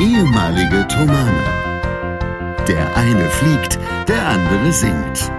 ehemalige 0.00 0.86
Tomane. 0.88 1.44
Der 2.66 2.96
eine 2.96 3.28
fliegt, 3.30 3.78
der 4.08 4.26
andere 4.26 4.72
singt. 4.72 5.30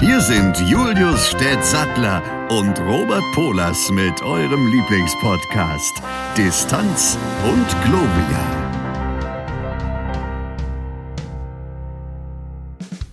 Hier 0.00 0.20
sind 0.20 0.58
Julius 0.68 1.28
Städtsattler 1.28 2.22
und 2.50 2.78
Robert 2.80 3.24
Polas 3.34 3.90
mit 3.90 4.22
eurem 4.22 4.66
Lieblingspodcast 4.68 6.02
Distanz 6.36 7.18
und 7.44 7.66
Globia. 7.84 8.58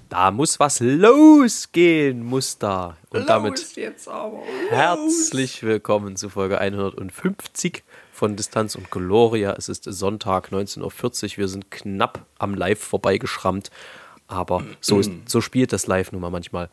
Da 0.10 0.32
muss 0.32 0.60
was 0.60 0.80
losgehen, 0.80 2.24
muss 2.24 2.58
da. 2.58 2.96
Und 3.16 3.30
damit 3.30 3.66
herzlich 4.70 5.64
willkommen 5.64 6.18
zu 6.18 6.28
Folge 6.28 6.60
150 6.60 7.84
von 8.12 8.36
Distanz 8.36 8.76
und 8.76 8.92
Gloria. 8.92 9.54
Es 9.58 9.70
ist 9.70 9.86
Sonntag, 9.86 10.50
19.40 10.52 10.84
Uhr. 10.84 11.38
Wir 11.38 11.48
sind 11.48 11.72
knapp 11.72 12.26
am 12.40 12.56
Live 12.56 12.80
vorbeigeschrammt. 12.80 13.72
Aber 14.28 14.66
so, 14.82 15.00
ist, 15.00 15.12
so 15.28 15.40
spielt 15.40 15.72
das 15.72 15.88
Live 15.88 16.12
nun 16.12 16.20
mal 16.20 16.30
manchmal. 16.30 16.70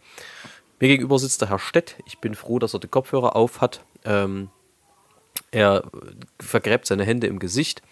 Mir 0.81 0.89
gegenüber 0.89 1.17
sitzt 1.21 1.41
der 1.43 1.49
Herr 1.49 1.61
Stett. 1.61 1.97
Ich 2.07 2.19
bin 2.19 2.35
froh, 2.35 2.59
dass 2.59 2.75
er 2.75 2.81
die 2.81 2.89
Kopfhörer 2.89 3.37
auf 3.37 3.61
hat. 3.61 3.85
Ähm, 4.05 4.51
er 5.53 5.85
vergräbt 6.41 6.87
seine 6.87 7.05
Hände 7.05 7.29
im 7.29 7.39
Gesicht. 7.39 7.83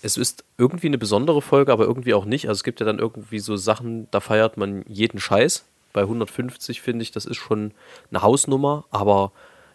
Es 0.00 0.16
ist 0.16 0.44
irgendwie 0.58 0.86
eine 0.86 0.98
besondere 0.98 1.42
Folge, 1.42 1.72
aber 1.72 1.86
irgendwie 1.86 2.14
auch 2.14 2.24
nicht. 2.24 2.48
Also 2.48 2.60
es 2.60 2.64
gibt 2.64 2.78
ja 2.78 2.86
dann 2.86 3.00
irgendwie 3.00 3.40
so 3.40 3.56
Sachen, 3.56 4.08
da 4.12 4.20
feiert 4.20 4.56
man 4.56 4.84
jeden 4.86 5.18
Scheiß. 5.18 5.64
Bei 5.92 6.02
150 6.02 6.80
finde 6.80 7.02
ich, 7.02 7.10
das 7.10 7.26
ist 7.26 7.36
schon 7.36 7.72
eine 8.10 8.22
Hausnummer, 8.22 8.84
aber 8.90 9.32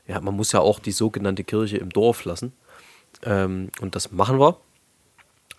ja, 0.08 0.22
man 0.22 0.36
muss 0.36 0.52
ja 0.52 0.60
auch 0.60 0.80
die 0.80 0.92
sogenannte 0.92 1.44
Kirche 1.44 1.78
im 1.78 1.90
Dorf 1.90 2.26
lassen. 2.26 2.54
Ähm, 3.24 3.70
und 3.82 3.96
das 3.96 4.12
machen 4.12 4.40
wir. 4.40 4.58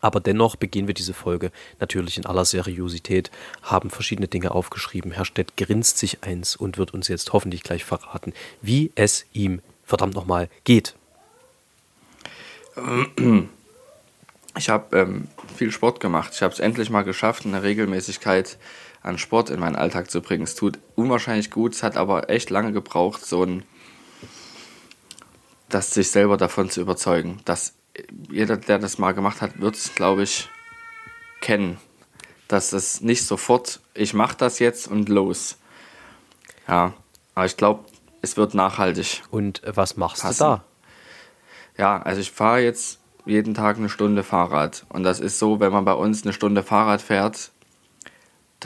Aber 0.00 0.20
dennoch 0.20 0.56
begehen 0.56 0.86
wir 0.86 0.94
diese 0.94 1.14
Folge 1.14 1.50
natürlich 1.80 2.16
in 2.18 2.26
aller 2.26 2.44
Seriosität, 2.44 3.30
haben 3.62 3.90
verschiedene 3.90 4.28
Dinge 4.28 4.52
aufgeschrieben. 4.52 5.10
Herr 5.10 5.24
Stett 5.24 5.56
grinst 5.56 5.98
sich 5.98 6.22
eins 6.22 6.54
und 6.54 6.78
wird 6.78 6.94
uns 6.94 7.08
jetzt 7.08 7.32
hoffentlich 7.32 7.62
gleich 7.62 7.84
verraten, 7.84 8.32
wie 8.62 8.92
es 8.94 9.26
ihm 9.32 9.62
verdammt 9.84 10.14
nochmal 10.14 10.48
geht. 10.64 10.94
Ich 14.58 14.68
habe 14.68 14.96
ähm, 14.96 15.28
viel 15.56 15.72
Sport 15.72 15.98
gemacht. 16.00 16.32
Ich 16.34 16.42
habe 16.42 16.52
es 16.52 16.60
endlich 16.60 16.90
mal 16.90 17.02
geschafft, 17.02 17.46
eine 17.46 17.62
Regelmäßigkeit 17.62 18.58
an 19.06 19.18
Sport 19.18 19.50
in 19.50 19.60
meinen 19.60 19.76
Alltag 19.76 20.10
zu 20.10 20.20
bringen. 20.20 20.42
Es 20.42 20.54
tut 20.54 20.78
unwahrscheinlich 20.96 21.50
gut, 21.50 21.74
es 21.74 21.82
hat 21.82 21.96
aber 21.96 22.28
echt 22.28 22.50
lange 22.50 22.72
gebraucht, 22.72 23.24
so 23.24 23.44
ein, 23.44 23.62
das 25.68 25.94
sich 25.94 26.10
selber 26.10 26.36
davon 26.36 26.70
zu 26.70 26.80
überzeugen. 26.80 27.40
Dass 27.44 27.74
jeder, 28.30 28.56
der 28.56 28.78
das 28.78 28.98
mal 28.98 29.12
gemacht 29.12 29.40
hat, 29.40 29.60
wird 29.60 29.76
es, 29.76 29.94
glaube 29.94 30.24
ich, 30.24 30.48
kennen. 31.40 31.78
Dass 32.48 32.72
es 32.72 33.00
nicht 33.00 33.24
sofort, 33.24 33.80
ich 33.94 34.12
mache 34.12 34.36
das 34.36 34.58
jetzt 34.58 34.88
und 34.88 35.08
los. 35.08 35.56
Ja, 36.68 36.92
aber 37.34 37.46
ich 37.46 37.56
glaube, 37.56 37.84
es 38.22 38.36
wird 38.36 38.54
nachhaltig. 38.54 39.22
Und 39.30 39.62
äh, 39.64 39.76
was 39.76 39.96
machst 39.96 40.22
Passen. 40.22 40.38
du 40.38 40.44
da? 40.44 40.64
Ja, 41.78 42.02
also 42.02 42.20
ich 42.20 42.32
fahre 42.32 42.60
jetzt 42.60 42.98
jeden 43.24 43.54
Tag 43.54 43.76
eine 43.76 43.88
Stunde 43.88 44.22
Fahrrad. 44.22 44.84
Und 44.88 45.04
das 45.04 45.20
ist 45.20 45.38
so, 45.38 45.60
wenn 45.60 45.72
man 45.72 45.84
bei 45.84 45.92
uns 45.92 46.22
eine 46.22 46.32
Stunde 46.32 46.62
Fahrrad 46.62 47.02
fährt, 47.02 47.50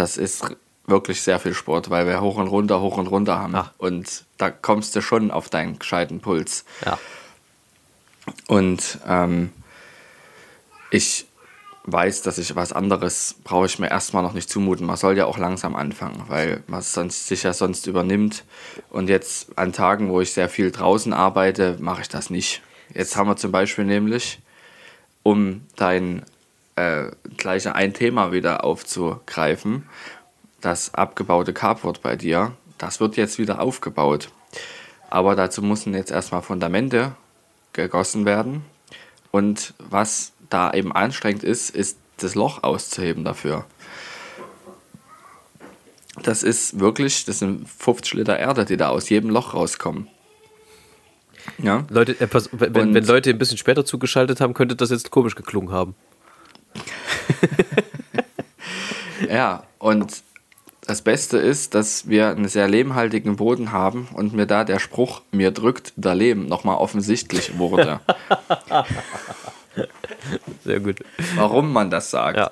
das 0.01 0.17
ist 0.17 0.57
wirklich 0.87 1.23
sehr 1.23 1.39
viel 1.39 1.55
Sport, 1.55 1.91
weil 1.91 2.07
wir 2.07 2.21
hoch 2.21 2.37
und 2.37 2.49
runter, 2.49 2.81
hoch 2.81 2.97
und 2.97 3.07
runter 3.07 3.39
haben. 3.39 3.55
Ach. 3.55 3.73
Und 3.77 4.25
da 4.39 4.51
kommst 4.51 4.97
du 4.97 5.03
schon 5.03 5.31
auf 5.31 5.49
deinen 5.51 5.79
gescheiten 5.79 6.21
Puls. 6.21 6.65
Ja. 6.85 6.99
Und 8.49 8.99
ähm, 9.07 9.53
ich 10.91 11.27
weiß, 11.85 12.23
dass 12.23 12.39
ich 12.39 12.57
was 12.57 12.73
anderes 12.73 13.37
brauche 13.45 13.67
ich 13.67 13.79
mir 13.79 13.91
erstmal 13.91 14.23
noch 14.23 14.33
nicht 14.33 14.49
zumuten. 14.49 14.87
Man 14.87 14.97
soll 14.97 15.17
ja 15.17 15.27
auch 15.27 15.39
langsam 15.39 15.77
anfangen, 15.77 16.25
weil 16.29 16.63
man 16.67 16.81
es 16.81 16.93
sonst, 16.93 17.29
sich 17.29 17.43
ja 17.43 17.53
sonst 17.53 17.87
übernimmt. 17.87 18.45
Und 18.89 19.09
jetzt 19.09 19.59
an 19.59 19.73
Tagen, 19.73 20.09
wo 20.09 20.21
ich 20.21 20.33
sehr 20.33 20.49
viel 20.49 20.71
draußen 20.71 21.13
arbeite, 21.13 21.77
mache 21.79 22.03
ich 22.03 22.09
das 22.09 22.31
nicht. 22.31 22.63
Jetzt 22.95 23.17
haben 23.17 23.29
wir 23.29 23.37
zum 23.37 23.53
Beispiel 23.53 23.85
nämlich, 23.85 24.41
um 25.23 25.67
dein 25.77 26.25
äh, 26.81 27.11
gleiche 27.37 27.75
ein 27.75 27.95
Thema 27.95 28.33
wieder 28.33 28.65
aufzugreifen, 28.65 29.89
das 30.61 30.95
abgebaute 30.95 31.53
Carport 31.53 32.03
bei 32.03 32.17
dir, 32.17 32.53
das 32.79 33.01
wird 33.01 33.17
jetzt 33.17 33.39
wieder 33.39 33.61
aufgebaut. 33.61 34.31
Aber 35.11 35.35
dazu 35.35 35.63
müssen 35.63 35.95
jetzt 35.95 36.11
erstmal 36.11 36.43
Fundamente 36.43 37.13
gegossen 37.73 38.25
werden. 38.25 38.65
Und 39.31 39.75
was 39.79 40.33
da 40.49 40.73
eben 40.73 40.93
anstrengend 40.93 41.45
ist, 41.45 41.71
ist 41.71 41.99
das 42.19 42.35
Loch 42.35 42.63
auszuheben 42.63 43.25
dafür. 43.25 43.65
Das 46.23 46.43
ist 46.43 46.81
wirklich, 46.81 47.25
das 47.25 47.39
sind 47.39 47.69
50 47.69 48.15
Liter 48.15 48.39
Erde, 48.39 48.65
die 48.65 48.77
da 48.77 48.89
aus 48.89 49.09
jedem 49.09 49.31
Loch 49.31 49.55
rauskommen. 49.55 50.09
Ja, 51.59 51.87
Leute, 51.89 52.21
äh, 52.21 52.27
pass, 52.27 52.51
wenn, 52.53 52.95
wenn 52.95 53.05
Leute 53.05 53.31
ein 53.31 53.39
bisschen 53.39 53.57
später 53.57 53.85
zugeschaltet 53.85 54.41
haben, 54.41 54.55
könnte 54.55 54.77
das 54.77 54.91
jetzt 54.91 55.11
komisch 55.11 55.35
geklungen 55.35 55.73
haben. 55.73 55.95
ja, 59.29 59.65
und 59.79 60.23
das 60.87 61.03
Beste 61.03 61.39
ist, 61.39 61.75
dass 61.75 62.09
wir 62.09 62.31
einen 62.31 62.49
sehr 62.49 62.69
lehmhaltigen 62.69 63.37
Boden 63.37 63.71
haben 63.71 64.09
und 64.15 64.33
mir 64.33 64.47
da 64.47 64.65
der 64.65 64.79
Spruch, 64.79 65.23
mir 65.31 65.53
drückt 65.53 65.93
der 65.97 66.15
Lehm, 66.15 66.47
nochmal 66.47 66.77
offensichtlich 66.77 67.59
wurde, 67.59 68.01
Sehr 70.65 70.81
gut. 70.81 70.97
warum 71.37 71.73
man 71.73 71.91
das 71.91 72.11
sagt. 72.11 72.39
Ja. 72.39 72.51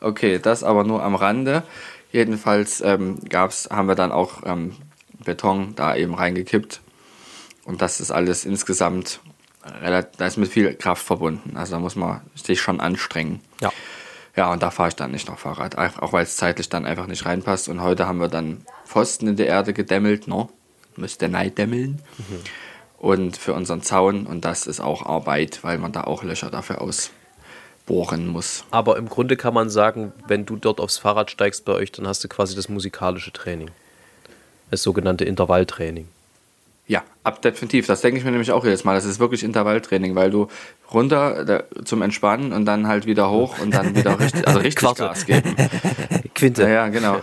Okay, 0.00 0.38
das 0.38 0.62
aber 0.62 0.84
nur 0.84 1.02
am 1.02 1.14
Rande. 1.14 1.62
Jedenfalls 2.12 2.80
ähm, 2.80 3.18
gab's, 3.28 3.68
haben 3.70 3.88
wir 3.88 3.94
dann 3.94 4.12
auch 4.12 4.42
ähm, 4.44 4.76
Beton 5.24 5.74
da 5.74 5.96
eben 5.96 6.14
reingekippt. 6.14 6.80
Und 7.64 7.82
das 7.82 8.00
ist 8.00 8.10
alles 8.10 8.44
insgesamt 8.44 9.20
relativ, 9.82 10.16
da 10.16 10.26
ist 10.26 10.36
mit 10.36 10.48
viel 10.48 10.74
Kraft 10.74 11.04
verbunden. 11.04 11.56
Also 11.56 11.72
da 11.72 11.80
muss 11.80 11.96
man 11.96 12.20
sich 12.34 12.60
schon 12.60 12.80
anstrengen. 12.80 13.40
Ja. 13.60 13.72
Ja, 14.36 14.52
und 14.52 14.62
da 14.62 14.70
fahre 14.70 14.90
ich 14.90 14.96
dann 14.96 15.10
nicht 15.10 15.28
noch 15.28 15.38
Fahrrad, 15.38 15.76
auch 15.76 16.12
weil 16.12 16.22
es 16.22 16.36
zeitlich 16.36 16.68
dann 16.68 16.86
einfach 16.86 17.06
nicht 17.06 17.26
reinpasst. 17.26 17.68
Und 17.68 17.82
heute 17.82 18.06
haben 18.06 18.20
wir 18.20 18.28
dann 18.28 18.64
Pfosten 18.86 19.26
in 19.26 19.36
der 19.36 19.46
Erde 19.46 19.72
gedämmelt, 19.72 20.28
ne? 20.28 20.48
Müsste 20.96 21.28
neu 21.28 21.50
dämmeln. 21.50 22.00
Und 22.98 23.36
für 23.36 23.54
unseren 23.54 23.82
Zaun. 23.82 24.26
Und 24.26 24.44
das 24.44 24.66
ist 24.66 24.80
auch 24.80 25.04
Arbeit, 25.06 25.60
weil 25.62 25.78
man 25.78 25.92
da 25.92 26.04
auch 26.04 26.22
Löcher 26.22 26.50
dafür 26.50 26.80
ausbohren 26.80 28.28
muss. 28.28 28.64
Aber 28.70 28.96
im 28.98 29.08
Grunde 29.08 29.36
kann 29.36 29.54
man 29.54 29.70
sagen, 29.70 30.12
wenn 30.26 30.46
du 30.46 30.56
dort 30.56 30.80
aufs 30.80 30.98
Fahrrad 30.98 31.30
steigst 31.30 31.64
bei 31.64 31.72
euch, 31.72 31.90
dann 31.92 32.06
hast 32.06 32.22
du 32.22 32.28
quasi 32.28 32.54
das 32.54 32.68
musikalische 32.68 33.32
Training. 33.32 33.70
Das 34.70 34.82
sogenannte 34.82 35.24
Intervalltraining. 35.24 36.06
Ja, 36.90 37.04
ab 37.22 37.40
definitiv. 37.40 37.86
Das 37.86 38.00
denke 38.00 38.18
ich 38.18 38.24
mir 38.24 38.32
nämlich 38.32 38.50
auch 38.50 38.64
jedes 38.64 38.82
Mal. 38.82 38.96
Das 38.96 39.04
ist 39.04 39.20
wirklich 39.20 39.44
Intervalltraining, 39.44 40.16
weil 40.16 40.32
du 40.32 40.48
runter 40.92 41.44
da, 41.44 41.62
zum 41.84 42.02
Entspannen 42.02 42.52
und 42.52 42.64
dann 42.64 42.88
halt 42.88 43.06
wieder 43.06 43.30
hoch 43.30 43.60
und 43.60 43.72
dann 43.72 43.94
wieder 43.94 44.18
richtig, 44.18 44.44
also 44.48 44.58
richtig 44.58 44.74
Quarte. 44.74 45.04
Gas 45.04 45.24
geben. 45.24 45.54
Quinte. 46.34 46.62
Ja, 46.62 46.68
ja, 46.68 46.88
genau. 46.88 47.22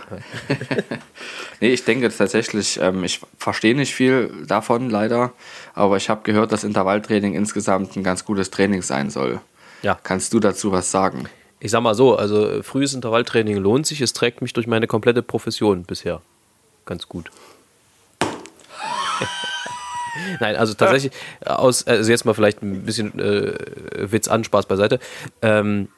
nee, 1.60 1.68
ich 1.68 1.84
denke 1.84 2.08
tatsächlich, 2.08 2.80
ähm, 2.80 3.04
ich 3.04 3.20
verstehe 3.36 3.76
nicht 3.76 3.94
viel 3.94 4.32
davon 4.46 4.88
leider, 4.88 5.34
aber 5.74 5.98
ich 5.98 6.08
habe 6.08 6.22
gehört, 6.22 6.50
dass 6.50 6.64
Intervalltraining 6.64 7.34
insgesamt 7.34 7.94
ein 7.94 8.02
ganz 8.02 8.24
gutes 8.24 8.48
Training 8.48 8.80
sein 8.80 9.10
soll. 9.10 9.38
Ja. 9.82 9.98
Kannst 10.02 10.32
du 10.32 10.40
dazu 10.40 10.72
was 10.72 10.90
sagen? 10.90 11.28
Ich 11.60 11.72
sag 11.72 11.82
mal 11.82 11.94
so, 11.94 12.16
also 12.16 12.48
äh, 12.48 12.62
frühes 12.62 12.94
Intervalltraining 12.94 13.58
lohnt 13.58 13.86
sich. 13.86 14.00
Es 14.00 14.14
trägt 14.14 14.40
mich 14.40 14.54
durch 14.54 14.66
meine 14.66 14.86
komplette 14.86 15.20
Profession 15.20 15.82
bisher. 15.82 16.22
Ganz 16.86 17.06
gut. 17.06 17.30
Nein, 20.40 20.56
also 20.56 20.74
tatsächlich, 20.74 21.12
aus, 21.44 21.86
also 21.86 22.10
jetzt 22.10 22.24
mal 22.24 22.34
vielleicht 22.34 22.62
ein 22.62 22.84
bisschen 22.84 23.18
äh, 23.18 23.54
Witz 24.10 24.28
an, 24.28 24.44
Spaß 24.44 24.66
beiseite. 24.66 24.98
Ähm, 25.42 25.88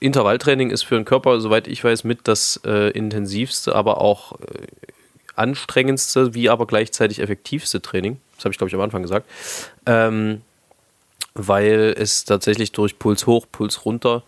Intervalltraining 0.00 0.70
ist 0.70 0.84
für 0.84 0.94
den 0.94 1.04
Körper, 1.04 1.40
soweit 1.40 1.68
ich 1.68 1.82
weiß, 1.82 2.04
mit 2.04 2.20
das 2.24 2.60
äh, 2.64 2.90
intensivste, 2.90 3.74
aber 3.74 4.00
auch 4.00 4.32
äh, 4.32 4.66
anstrengendste, 5.34 6.34
wie 6.34 6.48
aber 6.48 6.66
gleichzeitig 6.66 7.20
effektivste 7.20 7.80
Training. 7.80 8.20
Das 8.36 8.44
habe 8.44 8.52
ich, 8.52 8.58
glaube 8.58 8.68
ich, 8.68 8.74
am 8.74 8.80
Anfang 8.80 9.02
gesagt. 9.02 9.28
Ähm, 9.86 10.42
weil 11.34 11.94
es 11.96 12.24
tatsächlich 12.24 12.72
durch 12.72 12.98
Puls 12.98 13.26
hoch, 13.26 13.46
Puls 13.50 13.84
runter 13.84 14.22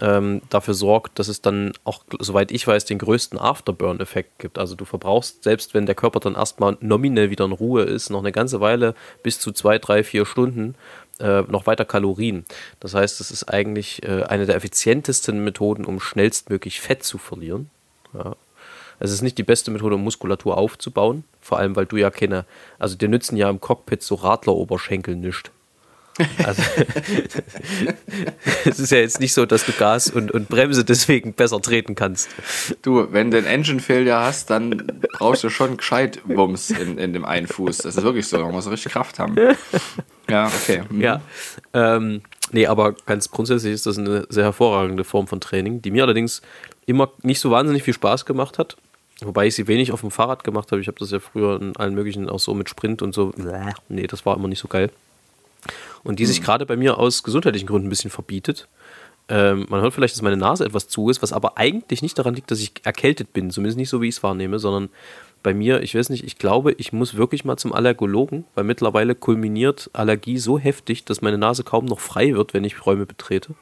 ähm, 0.00 0.42
dafür 0.50 0.74
sorgt, 0.74 1.18
dass 1.18 1.28
es 1.28 1.40
dann 1.40 1.72
auch, 1.84 2.04
soweit 2.18 2.50
ich 2.50 2.66
weiß, 2.66 2.84
den 2.84 2.98
größten 2.98 3.38
Afterburn-Effekt 3.38 4.38
gibt. 4.38 4.58
Also 4.58 4.74
du 4.74 4.84
verbrauchst, 4.84 5.44
selbst 5.44 5.74
wenn 5.74 5.86
der 5.86 5.94
Körper 5.94 6.20
dann 6.20 6.34
erstmal 6.34 6.76
nominell 6.80 7.30
wieder 7.30 7.44
in 7.44 7.52
Ruhe 7.52 7.82
ist, 7.82 8.10
noch 8.10 8.20
eine 8.20 8.32
ganze 8.32 8.60
Weile 8.60 8.94
bis 9.22 9.38
zu 9.38 9.52
zwei, 9.52 9.78
drei, 9.78 10.02
vier 10.02 10.26
Stunden 10.26 10.74
äh, 11.20 11.42
noch 11.42 11.66
weiter 11.66 11.84
Kalorien. 11.84 12.44
Das 12.80 12.94
heißt, 12.94 13.20
es 13.20 13.30
ist 13.30 13.44
eigentlich 13.44 14.02
äh, 14.02 14.24
eine 14.24 14.46
der 14.46 14.56
effizientesten 14.56 15.44
Methoden, 15.44 15.84
um 15.84 16.00
schnellstmöglich 16.00 16.80
Fett 16.80 17.04
zu 17.04 17.18
verlieren. 17.18 17.70
Ja. 18.12 18.34
Es 19.00 19.10
ist 19.10 19.22
nicht 19.22 19.38
die 19.38 19.42
beste 19.42 19.70
Methode, 19.70 19.96
um 19.96 20.04
Muskulatur 20.04 20.56
aufzubauen, 20.56 21.24
vor 21.40 21.58
allem 21.58 21.76
weil 21.76 21.86
du 21.86 21.96
ja 21.96 22.10
keine, 22.10 22.44
also 22.78 22.96
dir 22.96 23.08
nützen 23.08 23.36
ja 23.36 23.50
im 23.50 23.60
Cockpit 23.60 24.02
so 24.02 24.14
Radleroberschenkel 24.14 25.16
nicht. 25.16 25.50
Also, 26.44 26.62
es 28.64 28.78
ist 28.78 28.92
ja 28.92 28.98
jetzt 28.98 29.20
nicht 29.20 29.34
so, 29.34 29.46
dass 29.46 29.66
du 29.66 29.72
Gas 29.72 30.10
und, 30.10 30.30
und 30.30 30.48
Bremse 30.48 30.84
deswegen 30.84 31.32
besser 31.32 31.60
treten 31.60 31.94
kannst. 31.94 32.28
Du, 32.82 33.08
wenn 33.12 33.30
du 33.30 33.38
einen 33.38 33.46
Engine 33.46 33.80
Failure 33.80 34.20
hast, 34.20 34.50
dann 34.50 35.00
brauchst 35.18 35.42
du 35.42 35.50
schon 35.50 35.76
gescheit 35.76 36.20
Wumms 36.24 36.70
in, 36.70 36.98
in 36.98 37.12
dem 37.12 37.24
einen 37.24 37.46
Fuß. 37.46 37.78
Das 37.78 37.96
ist 37.96 38.02
wirklich 38.02 38.28
so, 38.28 38.38
man 38.38 38.52
muss 38.52 38.70
richtig 38.70 38.92
Kraft 38.92 39.18
haben. 39.18 39.36
Ja, 40.28 40.46
okay. 40.46 40.82
Mhm. 40.88 41.00
Ja. 41.00 41.20
Ähm, 41.72 42.22
nee, 42.52 42.66
aber 42.66 42.92
ganz 43.06 43.30
grundsätzlich 43.30 43.72
ist 43.72 43.86
das 43.86 43.98
eine 43.98 44.26
sehr 44.28 44.44
hervorragende 44.44 45.04
Form 45.04 45.26
von 45.26 45.40
Training, 45.40 45.82
die 45.82 45.90
mir 45.90 46.04
allerdings 46.04 46.42
immer 46.86 47.10
nicht 47.22 47.40
so 47.40 47.50
wahnsinnig 47.50 47.82
viel 47.82 47.94
Spaß 47.94 48.24
gemacht 48.24 48.58
hat. 48.58 48.76
Wobei 49.20 49.46
ich 49.46 49.54
sie 49.54 49.68
wenig 49.68 49.92
auf 49.92 50.00
dem 50.00 50.10
Fahrrad 50.10 50.44
gemacht 50.44 50.70
habe. 50.72 50.80
Ich 50.80 50.88
habe 50.88 50.98
das 50.98 51.10
ja 51.10 51.20
früher 51.20 51.60
in 51.60 51.76
allen 51.76 51.94
möglichen, 51.94 52.28
auch 52.28 52.40
so 52.40 52.54
mit 52.54 52.68
Sprint 52.68 53.00
und 53.02 53.14
so. 53.14 53.32
Nee, 53.88 54.06
das 54.06 54.26
war 54.26 54.36
immer 54.36 54.48
nicht 54.48 54.58
so 54.58 54.68
geil. 54.68 54.90
Und 56.04 56.18
die 56.18 56.26
sich 56.26 56.42
gerade 56.42 56.66
bei 56.66 56.76
mir 56.76 56.98
aus 56.98 57.22
gesundheitlichen 57.22 57.66
Gründen 57.66 57.88
ein 57.88 57.90
bisschen 57.90 58.10
verbietet. 58.10 58.68
Ähm, 59.28 59.66
man 59.70 59.80
hört 59.80 59.94
vielleicht, 59.94 60.14
dass 60.14 60.22
meine 60.22 60.36
Nase 60.36 60.64
etwas 60.64 60.86
zu 60.86 61.08
ist, 61.08 61.22
was 61.22 61.32
aber 61.32 61.56
eigentlich 61.56 62.02
nicht 62.02 62.18
daran 62.18 62.34
liegt, 62.34 62.50
dass 62.50 62.60
ich 62.60 62.72
erkältet 62.84 63.32
bin. 63.32 63.50
Zumindest 63.50 63.78
nicht 63.78 63.88
so, 63.88 64.02
wie 64.02 64.08
ich 64.08 64.16
es 64.16 64.22
wahrnehme, 64.22 64.58
sondern 64.58 64.90
bei 65.42 65.54
mir, 65.54 65.82
ich 65.82 65.94
weiß 65.94 66.10
nicht, 66.10 66.24
ich 66.24 66.38
glaube, 66.38 66.72
ich 66.72 66.92
muss 66.92 67.16
wirklich 67.16 67.44
mal 67.44 67.56
zum 67.56 67.72
Allergologen, 67.72 68.44
weil 68.54 68.64
mittlerweile 68.64 69.14
kulminiert 69.14 69.90
Allergie 69.92 70.38
so 70.38 70.58
heftig, 70.58 71.04
dass 71.04 71.22
meine 71.22 71.38
Nase 71.38 71.64
kaum 71.64 71.86
noch 71.86 72.00
frei 72.00 72.34
wird, 72.34 72.54
wenn 72.54 72.64
ich 72.64 72.84
Räume 72.84 73.06
betrete. 73.06 73.54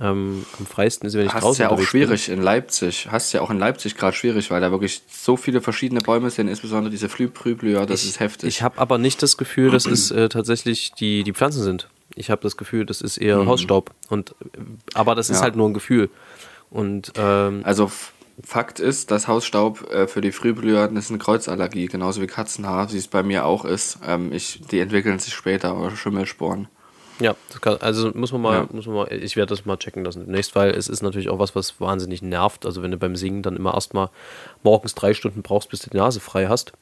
Ähm, 0.00 0.46
am 0.58 0.64
freisten 0.66 1.06
ist, 1.06 1.14
wenn 1.14 1.26
ich 1.26 1.32
Hast 1.34 1.42
draußen 1.42 1.62
ja 1.62 1.68
auch 1.68 1.80
schwierig 1.82 2.30
in 2.30 2.40
Leipzig. 2.40 3.08
Hast 3.10 3.32
ja 3.34 3.42
auch 3.42 3.50
in 3.50 3.58
Leipzig 3.58 3.96
gerade 3.96 4.16
schwierig, 4.16 4.50
weil 4.50 4.60
da 4.62 4.70
wirklich 4.70 5.02
so 5.10 5.36
viele 5.36 5.60
verschiedene 5.60 6.00
Bäume 6.00 6.30
sind, 6.30 6.48
insbesondere 6.48 6.90
diese 6.90 7.10
Frühblüher, 7.10 7.84
das 7.84 8.04
ist 8.04 8.18
heftig. 8.18 8.48
Ich 8.48 8.62
habe 8.62 8.78
aber 8.78 8.96
nicht 8.96 9.22
das 9.22 9.36
Gefühl, 9.36 9.70
dass 9.70 9.84
es 9.84 10.10
äh, 10.10 10.30
tatsächlich 10.30 10.92
die, 10.92 11.22
die 11.22 11.34
Pflanzen 11.34 11.62
sind. 11.62 11.88
Ich 12.14 12.30
habe 12.30 12.40
das 12.42 12.56
Gefühl, 12.56 12.86
das 12.86 13.02
ist 13.02 13.18
eher 13.18 13.44
Hausstaub. 13.46 13.90
Und, 14.08 14.34
aber 14.94 15.14
das 15.14 15.28
ist 15.28 15.36
Ja. 15.38 15.42
halt 15.42 15.56
nur 15.56 15.68
ein 15.68 15.74
Gefühl. 15.74 16.08
Und 16.70 17.12
ähm, 17.16 17.60
Also 17.64 17.90
Fakt 18.42 18.80
ist, 18.80 19.10
dass 19.10 19.28
Hausstaub 19.28 19.90
äh, 19.92 20.06
für 20.08 20.20
die 20.22 20.32
Frühblüher 20.32 20.90
ist 20.92 21.10
eine 21.10 21.18
Kreuzallergie, 21.18 21.86
genauso 21.86 22.22
wie 22.22 22.26
Katzenhaar, 22.26 22.90
wie 22.92 22.96
es 22.96 23.06
bei 23.08 23.22
mir 23.22 23.44
auch 23.44 23.64
ist. 23.66 23.98
Ähm, 24.06 24.32
ich, 24.32 24.62
die 24.70 24.80
entwickeln 24.80 25.18
sich 25.18 25.34
später, 25.34 25.76
oder 25.78 25.94
Schimmelsporen. 25.94 26.68
Ja, 27.20 27.36
das 27.50 27.60
kann, 27.60 27.76
also 27.80 28.10
muss 28.14 28.32
man 28.32 28.40
mal, 28.40 28.54
Ja. 28.54 28.68
muss 28.72 28.86
man 28.86 28.94
mal, 28.96 29.12
ich 29.12 29.36
werde 29.36 29.50
das 29.54 29.64
mal 29.66 29.76
checken 29.76 30.04
lassen 30.04 30.20
demnächst, 30.24 30.54
weil 30.54 30.70
es 30.70 30.88
ist 30.88 31.02
natürlich 31.02 31.28
auch 31.28 31.38
was, 31.38 31.54
was 31.54 31.80
wahnsinnig 31.80 32.22
nervt. 32.22 32.66
Also 32.66 32.82
wenn 32.82 32.90
du 32.90 32.96
beim 32.96 33.14
Singen 33.16 33.42
dann 33.42 33.56
immer 33.56 33.74
erstmal 33.74 34.08
morgens 34.62 34.94
drei 34.94 35.14
Stunden 35.14 35.42
brauchst, 35.42 35.68
bis 35.70 35.80
du 35.80 35.90
die 35.90 35.96
Nase 35.98 36.20
frei 36.20 36.48
hast, 36.48 36.72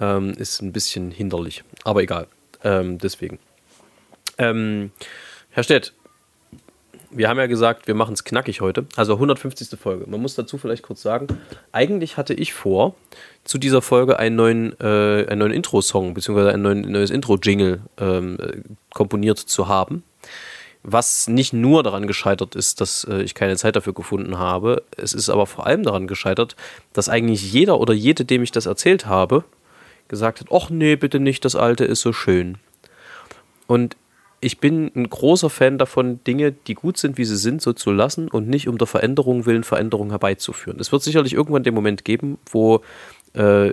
ähm, 0.00 0.30
ist 0.32 0.62
ein 0.62 0.72
bisschen 0.72 1.10
hinderlich. 1.10 1.64
Aber 1.84 2.02
egal. 2.02 2.26
Ähm, 2.62 2.98
deswegen. 2.98 3.38
Ähm, 4.38 4.90
Herr 5.50 5.62
Stett, 5.62 5.92
wir 7.16 7.28
haben 7.28 7.38
ja 7.38 7.46
gesagt, 7.46 7.86
wir 7.86 7.94
machen 7.94 8.14
es 8.14 8.24
knackig 8.24 8.60
heute. 8.60 8.86
Also 8.96 9.14
150. 9.14 9.78
Folge. 9.78 10.08
Man 10.08 10.20
muss 10.20 10.34
dazu 10.34 10.58
vielleicht 10.58 10.82
kurz 10.82 11.02
sagen, 11.02 11.28
eigentlich 11.72 12.16
hatte 12.16 12.34
ich 12.34 12.52
vor, 12.52 12.94
zu 13.44 13.58
dieser 13.58 13.82
Folge 13.82 14.18
einen 14.18 14.36
neuen, 14.36 14.80
äh, 14.80 15.26
einen 15.28 15.38
neuen 15.38 15.52
Intro-Song 15.52 16.14
bzw. 16.14 16.50
ein 16.50 16.62
neues 16.62 17.10
Intro-Jingle 17.10 17.80
ähm, 17.98 18.38
äh, 18.40 18.62
komponiert 18.92 19.38
zu 19.38 19.68
haben. 19.68 20.02
Was 20.82 21.28
nicht 21.28 21.52
nur 21.52 21.82
daran 21.82 22.06
gescheitert 22.06 22.54
ist, 22.54 22.80
dass 22.80 23.04
äh, 23.04 23.22
ich 23.22 23.34
keine 23.34 23.56
Zeit 23.56 23.76
dafür 23.76 23.94
gefunden 23.94 24.38
habe. 24.38 24.82
Es 24.96 25.14
ist 25.14 25.30
aber 25.30 25.46
vor 25.46 25.66
allem 25.66 25.82
daran 25.82 26.06
gescheitert, 26.06 26.56
dass 26.92 27.08
eigentlich 27.08 27.52
jeder 27.52 27.80
oder 27.80 27.94
jede, 27.94 28.24
dem 28.24 28.42
ich 28.42 28.52
das 28.52 28.66
erzählt 28.66 29.06
habe, 29.06 29.44
gesagt 30.08 30.40
hat, 30.40 30.48
ach 30.52 30.68
nee, 30.68 30.96
bitte 30.96 31.20
nicht, 31.20 31.44
das 31.44 31.56
alte 31.56 31.84
ist 31.84 32.02
so 32.02 32.12
schön. 32.12 32.58
Und 33.66 33.96
ich 34.44 34.58
bin 34.58 34.90
ein 34.94 35.08
großer 35.08 35.48
Fan 35.48 35.78
davon, 35.78 36.22
Dinge, 36.24 36.52
die 36.52 36.74
gut 36.74 36.98
sind, 36.98 37.16
wie 37.16 37.24
sie 37.24 37.36
sind, 37.36 37.62
so 37.62 37.72
zu 37.72 37.90
lassen 37.90 38.28
und 38.28 38.46
nicht 38.46 38.68
um 38.68 38.76
der 38.76 38.86
Veränderung 38.86 39.46
willen 39.46 39.64
Veränderung 39.64 40.10
herbeizuführen. 40.10 40.78
Es 40.80 40.92
wird 40.92 41.02
sicherlich 41.02 41.32
irgendwann 41.32 41.62
den 41.62 41.72
Moment 41.72 42.04
geben, 42.04 42.36
wo, 42.50 42.82
äh, 43.32 43.72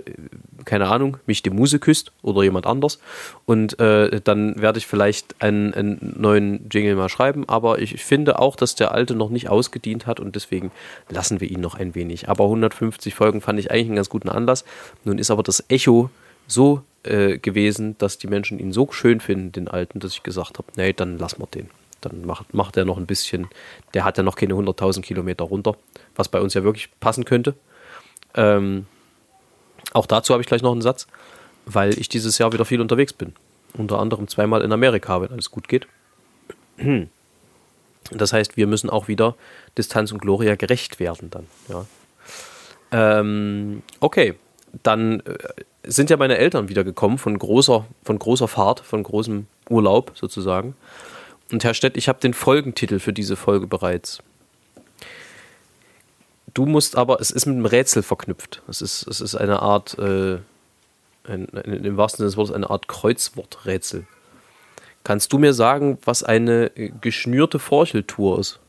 keine 0.64 0.88
Ahnung, 0.88 1.18
mich 1.26 1.42
die 1.42 1.50
Muse 1.50 1.78
küsst 1.78 2.10
oder 2.22 2.42
jemand 2.42 2.66
anders 2.66 3.00
und 3.44 3.78
äh, 3.80 4.22
dann 4.24 4.62
werde 4.62 4.78
ich 4.78 4.86
vielleicht 4.86 5.42
einen, 5.42 5.74
einen 5.74 6.14
neuen 6.18 6.70
Jingle 6.70 6.96
mal 6.96 7.10
schreiben, 7.10 7.46
aber 7.50 7.78
ich 7.78 8.02
finde 8.02 8.38
auch, 8.38 8.56
dass 8.56 8.74
der 8.74 8.92
alte 8.92 9.14
noch 9.14 9.28
nicht 9.28 9.50
ausgedient 9.50 10.06
hat 10.06 10.20
und 10.20 10.36
deswegen 10.36 10.72
lassen 11.10 11.42
wir 11.42 11.50
ihn 11.50 11.60
noch 11.60 11.74
ein 11.74 11.94
wenig. 11.94 12.30
Aber 12.30 12.44
150 12.44 13.14
Folgen 13.14 13.42
fand 13.42 13.58
ich 13.58 13.70
eigentlich 13.70 13.88
einen 13.88 13.96
ganz 13.96 14.08
guten 14.08 14.30
Anlass. 14.30 14.64
Nun 15.04 15.18
ist 15.18 15.30
aber 15.30 15.42
das 15.42 15.64
Echo 15.68 16.08
so 16.46 16.82
äh, 17.04 17.38
gewesen, 17.38 17.96
dass 17.98 18.18
die 18.18 18.26
Menschen 18.26 18.58
ihn 18.58 18.72
so 18.72 18.90
schön 18.92 19.20
finden, 19.20 19.52
den 19.52 19.68
alten, 19.68 20.00
dass 20.00 20.12
ich 20.12 20.22
gesagt 20.22 20.58
habe, 20.58 20.68
nee, 20.76 20.92
dann 20.92 21.18
lassen 21.18 21.40
wir 21.40 21.46
den. 21.46 21.68
Dann 22.00 22.24
macht, 22.24 22.52
macht 22.52 22.76
er 22.76 22.84
noch 22.84 22.98
ein 22.98 23.06
bisschen, 23.06 23.48
der 23.94 24.04
hat 24.04 24.18
ja 24.18 24.22
noch 24.22 24.36
keine 24.36 24.54
100.000 24.54 25.02
Kilometer 25.02 25.44
runter, 25.44 25.76
was 26.16 26.28
bei 26.28 26.40
uns 26.40 26.54
ja 26.54 26.64
wirklich 26.64 26.88
passen 27.00 27.24
könnte. 27.24 27.54
Ähm, 28.34 28.86
auch 29.92 30.06
dazu 30.06 30.32
habe 30.32 30.42
ich 30.42 30.48
gleich 30.48 30.62
noch 30.62 30.72
einen 30.72 30.82
Satz, 30.82 31.06
weil 31.66 31.98
ich 31.98 32.08
dieses 32.08 32.38
Jahr 32.38 32.52
wieder 32.52 32.64
viel 32.64 32.80
unterwegs 32.80 33.12
bin. 33.12 33.34
Unter 33.74 33.98
anderem 33.98 34.28
zweimal 34.28 34.62
in 34.62 34.72
Amerika, 34.72 35.20
wenn 35.20 35.30
alles 35.30 35.50
gut 35.50 35.68
geht. 35.68 35.86
Das 38.10 38.32
heißt, 38.32 38.56
wir 38.56 38.66
müssen 38.66 38.90
auch 38.90 39.06
wieder 39.06 39.36
Distanz 39.78 40.10
und 40.10 40.18
Gloria 40.18 40.56
gerecht 40.56 40.98
werden 40.98 41.30
dann. 41.30 41.46
Ja. 41.68 41.86
Ähm, 42.90 43.82
okay, 44.00 44.34
dann 44.82 45.20
äh, 45.20 45.36
sind 45.84 46.10
ja 46.10 46.16
meine 46.16 46.38
Eltern 46.38 46.68
wieder 46.68 46.84
gekommen 46.84 47.18
von 47.18 47.38
großer, 47.38 47.86
von 48.02 48.18
großer 48.18 48.48
Fahrt, 48.48 48.80
von 48.80 49.02
großem 49.02 49.46
Urlaub 49.68 50.12
sozusagen. 50.14 50.74
Und 51.50 51.64
Herr 51.64 51.74
Stett, 51.74 51.96
ich 51.96 52.08
habe 52.08 52.20
den 52.20 52.34
Folgentitel 52.34 52.98
für 52.98 53.12
diese 53.12 53.36
Folge 53.36 53.66
bereits. 53.66 54.22
Du 56.54 56.66
musst 56.66 56.96
aber, 56.96 57.20
es 57.20 57.30
ist 57.30 57.46
mit 57.46 57.56
einem 57.56 57.66
Rätsel 57.66 58.02
verknüpft. 58.02 58.62
Es 58.68 58.82
ist, 58.82 59.06
es 59.06 59.20
ist 59.20 59.34
eine 59.34 59.60
Art, 59.60 59.98
äh, 59.98 60.38
ein, 61.24 61.48
ein, 61.54 61.84
im 61.84 61.96
wahrsten 61.96 62.18
Sinne 62.18 62.28
des 62.28 62.36
Wortes, 62.36 62.54
eine 62.54 62.70
Art 62.70 62.88
Kreuzworträtsel. 62.88 64.06
Kannst 65.04 65.32
du 65.32 65.38
mir 65.38 65.52
sagen, 65.52 65.98
was 66.04 66.22
eine 66.22 66.76
äh, 66.76 66.90
geschnürte 67.00 67.58
Forcheltour 67.58 68.38
ist? 68.38 68.60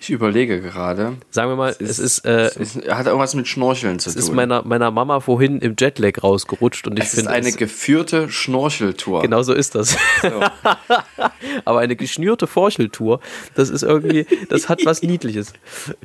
Ich 0.00 0.10
überlege 0.10 0.60
gerade. 0.60 1.16
Sagen 1.30 1.50
wir 1.50 1.56
mal, 1.56 1.74
es 1.80 1.98
ist, 1.98 2.20
äh, 2.20 2.46
es 2.46 2.56
ist, 2.56 2.88
hat 2.88 3.06
irgendwas 3.06 3.34
mit 3.34 3.48
Schnorcheln 3.48 3.98
zu 3.98 4.08
es 4.08 4.14
tun. 4.14 4.22
ist 4.22 4.32
meiner, 4.32 4.62
meiner 4.62 4.92
Mama 4.92 5.18
vorhin 5.18 5.58
im 5.58 5.74
Jetlag 5.76 6.22
rausgerutscht 6.22 6.86
und 6.86 6.98
ich 6.98 7.04
es 7.04 7.14
ist 7.14 7.20
finde, 7.20 7.32
eine 7.32 7.48
es, 7.48 7.56
geführte 7.56 8.30
Schnorcheltour. 8.30 9.22
genau 9.22 9.42
so 9.42 9.52
ist 9.52 9.74
das. 9.74 9.96
So. 10.22 10.28
Aber 11.64 11.80
eine 11.80 11.96
geschnürte 11.96 12.46
Forcheltour, 12.46 13.20
das 13.56 13.70
ist 13.70 13.82
irgendwie, 13.82 14.24
das 14.48 14.68
hat 14.68 14.84
was 14.84 15.02
Niedliches. 15.02 15.52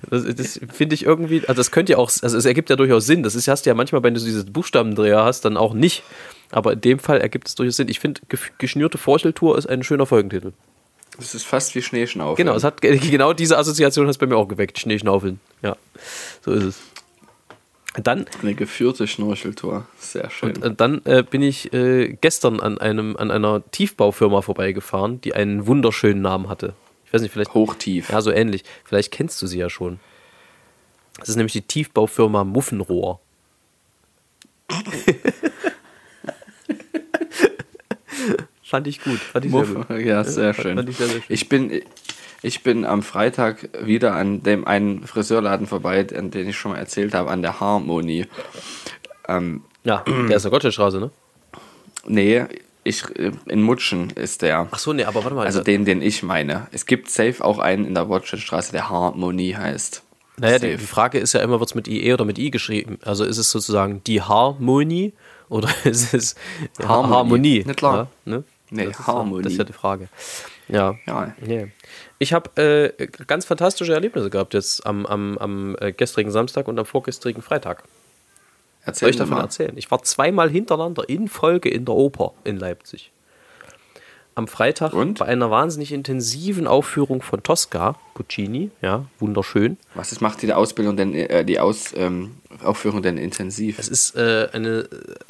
Das, 0.09 0.23
das 0.35 0.59
finde 0.73 0.95
ich 0.95 1.05
irgendwie, 1.05 1.41
also 1.41 1.53
das 1.53 1.69
könnte 1.69 1.91
ja 1.91 1.99
auch, 1.99 2.09
also 2.21 2.35
es 2.35 2.45
ergibt 2.45 2.71
ja 2.71 2.75
durchaus 2.75 3.05
Sinn. 3.05 3.21
Das 3.21 3.35
ist, 3.35 3.47
hast 3.47 3.65
du 3.65 3.69
ja 3.69 3.75
manchmal, 3.75 4.01
wenn 4.01 4.15
du 4.15 4.19
diese 4.19 4.43
Buchstabendreher 4.45 5.23
hast, 5.23 5.45
dann 5.45 5.55
auch 5.55 5.75
nicht. 5.75 6.01
Aber 6.49 6.73
in 6.73 6.81
dem 6.81 6.99
Fall 6.99 7.21
ergibt 7.21 7.47
es 7.47 7.55
durchaus 7.55 7.75
Sinn. 7.75 7.89
Ich 7.89 7.99
finde, 7.99 8.21
geschnürte 8.57 8.97
Forcheltour 8.97 9.55
ist 9.57 9.67
ein 9.67 9.83
schöner 9.83 10.07
Folgentitel. 10.07 10.53
Es 11.19 11.35
ist 11.35 11.45
fast 11.45 11.75
wie 11.75 11.81
Schneeschnaufeln. 11.81 12.35
Genau, 12.35 12.55
es 12.55 12.63
hat 12.63 12.81
genau 12.81 13.33
diese 13.33 13.57
Assoziation 13.57 14.05
hat 14.05 14.11
es 14.11 14.17
bei 14.17 14.25
mir 14.25 14.37
auch 14.37 14.47
geweckt. 14.47 14.79
Schneeschnaufeln. 14.79 15.39
Ja, 15.61 15.75
so 16.41 16.51
ist 16.51 16.63
es. 16.63 16.81
Dann 18.01 18.25
Eine 18.41 18.55
geführte 18.55 19.07
Schnorcheltour. 19.07 19.85
Sehr 19.99 20.29
schön. 20.31 20.57
Und 20.57 20.63
äh, 20.63 20.73
dann 20.73 21.01
äh, 21.05 21.21
bin 21.21 21.43
ich 21.43 21.71
äh, 21.73 22.17
gestern 22.19 22.59
an, 22.59 22.79
einem, 22.79 23.15
an 23.17 23.29
einer 23.29 23.63
Tiefbaufirma 23.69 24.41
vorbeigefahren, 24.41 25.21
die 25.21 25.35
einen 25.35 25.67
wunderschönen 25.67 26.21
Namen 26.21 26.49
hatte. 26.49 26.73
Ich 27.05 27.13
weiß 27.13 27.21
nicht, 27.21 27.31
vielleicht. 27.31 27.53
Hochtief. 27.53 28.09
Ja, 28.09 28.21
so 28.21 28.31
ähnlich. 28.31 28.63
Vielleicht 28.83 29.11
kennst 29.11 29.39
du 29.43 29.47
sie 29.47 29.59
ja 29.59 29.69
schon. 29.69 29.99
Das 31.19 31.29
ist 31.29 31.35
nämlich 31.35 31.53
die 31.53 31.61
Tiefbaufirma 31.61 32.43
Muffenrohr. 32.43 33.19
Fand 38.73 38.87
ich 38.87 39.03
gut. 39.03 39.19
Fand 39.19 39.45
ich 39.45 39.51
sehr 39.51 39.59
Muff. 39.65 39.87
gut. 39.87 39.99
Ja, 39.99 40.23
sehr 40.23 40.55
fand- 40.55 40.63
schön. 40.63 40.75
fand 40.77 40.89
ich 40.89 40.97
sehr, 40.97 41.05
sehr 41.05 41.15
schön. 41.21 41.23
Ich 41.29 41.47
bin, 41.47 41.81
ich 42.41 42.63
bin 42.63 42.85
am 42.85 43.03
Freitag 43.03 43.69
wieder 43.85 44.15
an 44.15 44.41
dem 44.41 44.65
einen 44.65 45.05
Friseurladen 45.05 45.67
vorbei, 45.67 46.07
an 46.17 46.31
den 46.31 46.49
ich 46.49 46.57
schon 46.57 46.71
mal 46.71 46.79
erzählt 46.79 47.13
habe, 47.13 47.29
an 47.29 47.43
der 47.43 47.59
Harmonie. 47.59 48.25
Ähm, 49.27 49.61
Ja, 49.83 50.03
der 50.07 50.37
ist 50.37 50.41
der 50.43 50.49
Gottschedstraße, 50.51 50.99
ne? 50.99 51.11
nee, 52.07 52.45
ich, 52.83 53.03
äh, 53.17 53.31
in 53.47 53.61
Mutschen 53.61 54.09
ist 54.09 54.41
der. 54.41 54.67
Ach 54.71 54.79
so, 54.79 54.91
nee, 54.91 55.03
aber 55.05 55.23
warte 55.23 55.35
mal. 55.35 55.45
Also 55.45 55.61
den, 55.63 55.85
den 55.85 56.01
ich 56.01 56.23
meine. 56.23 56.67
Es 56.71 56.85
gibt 56.87 57.09
safe 57.11 57.45
auch 57.45 57.59
einen 57.59 57.85
in 57.85 57.93
der 57.93 58.09
Watschenstraße, 58.09 58.71
der 58.71 58.89
Harmonie 58.89 59.55
heißt. 59.55 60.01
Naja, 60.37 60.57
die, 60.57 60.65
Safe. 60.71 60.77
die 60.77 60.85
Frage 60.87 61.19
ist 61.19 61.33
ja 61.33 61.41
immer, 61.41 61.59
wird 61.59 61.69
es 61.69 61.75
mit 61.75 61.87
IE 61.87 62.11
oder 62.11 62.25
mit 62.25 62.39
I 62.39 62.49
geschrieben? 62.49 62.97
Also 63.05 63.23
ist 63.23 63.37
es 63.37 63.51
sozusagen 63.51 64.01
die 64.05 64.21
Harmonie 64.21 65.13
oder 65.47 65.69
ist 65.85 66.13
es 66.13 66.35
Harmonie. 66.81 67.13
Harmonie? 67.13 67.63
Nicht 67.67 67.77
klar. 67.77 68.09
Ja, 68.25 68.31
ne? 68.37 68.43
Nee, 68.73 68.85
das 68.85 68.99
ist, 68.99 69.07
Harmonie. 69.07 69.43
Das 69.43 69.53
ist 69.53 69.57
ja 69.57 69.63
die 69.63 69.73
Frage. 69.73 70.09
Ja. 70.67 70.95
Ja. 71.05 71.33
Yeah. 71.45 71.67
Ich 72.19 72.33
habe 72.33 72.61
äh, 72.61 73.07
ganz 73.27 73.45
fantastische 73.45 73.93
Erlebnisse 73.93 74.29
gehabt 74.29 74.53
jetzt 74.53 74.85
am, 74.85 75.05
am, 75.05 75.37
am 75.37 75.75
äh, 75.79 75.91
gestrigen 75.91 76.31
Samstag 76.31 76.67
und 76.67 76.79
am 76.79 76.85
vorgestrigen 76.85 77.41
Freitag. 77.41 77.83
Erzähl 78.85 79.07
Soll 79.07 79.09
ich 79.11 79.17
davon 79.17 79.35
mal. 79.35 79.43
erzählen? 79.43 79.77
Ich 79.77 79.91
war 79.91 80.03
zweimal 80.03 80.49
hintereinander 80.49 81.07
in 81.07 81.27
Folge 81.27 81.69
in 81.69 81.85
der 81.85 81.95
Oper 81.95 82.33
in 82.43 82.57
Leipzig. 82.57 83.11
Am 84.35 84.47
Freitag 84.47 84.93
Und? 84.93 85.19
bei 85.19 85.25
einer 85.25 85.51
wahnsinnig 85.51 85.91
intensiven 85.91 86.65
Aufführung 86.65 87.21
von 87.21 87.43
Tosca, 87.43 87.95
Puccini, 88.15 88.71
ja, 88.81 89.05
wunderschön. 89.19 89.77
Was 89.93 90.11
ist, 90.11 90.21
macht 90.21 90.41
die 90.41 90.51
Ausbildung 90.51 90.97
denn, 90.97 91.13
äh, 91.13 91.45
die 91.45 91.59
Aus, 91.59 91.93
ähm, 91.95 92.31
Aufführung 92.63 93.03
denn 93.03 93.17
intensiv? 93.17 93.77
Es 93.77 93.87
ist 93.87 94.15
äh, 94.15 94.49
eine 94.51 94.87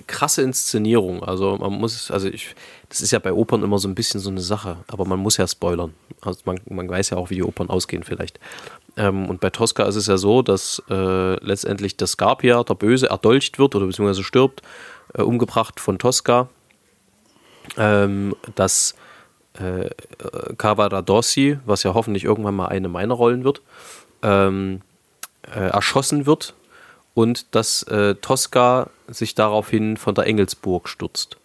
krasse 0.07 0.41
Inszenierung. 0.41 1.23
Also 1.23 1.57
man 1.57 1.73
muss, 1.73 2.11
also 2.11 2.27
ich, 2.29 2.55
das 2.89 3.01
ist 3.01 3.11
ja 3.11 3.19
bei 3.19 3.33
Opern 3.33 3.63
immer 3.63 3.77
so 3.77 3.87
ein 3.87 3.95
bisschen 3.95 4.19
so 4.19 4.29
eine 4.29 4.41
Sache, 4.41 4.77
aber 4.87 5.05
man 5.05 5.19
muss 5.19 5.37
ja 5.37 5.47
spoilern. 5.47 5.93
Also 6.21 6.39
man, 6.45 6.59
man 6.69 6.89
weiß 6.89 7.09
ja 7.09 7.17
auch, 7.17 7.29
wie 7.29 7.35
die 7.35 7.43
Opern 7.43 7.69
ausgehen 7.69 8.03
vielleicht. 8.03 8.39
Ähm, 8.95 9.29
und 9.29 9.41
bei 9.41 9.49
Tosca 9.49 9.83
ist 9.83 9.95
es 9.95 10.07
ja 10.07 10.17
so, 10.17 10.41
dass 10.41 10.81
äh, 10.89 11.43
letztendlich 11.43 11.97
der 11.97 12.07
Scarpia, 12.07 12.63
der 12.63 12.75
Böse, 12.75 13.07
erdolcht 13.07 13.59
wird 13.59 13.75
oder 13.75 13.85
beziehungsweise 13.87 14.23
stirbt, 14.23 14.61
äh, 15.13 15.21
umgebracht 15.21 15.79
von 15.79 15.99
Tosca. 15.99 16.49
Ähm, 17.77 18.35
dass 18.55 18.95
äh, 19.53 19.89
Cavaradossi, 20.57 21.59
was 21.65 21.83
ja 21.83 21.93
hoffentlich 21.93 22.23
irgendwann 22.23 22.55
mal 22.55 22.67
eine 22.67 22.89
meiner 22.89 23.13
Rollen 23.13 23.43
wird, 23.43 23.61
ähm, 24.21 24.81
äh, 25.53 25.69
erschossen 25.69 26.25
wird 26.25 26.53
und 27.13 27.53
dass 27.55 27.83
äh, 27.83 28.15
Tosca 28.15 28.89
sich 29.07 29.35
daraufhin 29.35 29.97
von 29.97 30.15
der 30.15 30.25
Engelsburg 30.25 30.89
stürzt. 30.89 31.37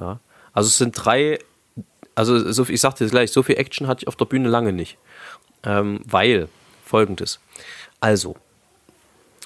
Ja. 0.00 0.20
Also 0.52 0.68
es 0.68 0.78
sind 0.78 0.92
drei, 0.92 1.38
also 2.14 2.52
so, 2.52 2.64
ich 2.68 2.80
sagte 2.80 3.04
es 3.04 3.10
gleich, 3.10 3.30
so 3.30 3.42
viel 3.42 3.56
Action 3.56 3.86
hatte 3.86 4.02
ich 4.02 4.08
auf 4.08 4.16
der 4.16 4.24
Bühne 4.24 4.48
lange 4.48 4.72
nicht. 4.72 4.98
Ähm, 5.64 6.00
weil, 6.04 6.48
folgendes. 6.84 7.38
Also, 8.00 8.36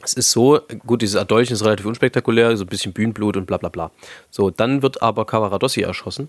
es 0.02 0.12
ist 0.12 0.30
so, 0.30 0.60
gut, 0.86 1.02
dieses 1.02 1.14
Erdolchen 1.14 1.54
ist 1.54 1.64
relativ 1.64 1.86
unspektakulär, 1.86 2.56
so 2.56 2.64
ein 2.64 2.68
bisschen 2.68 2.92
Bühnenblut 2.92 3.36
und 3.36 3.46
bla 3.46 3.56
bla 3.56 3.68
bla. 3.68 3.90
So, 4.30 4.50
dann 4.50 4.82
wird 4.82 5.02
aber 5.02 5.24
Cavaradossi 5.24 5.80
erschossen. 5.82 6.28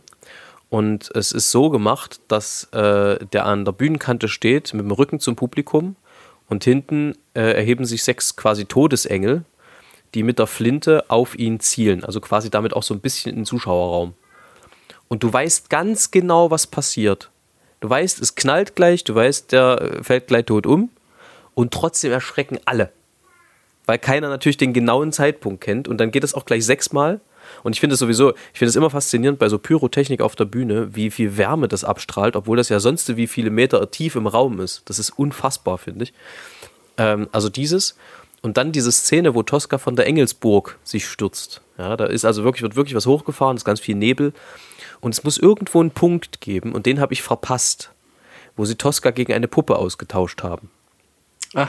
Und 0.69 1.09
es 1.15 1.31
ist 1.31 1.51
so 1.51 1.69
gemacht, 1.69 2.19
dass 2.27 2.65
äh, 2.73 3.25
der 3.31 3.45
an 3.45 3.65
der 3.65 3.71
Bühnenkante 3.71 4.27
steht, 4.27 4.73
mit 4.73 4.83
dem 4.83 4.91
Rücken 4.91 5.19
zum 5.19 5.35
Publikum 5.35 5.95
und 6.49 6.63
hinten 6.63 7.15
äh, 7.33 7.53
erheben 7.53 7.85
sich 7.85 8.03
sechs 8.03 8.35
quasi 8.35 8.65
Todesengel, 8.65 9.43
die 10.13 10.23
mit 10.23 10.39
der 10.39 10.47
Flinte 10.47 11.09
auf 11.09 11.37
ihn 11.37 11.59
zielen. 11.59 12.03
Also 12.03 12.19
quasi 12.19 12.49
damit 12.49 12.73
auch 12.73 12.83
so 12.83 12.93
ein 12.93 12.99
bisschen 12.99 13.31
in 13.31 13.39
den 13.39 13.45
Zuschauerraum. 13.45 14.13
Und 15.07 15.23
du 15.23 15.31
weißt 15.31 15.69
ganz 15.69 16.11
genau, 16.11 16.51
was 16.51 16.67
passiert. 16.67 17.29
Du 17.79 17.89
weißt, 17.89 18.21
es 18.21 18.35
knallt 18.35 18.75
gleich, 18.75 19.03
du 19.03 19.15
weißt, 19.15 19.51
der 19.51 19.81
äh, 19.81 20.03
fällt 20.03 20.27
gleich 20.27 20.45
tot 20.45 20.65
um. 20.65 20.89
Und 21.53 21.73
trotzdem 21.73 22.11
erschrecken 22.11 22.59
alle. 22.65 22.91
Weil 23.87 23.97
keiner 23.97 24.29
natürlich 24.29 24.57
den 24.57 24.73
genauen 24.73 25.11
Zeitpunkt 25.11 25.61
kennt. 25.61 25.87
Und 25.87 25.97
dann 25.97 26.11
geht 26.11 26.23
es 26.23 26.35
auch 26.35 26.45
gleich 26.45 26.65
sechsmal. 26.65 27.19
Und 27.63 27.73
ich 27.73 27.79
finde 27.79 27.93
es 27.93 27.99
sowieso, 27.99 28.33
ich 28.53 28.59
finde 28.59 28.69
es 28.69 28.75
immer 28.75 28.89
faszinierend 28.89 29.39
bei 29.39 29.49
so 29.49 29.57
Pyrotechnik 29.57 30.21
auf 30.21 30.35
der 30.35 30.45
Bühne, 30.45 30.93
wie 30.95 31.09
viel 31.09 31.37
Wärme 31.37 31.69
das 31.69 31.85
abstrahlt, 31.85 32.35
obwohl 32.35 32.57
das 32.57 32.69
ja 32.69 32.79
sonst 32.79 33.15
wie 33.15 33.27
viele 33.27 33.49
Meter 33.49 33.89
tief 33.89 34.15
im 34.15 34.27
Raum 34.27 34.59
ist. 34.59 34.83
Das 34.85 34.99
ist 34.99 35.11
unfassbar, 35.11 35.77
finde 35.77 36.03
ich. 36.03 36.13
Ähm, 36.97 37.29
also 37.31 37.49
dieses. 37.49 37.97
Und 38.41 38.57
dann 38.57 38.71
diese 38.71 38.91
Szene, 38.91 39.33
wo 39.33 39.41
Tosca 39.41 39.77
von 39.77 39.95
der 39.95 40.05
Engelsburg 40.05 40.77
sich 40.83 41.07
stürzt. 41.07 41.61
Ja, 41.77 41.97
da 41.97 42.05
ist 42.05 42.25
also 42.25 42.43
wirklich, 42.43 42.61
wird 42.61 42.75
wirklich 42.75 42.95
was 42.95 43.05
hochgefahren, 43.05 43.57
ist 43.57 43.65
ganz 43.65 43.79
viel 43.79 43.95
Nebel. 43.95 44.33
Und 44.99 45.13
es 45.13 45.23
muss 45.23 45.37
irgendwo 45.37 45.79
einen 45.79 45.91
Punkt 45.91 46.41
geben, 46.41 46.73
und 46.73 46.85
den 46.85 46.99
habe 46.99 47.13
ich 47.13 47.21
verpasst, 47.21 47.91
wo 48.55 48.65
sie 48.65 48.75
Tosca 48.75 49.11
gegen 49.11 49.33
eine 49.33 49.47
Puppe 49.47 49.77
ausgetauscht 49.77 50.43
haben. 50.43 50.69
Ah, 51.53 51.67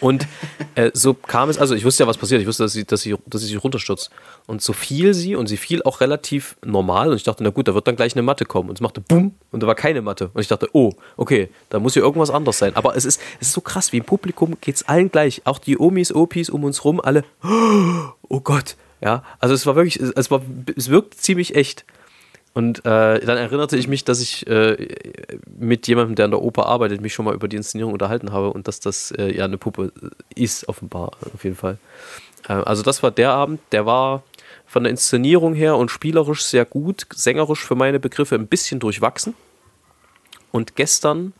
Und 0.00 0.26
äh, 0.74 0.90
so 0.94 1.14
kam 1.14 1.48
es, 1.48 1.58
also 1.58 1.74
ich 1.74 1.84
wusste 1.84 2.04
ja, 2.04 2.06
was 2.06 2.18
passiert. 2.18 2.40
Ich 2.40 2.46
wusste, 2.46 2.62
dass 2.62 2.72
sie, 2.72 2.84
dass, 2.84 3.00
sie, 3.00 3.16
dass 3.26 3.40
sie 3.40 3.48
sich 3.48 3.62
runterstürzt. 3.62 4.10
Und 4.46 4.62
so 4.62 4.72
fiel 4.72 5.14
sie 5.14 5.34
und 5.34 5.48
sie 5.48 5.56
fiel 5.56 5.82
auch 5.82 6.00
relativ 6.00 6.56
normal. 6.64 7.10
Und 7.10 7.16
ich 7.16 7.24
dachte, 7.24 7.42
na 7.42 7.50
gut, 7.50 7.68
da 7.68 7.74
wird 7.74 7.86
dann 7.86 7.96
gleich 7.96 8.14
eine 8.14 8.22
Matte 8.22 8.44
kommen. 8.44 8.68
Und 8.68 8.76
es 8.76 8.80
machte 8.80 9.00
Bumm 9.00 9.34
und 9.50 9.62
da 9.62 9.66
war 9.66 9.74
keine 9.74 10.02
Matte. 10.02 10.30
Und 10.32 10.40
ich 10.40 10.48
dachte, 10.48 10.68
oh, 10.72 10.92
okay, 11.16 11.48
da 11.70 11.80
muss 11.80 11.94
hier 11.94 12.02
irgendwas 12.02 12.30
anders 12.30 12.58
sein. 12.58 12.76
Aber 12.76 12.96
es 12.96 13.04
ist, 13.04 13.20
es 13.40 13.48
ist 13.48 13.54
so 13.54 13.60
krass, 13.60 13.92
wie 13.92 13.98
im 13.98 14.04
Publikum 14.04 14.56
geht 14.60 14.76
es 14.76 14.88
allen 14.88 15.10
gleich. 15.10 15.42
Auch 15.44 15.58
die 15.58 15.78
Omis, 15.78 16.14
Opis 16.14 16.50
um 16.50 16.64
uns 16.64 16.84
rum, 16.84 17.00
alle, 17.00 17.24
oh 17.42 18.40
Gott. 18.40 18.76
Ja, 19.00 19.22
also 19.38 19.54
es 19.54 19.64
war 19.64 19.76
wirklich, 19.76 20.00
es, 20.00 20.30
war, 20.30 20.42
es 20.76 20.88
wirkt 20.88 21.14
ziemlich 21.14 21.54
echt. 21.54 21.84
Und 22.54 22.80
äh, 22.80 23.20
dann 23.20 23.36
erinnerte 23.36 23.76
ich 23.76 23.88
mich, 23.88 24.04
dass 24.04 24.20
ich 24.20 24.46
äh, 24.46 24.88
mit 25.58 25.86
jemandem, 25.86 26.16
der 26.16 26.24
an 26.24 26.30
der 26.32 26.42
Oper 26.42 26.66
arbeitet, 26.66 27.00
mich 27.00 27.14
schon 27.14 27.24
mal 27.24 27.34
über 27.34 27.46
die 27.46 27.56
Inszenierung 27.56 27.92
unterhalten 27.92 28.32
habe 28.32 28.52
und 28.52 28.66
dass 28.66 28.80
das 28.80 29.10
äh, 29.12 29.36
ja 29.36 29.44
eine 29.44 29.58
Puppe 29.58 29.92
ist, 30.34 30.68
offenbar, 30.68 31.12
auf 31.34 31.44
jeden 31.44 31.56
Fall. 31.56 31.78
Äh, 32.48 32.54
also 32.54 32.82
das 32.82 33.02
war 33.02 33.10
der 33.10 33.32
Abend, 33.32 33.60
der 33.72 33.86
war 33.86 34.22
von 34.66 34.84
der 34.84 34.90
Inszenierung 34.90 35.54
her 35.54 35.76
und 35.76 35.90
spielerisch 35.90 36.44
sehr 36.44 36.64
gut, 36.64 37.06
sängerisch 37.14 37.64
für 37.64 37.74
meine 37.74 38.00
Begriffe 38.00 38.34
ein 38.34 38.48
bisschen 38.48 38.80
durchwachsen. 38.80 39.34
Und 40.50 40.76
gestern 40.76 41.34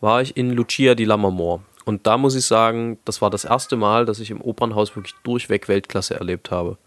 war 0.00 0.22
ich 0.22 0.36
in 0.36 0.52
Lucia 0.52 0.94
di 0.94 1.04
Lammermoor. 1.04 1.62
Und 1.84 2.06
da 2.06 2.18
muss 2.18 2.34
ich 2.34 2.44
sagen, 2.44 2.98
das 3.04 3.20
war 3.20 3.30
das 3.30 3.44
erste 3.44 3.76
Mal, 3.76 4.06
dass 4.06 4.20
ich 4.20 4.30
im 4.30 4.40
Opernhaus 4.40 4.94
wirklich 4.94 5.14
durchweg 5.22 5.68
Weltklasse 5.68 6.14
erlebt 6.14 6.50
habe. 6.50 6.78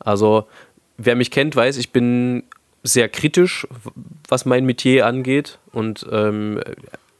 Also, 0.00 0.48
wer 0.96 1.16
mich 1.16 1.30
kennt, 1.30 1.54
weiß, 1.54 1.76
ich 1.76 1.92
bin 1.92 2.44
sehr 2.82 3.08
kritisch, 3.08 3.66
was 4.28 4.44
mein 4.44 4.64
Metier 4.64 5.06
angeht. 5.06 5.58
Und 5.72 6.06
ähm, 6.10 6.60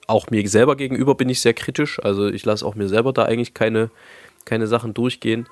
auch 0.06 0.30
mir 0.30 0.48
selber 0.48 0.76
gegenüber 0.76 1.14
bin 1.14 1.28
ich 1.28 1.40
sehr 1.40 1.54
kritisch. 1.54 2.00
Also 2.02 2.28
ich 2.28 2.44
lasse 2.44 2.66
auch 2.66 2.74
mir 2.74 2.88
selber 2.88 3.12
da 3.12 3.24
eigentlich 3.24 3.54
keine, 3.54 3.90
keine 4.44 4.66
Sachen 4.66 4.94
durchgehen. 4.94 5.46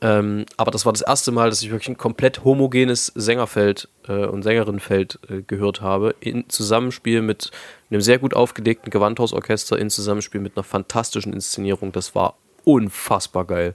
Ähm, 0.00 0.46
aber 0.56 0.70
das 0.70 0.86
war 0.86 0.92
das 0.92 1.02
erste 1.02 1.32
Mal, 1.32 1.50
dass 1.50 1.62
ich 1.62 1.70
wirklich 1.70 1.88
ein 1.88 1.96
komplett 1.96 2.44
homogenes 2.44 3.06
Sängerfeld 3.16 3.88
äh, 4.06 4.26
und 4.26 4.42
Sängerinnenfeld 4.44 5.18
äh, 5.28 5.42
gehört 5.42 5.80
habe. 5.80 6.14
In 6.20 6.48
Zusammenspiel 6.48 7.20
mit 7.20 7.50
einem 7.90 8.00
sehr 8.00 8.18
gut 8.18 8.34
aufgelegten 8.34 8.90
Gewandhausorchester, 8.90 9.78
in 9.78 9.90
Zusammenspiel 9.90 10.40
mit 10.40 10.56
einer 10.56 10.62
fantastischen 10.62 11.32
Inszenierung. 11.32 11.90
Das 11.90 12.14
war 12.14 12.36
unfassbar 12.64 13.44
geil. 13.44 13.74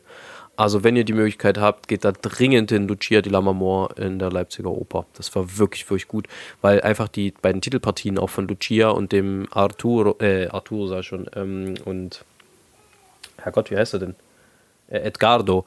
Also, 0.56 0.84
wenn 0.84 0.96
ihr 0.96 1.04
die 1.04 1.14
Möglichkeit 1.14 1.58
habt, 1.58 1.88
geht 1.88 2.06
da 2.06 2.12
dringend 2.12 2.70
hin 2.70 2.88
Lucia 2.88 3.22
di 3.22 3.30
Lammermoor 3.30 3.98
in 3.98 4.20
der 4.20 4.32
Leipziger 4.32 4.70
Oper. 4.70 5.08
Das 5.14 5.34
war 5.36 5.58
wirklich, 5.58 5.90
wirklich 5.90 6.08
gut, 6.08 6.28
weil 6.62 6.82
einfach 6.82 7.08
die 7.08 7.32
beiden 7.42 7.60
Titelpartien 7.60 8.20
auch 8.20 8.30
von 8.30 8.48
Lucia 8.48 8.90
und 8.90 9.12
dem 9.12 9.48
Arturo, 9.52 10.16
äh, 10.20 10.48
Arturo 10.50 11.00
ich 11.00 11.08
schon, 11.08 11.28
ähm, 11.36 11.74
und 11.86 12.24
Herrgott, 13.38 13.72
wie 13.72 13.78
heißt 13.78 13.94
er 13.94 14.00
denn? 14.00 14.16
Äh, 14.90 15.00
Edgardo, 15.00 15.66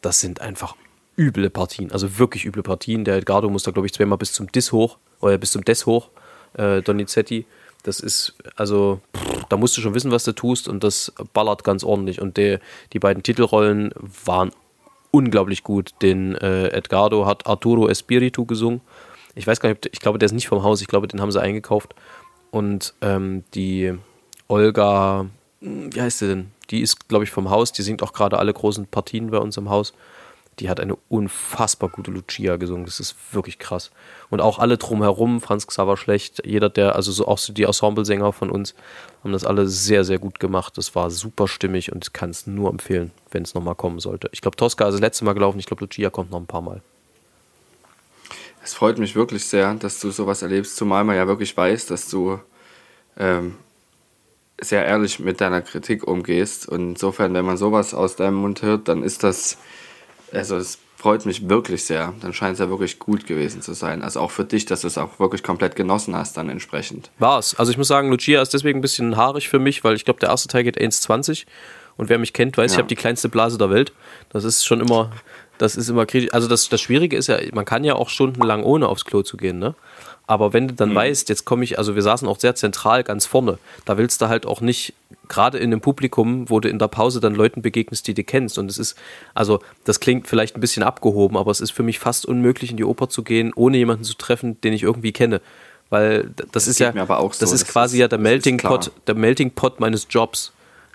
das 0.00 0.20
sind 0.20 0.40
einfach 0.40 0.76
üble 1.18 1.50
Partien, 1.50 1.90
also 1.90 2.18
wirklich 2.18 2.44
üble 2.44 2.62
Partien. 2.62 3.04
Der 3.04 3.16
Edgardo 3.16 3.50
muss 3.50 3.64
da, 3.64 3.72
glaube 3.72 3.86
ich, 3.86 3.92
zweimal 3.92 4.18
bis 4.18 4.32
zum 4.32 4.50
Dis 4.52 4.70
hoch, 4.70 4.98
oder 5.20 5.38
bis 5.38 5.50
zum 5.50 5.64
Des 5.64 5.86
hoch, 5.86 6.08
äh, 6.54 6.82
Donizetti. 6.82 7.46
Das 7.82 8.00
ist, 8.00 8.34
also, 8.56 9.00
da 9.48 9.56
musst 9.56 9.76
du 9.76 9.80
schon 9.80 9.94
wissen, 9.94 10.10
was 10.10 10.24
du 10.24 10.32
tust 10.32 10.68
und 10.68 10.84
das 10.84 11.12
ballert 11.32 11.64
ganz 11.64 11.84
ordentlich. 11.84 12.20
Und 12.20 12.36
die, 12.36 12.58
die 12.92 12.98
beiden 12.98 13.22
Titelrollen 13.22 13.92
waren 14.24 14.50
unglaublich 15.10 15.62
gut. 15.62 15.92
Den 16.02 16.34
äh, 16.36 16.68
Edgardo 16.68 17.26
hat 17.26 17.46
Arturo 17.46 17.88
Espiritu 17.88 18.44
gesungen. 18.44 18.80
Ich 19.34 19.46
weiß 19.46 19.60
gar 19.60 19.68
nicht, 19.68 19.88
ich 19.92 20.00
glaube, 20.00 20.18
der 20.18 20.26
ist 20.26 20.32
nicht 20.32 20.48
vom 20.48 20.62
Haus, 20.62 20.80
ich 20.80 20.88
glaube, 20.88 21.08
den 21.08 21.20
haben 21.20 21.32
sie 21.32 21.40
eingekauft. 21.40 21.94
Und 22.50 22.94
ähm, 23.00 23.44
die 23.54 23.94
Olga, 24.48 25.26
hm, 25.60 25.94
wie 25.94 26.00
heißt 26.00 26.18
sie 26.18 26.28
denn? 26.28 26.50
Die 26.70 26.80
ist, 26.80 27.08
glaube 27.08 27.24
ich, 27.24 27.30
vom 27.30 27.50
Haus, 27.50 27.72
die 27.72 27.82
singt 27.82 28.02
auch 28.02 28.12
gerade 28.12 28.38
alle 28.38 28.52
großen 28.52 28.86
Partien 28.86 29.30
bei 29.30 29.38
uns 29.38 29.56
im 29.56 29.70
Haus. 29.70 29.92
Die 30.60 30.68
hat 30.68 30.78
eine 30.78 30.96
unfassbar 31.08 31.88
gute 31.88 32.10
Lucia 32.10 32.56
gesungen. 32.56 32.84
Das 32.84 33.00
ist 33.00 33.16
wirklich 33.32 33.58
krass. 33.58 33.90
Und 34.28 34.40
auch 34.40 34.58
alle 34.58 34.76
drumherum, 34.76 35.40
Franz 35.40 35.66
Xaver 35.66 35.96
Schlecht, 35.96 36.42
jeder, 36.44 36.68
der, 36.68 36.94
also 36.96 37.10
so 37.12 37.26
auch 37.26 37.38
die 37.38 37.62
Ensemblesänger 37.62 38.32
von 38.32 38.50
uns, 38.50 38.74
haben 39.24 39.32
das 39.32 39.44
alle 39.44 39.66
sehr, 39.66 40.04
sehr 40.04 40.18
gut 40.18 40.38
gemacht. 40.38 40.76
Das 40.76 40.94
war 40.94 41.10
super 41.10 41.48
stimmig 41.48 41.92
und 41.92 42.04
ich 42.04 42.12
kann 42.12 42.30
es 42.30 42.46
nur 42.46 42.70
empfehlen, 42.70 43.10
wenn 43.30 43.42
es 43.42 43.54
nochmal 43.54 43.74
kommen 43.74 44.00
sollte. 44.00 44.28
Ich 44.32 44.42
glaube, 44.42 44.56
Tosca 44.56 44.86
ist 44.86 44.94
das 44.94 45.00
letzte 45.00 45.24
Mal 45.24 45.32
gelaufen. 45.32 45.58
Ich 45.58 45.66
glaube, 45.66 45.84
Lucia 45.84 46.10
kommt 46.10 46.30
noch 46.30 46.40
ein 46.40 46.46
paar 46.46 46.62
Mal. 46.62 46.82
Es 48.62 48.74
freut 48.74 48.98
mich 48.98 49.16
wirklich 49.16 49.46
sehr, 49.46 49.74
dass 49.74 50.00
du 50.00 50.10
sowas 50.10 50.42
erlebst, 50.42 50.76
zumal 50.76 51.04
man 51.04 51.16
ja 51.16 51.26
wirklich 51.26 51.56
weiß, 51.56 51.86
dass 51.86 52.08
du 52.10 52.38
ähm, 53.16 53.56
sehr 54.60 54.84
ehrlich 54.84 55.18
mit 55.18 55.40
deiner 55.40 55.62
Kritik 55.62 56.06
umgehst. 56.06 56.68
Und 56.68 56.90
insofern, 56.90 57.32
wenn 57.34 57.44
man 57.44 57.56
sowas 57.56 57.94
aus 57.94 58.16
deinem 58.16 58.36
Mund 58.36 58.62
hört, 58.62 58.88
dann 58.88 59.02
ist 59.02 59.22
das, 59.24 59.58
also 60.32 60.56
es 60.56 60.78
freut 60.96 61.24
mich 61.24 61.48
wirklich 61.48 61.84
sehr. 61.84 62.12
Dann 62.20 62.32
scheint 62.34 62.54
es 62.54 62.58
ja 62.60 62.68
wirklich 62.68 62.98
gut 62.98 63.26
gewesen 63.26 63.62
zu 63.62 63.72
sein. 63.72 64.02
Also 64.02 64.20
auch 64.20 64.30
für 64.30 64.44
dich, 64.44 64.66
dass 64.66 64.82
du 64.82 64.86
es 64.86 64.98
auch 64.98 65.18
wirklich 65.18 65.42
komplett 65.42 65.74
genossen 65.76 66.14
hast, 66.14 66.36
dann 66.36 66.48
entsprechend. 66.50 67.10
War 67.18 67.38
es. 67.38 67.54
Also 67.54 67.72
ich 67.72 67.78
muss 67.78 67.88
sagen, 67.88 68.10
Lucia 68.10 68.42
ist 68.42 68.52
deswegen 68.52 68.78
ein 68.80 68.82
bisschen 68.82 69.16
haarig 69.16 69.48
für 69.48 69.58
mich, 69.58 69.82
weil 69.82 69.94
ich 69.96 70.04
glaube, 70.04 70.20
der 70.20 70.28
erste 70.28 70.48
Teil 70.48 70.64
geht 70.64 70.78
1,20 70.78 71.46
und 71.96 72.08
wer 72.10 72.18
mich 72.18 72.32
kennt, 72.34 72.56
weiß, 72.58 72.72
ich 72.72 72.76
Ja. 72.76 72.82
habe 72.82 72.88
die 72.88 72.96
kleinste 72.96 73.28
Blase 73.30 73.56
der 73.56 73.70
Welt. 73.70 73.92
Das 74.28 74.44
ist 74.44 74.64
schon 74.66 74.80
immer 74.80 75.10
Das 75.60 75.76
ist 75.76 75.90
immer 75.90 76.06
kritisch. 76.06 76.32
Also 76.32 76.48
das, 76.48 76.70
das 76.70 76.80
Schwierige 76.80 77.18
ist 77.18 77.26
ja, 77.26 77.36
man 77.52 77.66
kann 77.66 77.84
ja 77.84 77.94
auch 77.94 78.08
stundenlang 78.08 78.62
ohne 78.62 78.88
aufs 78.88 79.04
Klo 79.04 79.20
zu 79.20 79.36
gehen, 79.36 79.58
ne? 79.58 79.74
Aber 80.26 80.54
wenn 80.54 80.68
du 80.68 80.74
dann 80.74 80.90
mhm. 80.90 80.94
weißt, 80.94 81.28
jetzt 81.28 81.44
komme 81.44 81.64
ich, 81.64 81.76
also 81.76 81.96
wir 81.96 82.02
saßen 82.02 82.26
auch 82.26 82.38
sehr 82.38 82.54
zentral 82.54 83.04
ganz 83.04 83.26
vorne, 83.26 83.58
da 83.84 83.98
willst 83.98 84.22
du 84.22 84.28
halt 84.28 84.46
auch 84.46 84.62
nicht, 84.62 84.94
gerade 85.28 85.58
in 85.58 85.64
einem 85.64 85.82
Publikum, 85.82 86.48
wo 86.48 86.60
du 86.60 86.70
in 86.70 86.78
der 86.78 86.88
Pause 86.88 87.20
dann 87.20 87.34
Leuten 87.34 87.60
begegnest, 87.60 88.06
die 88.06 88.14
du 88.14 88.24
kennst. 88.24 88.56
Und 88.56 88.70
es 88.70 88.78
ist, 88.78 88.96
also 89.34 89.60
das 89.84 90.00
klingt 90.00 90.28
vielleicht 90.28 90.56
ein 90.56 90.60
bisschen 90.62 90.82
abgehoben, 90.82 91.36
aber 91.36 91.50
es 91.50 91.60
ist 91.60 91.72
für 91.72 91.82
mich 91.82 91.98
fast 91.98 92.24
unmöglich, 92.24 92.70
in 92.70 92.78
die 92.78 92.84
Oper 92.84 93.10
zu 93.10 93.22
gehen, 93.22 93.52
ohne 93.54 93.76
jemanden 93.76 94.04
zu 94.04 94.14
treffen, 94.14 94.58
den 94.62 94.72
ich 94.72 94.84
irgendwie 94.84 95.12
kenne. 95.12 95.42
Weil 95.90 96.30
das, 96.36 96.46
das 96.52 96.66
ist 96.68 96.78
ja, 96.78 96.92
so. 96.92 97.44
das 97.44 97.52
ist 97.52 97.66
quasi 97.68 97.96
ist, 97.96 98.00
ja 98.00 98.08
der 98.08 98.18
Melting 98.18 98.56
Pot, 98.56 98.92
der 99.06 99.16
Melting 99.16 99.50
Pot 99.50 99.78
meines 99.78 100.06
Jobs. 100.08 100.52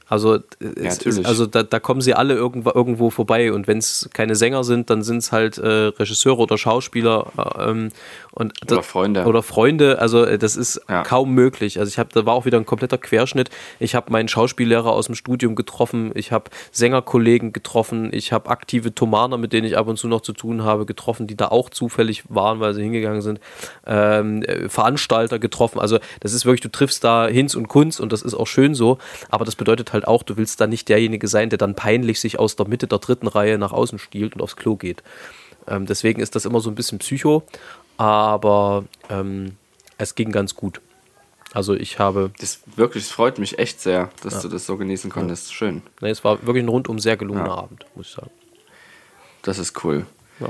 Also, 0.07 0.35
ja, 0.35 0.91
ist, 0.91 1.25
also 1.25 1.47
da, 1.47 1.63
da, 1.63 1.79
kommen 1.79 1.99
sie 1.99 2.13
alle 2.13 2.35
irgendwo, 2.35 2.69
irgendwo 2.69 3.09
vorbei 3.09 3.51
und 3.51 3.67
wenn 3.67 3.79
es 3.79 4.07
keine 4.13 4.35
Sänger 4.35 4.63
sind, 4.63 4.91
dann 4.91 5.01
sind 5.01 5.17
es 5.17 5.31
halt 5.31 5.57
äh, 5.57 5.67
Regisseure 5.67 6.43
oder 6.43 6.59
Schauspieler 6.59 7.31
äh, 7.37 7.69
ähm, 7.69 7.89
und 8.31 8.53
oder 8.71 8.83
Freunde. 8.83 9.25
Oder 9.25 9.41
Freunde, 9.41 9.97
also 9.99 10.23
äh, 10.23 10.37
das 10.37 10.57
ist 10.57 10.79
ja. 10.87 11.01
kaum 11.01 11.31
möglich. 11.33 11.79
Also 11.79 11.89
ich 11.89 11.97
habe, 11.97 12.09
da 12.13 12.25
war 12.25 12.35
auch 12.35 12.45
wieder 12.45 12.59
ein 12.59 12.67
kompletter 12.67 12.99
Querschnitt. 12.99 13.49
Ich 13.79 13.95
habe 13.95 14.11
meinen 14.11 14.27
Schauspiellehrer 14.27 14.91
aus 14.91 15.07
dem 15.07 15.15
Studium 15.15 15.55
getroffen, 15.55 16.11
ich 16.13 16.31
habe 16.31 16.51
Sängerkollegen 16.71 17.51
getroffen, 17.51 18.09
ich 18.13 18.31
habe 18.31 18.49
aktive 18.51 18.93
Tomaner, 18.93 19.37
mit 19.37 19.53
denen 19.53 19.65
ich 19.65 19.75
ab 19.75 19.87
und 19.87 19.97
zu 19.97 20.07
noch 20.07 20.21
zu 20.21 20.33
tun 20.33 20.63
habe, 20.63 20.85
getroffen, 20.85 21.25
die 21.25 21.35
da 21.35 21.47
auch 21.47 21.71
zufällig 21.71 22.23
waren, 22.29 22.59
weil 22.59 22.75
sie 22.75 22.83
hingegangen 22.83 23.21
sind. 23.21 23.39
Ähm, 23.87 24.43
äh, 24.43 24.69
Veranstalter 24.69 25.39
getroffen. 25.39 25.79
Also 25.79 25.97
das 26.19 26.33
ist 26.33 26.45
wirklich, 26.45 26.61
du 26.61 26.69
triffst 26.69 27.03
da 27.03 27.27
Hinz 27.27 27.55
und 27.55 27.67
Kunz 27.69 27.99
und 27.99 28.11
das 28.11 28.21
ist 28.21 28.35
auch 28.35 28.47
schön 28.47 28.75
so, 28.75 28.99
aber 29.29 29.45
das 29.45 29.55
bedeutet 29.55 29.93
halt 29.93 29.94
auch, 30.03 30.23
du 30.23 30.35
willst 30.35 30.59
da 30.59 30.67
nicht 30.67 30.89
derjenige 30.89 31.29
sein, 31.29 31.49
der 31.49 31.57
dann 31.57 31.75
peinlich 31.75 32.19
sich 32.19 32.37
aus 32.37 32.57
der 32.57 32.67
Mitte 32.67 32.87
der 32.87 32.99
dritten 32.99 33.27
Reihe 33.27 33.57
nach 33.57 33.71
außen 33.71 33.99
stiehlt 33.99 34.35
und 34.35 34.41
aufs 34.41 34.57
Klo 34.57 34.75
geht. 34.75 35.03
Ähm, 35.67 35.85
deswegen 35.85 36.21
ist 36.21 36.35
das 36.35 36.45
immer 36.45 36.59
so 36.59 36.69
ein 36.69 36.75
bisschen 36.75 36.99
Psycho, 36.99 37.43
aber 37.97 38.83
ähm, 39.09 39.55
es 39.97 40.15
ging 40.15 40.31
ganz 40.31 40.55
gut. 40.55 40.81
Also 41.53 41.73
ich 41.73 41.99
habe. 41.99 42.31
Das 42.39 42.59
wirklich, 42.75 43.05
es 43.05 43.11
freut 43.11 43.39
mich 43.39 43.59
echt 43.59 43.79
sehr, 43.79 44.09
dass 44.21 44.35
ja. 44.35 44.41
du 44.41 44.47
das 44.49 44.65
so 44.65 44.75
genießen 44.75 45.09
konntest. 45.09 45.47
Ja. 45.49 45.53
Schön. 45.55 45.81
Nee, 46.01 46.09
es 46.09 46.23
war 46.23 46.45
wirklich 46.45 46.65
ein 46.65 46.69
rundum 46.69 46.99
sehr 46.99 47.15
gelungener 47.15 47.47
ja. 47.47 47.55
Abend, 47.55 47.85
muss 47.95 48.07
ich 48.07 48.13
sagen. 48.13 48.31
Das 49.41 49.57
ist 49.57 49.83
cool. 49.83 50.05
Ja. 50.41 50.49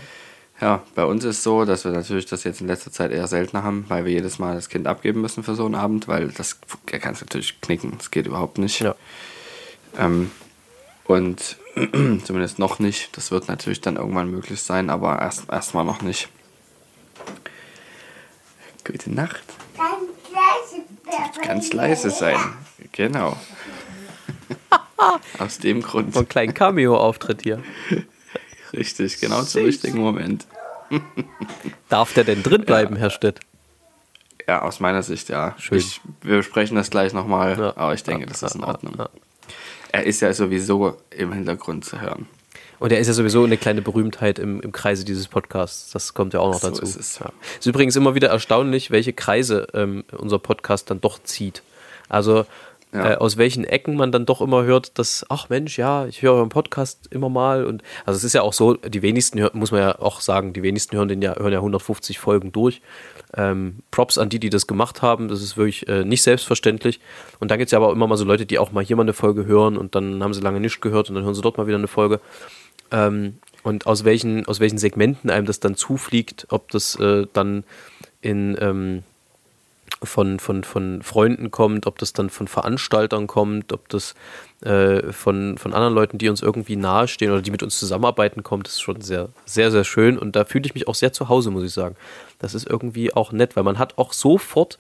ja, 0.62 0.84
bei 0.96 1.06
uns 1.06 1.24
ist 1.24 1.38
es 1.38 1.44
so, 1.44 1.64
dass 1.64 1.86
wir 1.86 1.92
natürlich 1.92 2.26
das 2.26 2.44
jetzt 2.44 2.60
in 2.60 2.66
letzter 2.66 2.92
Zeit 2.92 3.12
eher 3.12 3.28
seltener 3.28 3.62
haben, 3.62 3.86
weil 3.88 4.06
wir 4.06 4.14
jedes 4.14 4.40
Mal 4.40 4.56
das 4.56 4.68
Kind 4.68 4.88
abgeben 4.88 5.22
müssen 5.22 5.44
für 5.44 5.54
so 5.54 5.66
einen 5.66 5.76
Abend, 5.76 6.08
weil 6.08 6.30
das 6.30 6.60
kann 6.88 7.14
es 7.14 7.22
natürlich 7.22 7.62
knicken. 7.62 7.94
Das 7.98 8.10
geht 8.10 8.26
überhaupt 8.26 8.58
nicht. 8.58 8.80
Ja. 8.80 8.96
Ähm, 9.98 10.32
und 11.06 11.58
zumindest 12.24 12.60
noch 12.60 12.80
nicht. 12.80 13.16
Das 13.18 13.32
wird 13.32 13.48
natürlich 13.48 13.82
dann 13.82 13.96
irgendwann 13.96 14.30
möglich 14.30 14.62
sein, 14.62 14.90
aber 14.90 15.22
erst 15.22 15.50
erstmal 15.50 15.86
noch 15.86 16.02
nicht. 16.02 16.30
Gute 18.84 19.12
Nacht. 19.12 19.44
Ganz 21.44 21.74
leise, 21.74 22.10
sein. 22.10 22.38
Genau. 22.92 23.38
Aus 25.40 25.60
dem 25.60 25.82
Grund. 25.82 26.14
So 26.14 26.20
einen 26.20 26.30
kleinen 26.30 26.54
Cameo-Auftritt 26.54 27.44
hier. 27.44 27.64
Richtig, 28.74 29.20
genau 29.20 29.44
zum 29.44 29.64
richtigen 29.64 30.00
Moment. 30.00 30.46
Darf 31.90 32.14
der 32.14 32.24
denn 32.24 32.44
drin 32.44 32.66
bleiben, 32.66 32.96
ja. 32.96 33.02
Herr 33.02 33.10
Stett? 33.10 33.40
Ja, 34.48 34.62
aus 34.62 34.80
meiner 34.80 35.04
Sicht 35.04 35.30
ja. 35.30 35.56
Schön. 35.58 35.80
Ich, 35.80 36.02
wir 36.22 36.38
besprechen 36.38 36.76
das 36.76 36.90
gleich 36.90 37.14
nochmal, 37.14 37.58
ja. 37.58 37.78
aber 37.78 37.94
ich 37.94 38.04
denke, 38.04 38.26
das 38.26 38.44
ist 38.44 38.56
in 38.56 38.64
Ordnung 38.64 38.96
er 39.92 40.04
ist 40.04 40.22
ja 40.22 40.34
sowieso 40.34 40.98
im 41.12 41.34
Hintergrund 41.34 41.86
zu 41.86 42.02
hören. 42.02 42.28
Und 42.80 42.92
er 42.92 43.00
ist 43.00 43.08
ja 43.08 43.14
sowieso 43.14 43.44
eine 43.44 43.58
kleine 43.58 43.82
Berühmtheit 43.82 44.38
im, 44.38 44.60
im 44.62 44.72
Kreise 44.72 45.06
dieses 45.06 45.28
Podcasts. 45.28 45.92
Das 45.92 46.14
kommt 46.14 46.34
ja 46.34 46.42
auch 46.42 46.52
noch 46.52 46.60
so 46.60 46.70
dazu. 46.70 46.84
Ist 46.84 46.98
es. 46.98 47.20
Ja. 47.20 47.32
Ist 47.58 47.66
übrigens 47.66 47.96
immer 47.96 48.16
wieder 48.16 48.30
erstaunlich, 48.30 48.92
welche 48.92 49.14
Kreise 49.14 49.68
ähm, 49.74 50.04
unser 50.18 50.40
Podcast 50.40 50.90
dann 50.90 51.00
doch 51.00 51.24
zieht. 51.24 51.64
Also 52.10 52.46
ja. 52.96 53.14
äh, 53.14 53.16
aus 53.16 53.38
welchen 53.38 53.64
Ecken 53.64 53.96
man 53.96 54.12
dann 54.12 54.26
doch 54.26 54.42
immer 54.42 54.64
hört, 54.64 54.98
dass, 54.98 55.26
ach 55.30 55.50
Mensch, 55.50 55.78
ja, 55.78 56.06
ich 56.06 56.22
höre 56.22 56.34
euren 56.34 56.50
Podcast 56.50 57.08
immer 57.12 57.30
mal. 57.30 57.66
Und 57.66 57.84
also 58.06 58.18
es 58.18 58.24
ist 58.24 58.34
ja 58.34 58.42
auch 58.42 58.54
so, 58.54 58.76
die 58.76 59.02
wenigsten, 59.02 59.48
muss 59.54 59.72
man 59.72 59.82
ja 59.82 60.00
auch 60.00 60.22
sagen, 60.22 60.54
die 60.54 60.64
wenigsten 60.64 60.96
hören 60.96 61.08
den 61.08 61.22
ja, 61.22 61.36
hören 61.38 61.54
ja 61.54 61.60
150 61.60 62.20
Folgen 62.20 62.52
durch. 62.52 62.82
Ähm, 63.36 63.80
Props 63.92 64.18
an 64.18 64.30
die, 64.30 64.40
die 64.40 64.50
das 64.50 64.68
gemacht 64.68 65.02
haben. 65.02 65.28
Das 65.28 65.42
ist 65.42 65.58
wirklich 65.58 65.88
äh, 65.88 66.06
nicht 66.06 66.22
selbstverständlich. 66.22 67.00
Und 67.40 67.52
dann 67.52 67.58
gibt 67.58 67.68
es 67.68 67.72
ja 67.72 67.80
aber 67.80 67.92
immer 67.92 68.08
mal 68.08 68.18
so 68.18 68.26
Leute, 68.26 68.46
die 68.46 68.60
auch 68.60 68.72
mal 68.72 68.84
hier 68.84 68.96
mal 68.96 69.04
eine 69.04 69.14
Folge 69.14 69.46
hören 69.46 69.78
und 69.78 69.96
dann 69.96 70.24
haben 70.24 70.34
sie 70.34 70.42
lange 70.42 70.60
nichts 70.60 70.82
gehört 70.82 71.10
und 71.10 71.16
dann 71.16 71.24
hören 71.24 71.36
sie 71.36 71.42
dort 71.42 71.58
mal 71.58 71.68
wieder 71.68 71.78
eine 71.78 71.88
Folge. 71.88 72.22
Ähm, 72.92 73.40
und 73.64 73.88
aus 73.88 74.06
welchen, 74.06 74.46
aus 74.46 74.60
welchen 74.60 74.78
Segmenten 74.78 75.30
einem 75.30 75.48
das 75.48 75.60
dann 75.60 75.76
zufliegt, 75.76 76.46
ob 76.50 76.70
das 76.70 76.96
äh, 77.00 77.26
dann 77.34 77.64
in 78.22 78.56
ähm, 78.62 79.04
von, 80.04 80.40
von, 80.40 80.64
von 80.64 81.02
Freunden 81.02 81.52
kommt, 81.52 81.88
ob 81.88 81.98
das 82.00 82.14
dann 82.14 82.30
von 82.30 82.48
Veranstaltern 82.48 83.28
kommt, 83.28 83.74
ob 83.74 83.88
das 83.90 84.16
äh, 84.62 85.12
von, 85.12 85.58
von 85.58 85.74
anderen 85.74 85.94
Leuten, 85.94 86.18
die 86.18 86.30
uns 86.30 86.42
irgendwie 86.42 86.76
nahestehen 86.76 87.32
oder 87.32 87.42
die 87.42 87.52
mit 87.52 87.64
uns 87.64 87.80
zusammenarbeiten, 87.80 88.44
kommt, 88.44 88.68
ist 88.68 88.82
schon 88.82 89.02
sehr, 89.02 89.30
sehr, 89.46 89.72
sehr 89.72 89.84
schön. 89.84 90.18
Und 90.18 90.36
da 90.36 90.46
fühle 90.46 90.66
ich 90.66 90.74
mich 90.74 90.88
auch 90.88 90.96
sehr 90.96 91.14
zu 91.14 91.30
Hause, 91.30 91.52
muss 91.52 91.64
ich 91.64 91.74
sagen. 91.74 91.96
Das 92.40 92.54
ist 92.54 92.68
irgendwie 92.68 93.14
auch 93.14 93.32
nett, 93.32 93.56
weil 93.56 93.64
man 93.64 93.80
hat 93.80 93.98
auch 93.98 94.14
sofort, 94.14 94.78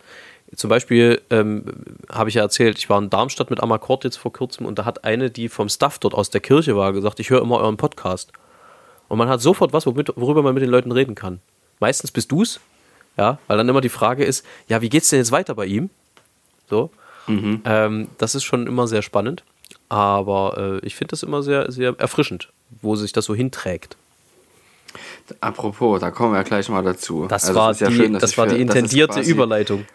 zum 0.56 0.70
Beispiel 0.70 1.22
ähm, 1.30 1.66
habe 2.10 2.30
ich 2.30 2.36
ja 2.36 2.44
erzählt, 2.44 2.78
ich 2.78 2.90
war 2.90 3.02
in 3.02 3.10
Darmstadt 3.10 3.50
mit 3.50 3.62
Amakord 3.62 4.04
jetzt 4.04 4.18
vor 4.18 4.32
kurzem 4.32 4.66
und 4.66 4.78
da 4.78 4.86
hat 4.86 5.04
eine, 5.04 5.32
die 5.32 5.50
vom 5.50 5.70
Staff 5.70 6.00
dort 6.00 6.14
aus 6.14 6.30
der 6.30 6.42
Kirche 6.42 6.76
war, 6.76 6.94
gesagt, 6.94 7.20
ich 7.20 7.30
höre 7.30 7.42
immer 7.42 7.58
euren 7.58 7.78
Podcast. 7.78 8.32
Und 9.08 9.18
man 9.18 9.30
hat 9.30 9.42
sofort 9.42 9.74
was, 9.74 9.86
worüber 9.86 10.44
man 10.44 10.54
mit 10.54 10.64
den 10.64 10.70
Leuten 10.70 10.92
reden 10.92 11.16
kann. 11.16 11.40
Meistens 11.80 12.12
bist 12.12 12.32
du 12.32 12.42
es, 12.42 12.60
ja, 13.18 13.40
weil 13.48 13.58
dann 13.58 13.70
immer 13.70 13.82
die 13.82 13.90
Frage 13.90 14.24
ist, 14.26 14.46
ja, 14.68 14.82
wie 14.82 14.90
geht's 14.90 15.10
denn 15.10 15.20
jetzt 15.20 15.32
weiter 15.32 15.56
bei 15.56 15.66
ihm? 15.66 15.90
So. 16.70 16.92
Mhm. 17.28 17.62
Ähm, 17.66 18.08
das 18.18 18.36
ist 18.36 18.44
schon 18.44 18.68
immer 18.68 18.88
sehr 18.88 19.02
spannend. 19.02 19.44
Aber 19.90 20.80
äh, 20.82 20.86
ich 20.86 20.96
finde 20.96 21.12
das 21.12 21.24
immer 21.24 21.44
sehr, 21.44 21.72
sehr 21.72 21.96
erfrischend, 21.98 22.50
wo 22.82 22.96
sich 22.96 23.14
das 23.14 23.26
so 23.26 23.36
hinträgt. 23.36 23.98
Apropos, 25.42 26.00
da 26.00 26.12
kommen 26.12 26.34
wir 26.34 26.44
gleich 26.44 26.70
mal 26.70 26.84
dazu. 26.84 27.28
Das 27.28 27.46
also 27.46 27.60
war, 27.60 27.74
die, 27.74 27.84
ja 27.84 27.92
schön, 27.92 28.14
das 28.14 28.38
war 28.38 28.48
für, 28.48 28.56
die 28.56 28.62
intendierte 28.62 29.16
quasi, 29.16 29.32
Überleitung. 29.32 29.86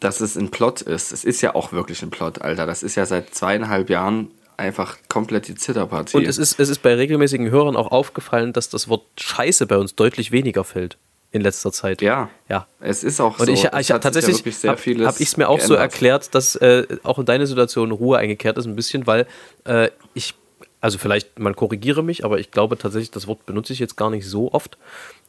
Dass 0.00 0.20
es 0.20 0.36
ein 0.36 0.50
Plot 0.50 0.82
ist. 0.82 1.12
Es 1.12 1.24
ist 1.24 1.40
ja 1.40 1.54
auch 1.54 1.72
wirklich 1.72 2.02
ein 2.02 2.10
Plot, 2.10 2.42
Alter. 2.42 2.66
Das 2.66 2.82
ist 2.82 2.94
ja 2.96 3.06
seit 3.06 3.34
zweieinhalb 3.34 3.90
Jahren 3.90 4.30
einfach 4.56 4.98
komplett 5.08 5.48
die 5.48 5.54
Zitterpartie. 5.54 6.16
Und 6.16 6.26
es 6.26 6.38
ist, 6.38 6.58
es 6.58 6.68
ist 6.68 6.82
bei 6.82 6.94
regelmäßigen 6.94 7.50
Hörern 7.50 7.76
auch 7.76 7.90
aufgefallen, 7.90 8.52
dass 8.52 8.68
das 8.68 8.88
Wort 8.88 9.02
Scheiße 9.18 9.66
bei 9.66 9.76
uns 9.76 9.94
deutlich 9.94 10.32
weniger 10.32 10.64
fällt 10.64 10.96
in 11.34 11.42
letzter 11.42 11.72
Zeit. 11.72 12.00
Ja, 12.00 12.30
ja. 12.48 12.66
Es 12.80 13.02
ist 13.02 13.20
auch 13.20 13.38
und 13.40 13.46
so. 13.46 13.52
Ich, 13.52 13.64
ich 13.64 13.88
tatsächlich 13.88 14.62
ja 14.62 14.70
habe 14.70 15.06
hab 15.06 15.20
ich 15.20 15.28
es 15.28 15.36
mir 15.36 15.48
auch 15.48 15.56
geändert. 15.56 15.66
so 15.66 15.74
erklärt, 15.74 16.34
dass 16.34 16.54
äh, 16.56 16.86
auch 17.02 17.18
in 17.18 17.26
deine 17.26 17.46
Situation 17.46 17.90
Ruhe 17.90 18.18
eingekehrt 18.18 18.56
ist 18.56 18.66
ein 18.66 18.76
bisschen, 18.76 19.06
weil 19.06 19.26
äh, 19.64 19.90
ich 20.14 20.34
also 20.80 20.98
vielleicht, 20.98 21.38
man 21.38 21.56
korrigiere 21.56 22.04
mich, 22.04 22.26
aber 22.26 22.38
ich 22.38 22.50
glaube 22.50 22.76
tatsächlich, 22.76 23.10
das 23.10 23.26
Wort 23.26 23.46
benutze 23.46 23.72
ich 23.72 23.78
jetzt 23.78 23.96
gar 23.96 24.10
nicht 24.10 24.28
so 24.28 24.52
oft. 24.52 24.76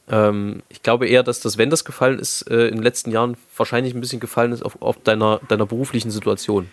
Ähm, 0.08 0.62
ich 0.68 0.82
glaube 0.82 1.08
eher, 1.08 1.22
dass 1.22 1.40
das, 1.40 1.56
wenn 1.56 1.70
das 1.70 1.86
gefallen 1.86 2.18
ist, 2.18 2.42
äh, 2.42 2.68
in 2.68 2.74
den 2.74 2.82
letzten 2.82 3.10
Jahren 3.10 3.38
wahrscheinlich 3.56 3.94
ein 3.94 4.00
bisschen 4.02 4.20
gefallen 4.20 4.52
ist 4.52 4.62
auf, 4.62 4.80
auf 4.82 5.02
deiner, 5.02 5.40
deiner 5.48 5.64
beruflichen 5.64 6.10
Situation. 6.10 6.70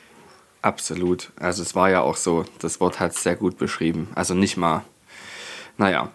Absolut. 0.61 1.31
Also 1.39 1.63
es 1.63 1.75
war 1.75 1.89
ja 1.89 2.01
auch 2.01 2.17
so, 2.17 2.43
das 2.59 2.81
Wort 2.81 2.99
hat 2.99 3.13
es 3.13 3.23
sehr 3.23 3.37
gut 3.37 3.57
beschrieben. 3.57 4.09
Also 4.15 4.33
nicht 4.33 4.57
mal. 4.57 4.83
Naja. 5.77 6.11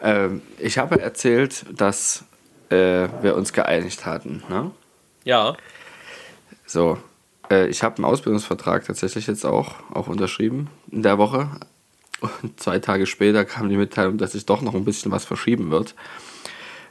Ähm, 0.00 0.42
ich 0.58 0.78
habe 0.78 1.00
erzählt, 1.00 1.66
dass 1.76 2.24
äh, 2.72 3.08
wir 3.22 3.36
uns 3.36 3.52
geeinigt 3.52 4.06
hatten. 4.06 4.42
Ne? 4.48 4.70
Ja. 5.24 5.56
So. 6.66 6.98
Äh, 7.50 7.68
ich 7.68 7.82
habe 7.82 7.96
einen 7.96 8.04
Ausbildungsvertrag 8.04 8.84
tatsächlich 8.86 9.26
jetzt 9.26 9.44
auch, 9.44 9.74
auch 9.92 10.08
unterschrieben 10.08 10.68
in 10.90 11.02
der 11.02 11.18
Woche. 11.18 11.48
Und 12.42 12.58
zwei 12.60 12.78
Tage 12.78 13.06
später 13.06 13.44
kam 13.44 13.68
die 13.68 13.76
Mitteilung, 13.76 14.16
dass 14.16 14.32
sich 14.32 14.46
doch 14.46 14.62
noch 14.62 14.74
ein 14.74 14.84
bisschen 14.84 15.12
was 15.12 15.24
verschieben 15.24 15.70
wird. 15.70 15.94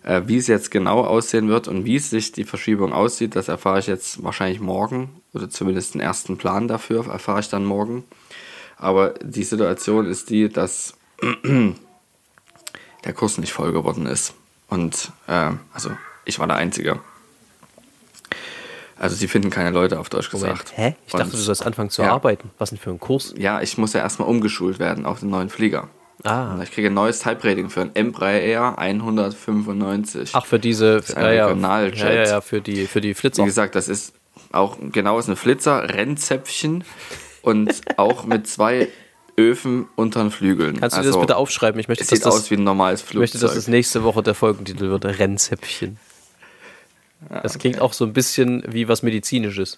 Äh, 0.03 0.23
wie 0.25 0.37
es 0.37 0.47
jetzt 0.47 0.71
genau 0.71 1.01
aussehen 1.01 1.47
wird 1.47 1.67
und 1.67 1.85
wie 1.85 1.99
sich 1.99 2.31
die 2.31 2.43
Verschiebung 2.43 2.91
aussieht, 2.91 3.35
das 3.35 3.47
erfahre 3.47 3.79
ich 3.79 3.87
jetzt 3.87 4.23
wahrscheinlich 4.23 4.59
morgen 4.59 5.21
oder 5.33 5.49
zumindest 5.49 5.93
den 5.93 6.01
ersten 6.01 6.37
Plan 6.37 6.67
dafür 6.67 7.07
erfahre 7.07 7.39
ich 7.39 7.49
dann 7.49 7.65
morgen. 7.65 8.03
Aber 8.77 9.13
die 9.21 9.43
Situation 9.43 10.07
ist 10.07 10.31
die, 10.31 10.49
dass 10.49 10.95
der 13.05 13.13
Kurs 13.13 13.37
nicht 13.37 13.53
voll 13.53 13.71
geworden 13.71 14.07
ist. 14.07 14.33
Und 14.71 15.11
äh, 15.27 15.51
also 15.73 15.91
ich 16.23 16.39
war 16.39 16.47
der 16.47 16.55
Einzige. 16.55 16.99
Also 18.97 19.17
sie 19.17 19.27
finden 19.27 19.49
keine 19.49 19.71
Leute, 19.71 19.99
auf 19.99 20.09
Deutsch 20.09 20.29
gesagt. 20.29 20.73
Hä? 20.75 20.95
Ich 21.05 21.11
dachte, 21.11 21.31
du 21.31 21.37
sollst 21.37 21.65
anfangen 21.65 21.89
zu 21.89 22.03
ja. 22.03 22.13
arbeiten. 22.13 22.51
Was 22.57 22.69
denn 22.69 22.79
für 22.79 22.91
ein 22.91 22.99
Kurs? 22.99 23.33
Ja, 23.37 23.61
ich 23.61 23.77
muss 23.77 23.91
ja 23.91 23.99
erstmal 23.99 24.29
umgeschult 24.29 24.79
werden 24.79 25.05
auf 25.05 25.19
den 25.19 25.29
neuen 25.29 25.49
Flieger. 25.49 25.89
Ah. 26.23 26.57
Ich 26.63 26.71
kriege 26.71 26.87
ein 26.87 26.93
neues 26.93 27.19
Type-Rating 27.19 27.69
für 27.69 27.81
ein 27.81 27.95
Embraer 27.95 28.77
195. 28.77 30.29
Ach, 30.33 30.45
für 30.45 30.59
diese 30.59 31.01
ein 31.15 31.35
ja, 31.35 31.47
Regionaljet. 31.47 31.97
Ja, 31.97 32.11
ja, 32.11 32.23
ja, 32.23 32.41
für 32.41 32.61
die, 32.61 32.85
für 32.85 33.01
die 33.01 33.13
Flitzer. 33.13 33.43
Wie 33.43 33.47
gesagt, 33.47 33.75
das 33.75 33.89
ist 33.89 34.13
auch 34.53 34.77
genau 34.79 35.19
ist 35.19 35.27
ein 35.27 35.35
Flitzer, 35.35 35.89
Rennzäpfchen 35.89 36.85
und 37.41 37.81
auch 37.97 38.25
mit 38.25 38.47
zwei 38.47 38.87
Öfen 39.41 39.87
unter 39.95 40.21
den 40.21 40.31
Flügeln. 40.31 40.79
Kannst 40.79 40.97
du 40.97 41.01
dir 41.01 41.07
das 41.07 41.19
bitte 41.19 41.35
aufschreiben? 41.37 41.79
Ich 41.79 41.87
möchte, 41.87 42.03
es 42.03 42.09
dass 42.09 42.17
sieht 42.17 42.25
das, 42.25 42.35
aus 42.35 42.51
wie 42.51 42.55
ein 42.55 42.63
normales 42.63 43.01
ich 43.01 43.07
Flugzeug. 43.07 43.33
möchte, 43.33 43.39
dass 43.39 43.55
das 43.55 43.67
nächste 43.67 44.03
Woche 44.03 44.23
der 44.23 44.35
Folgentitel 44.35 44.89
wird: 44.89 45.05
Rennzäpfchen. 45.05 45.97
Das 47.29 47.59
klingt 47.59 47.81
auch 47.81 47.93
so 47.93 48.05
ein 48.05 48.13
bisschen 48.13 48.63
wie 48.67 48.87
was 48.87 49.03
Medizinisches. 49.03 49.77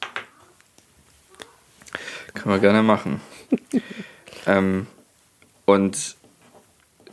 Können 2.34 2.56
wir 2.56 2.60
gerne 2.60 2.84
machen. 2.84 3.22
ähm, 4.46 4.88
und 5.66 6.16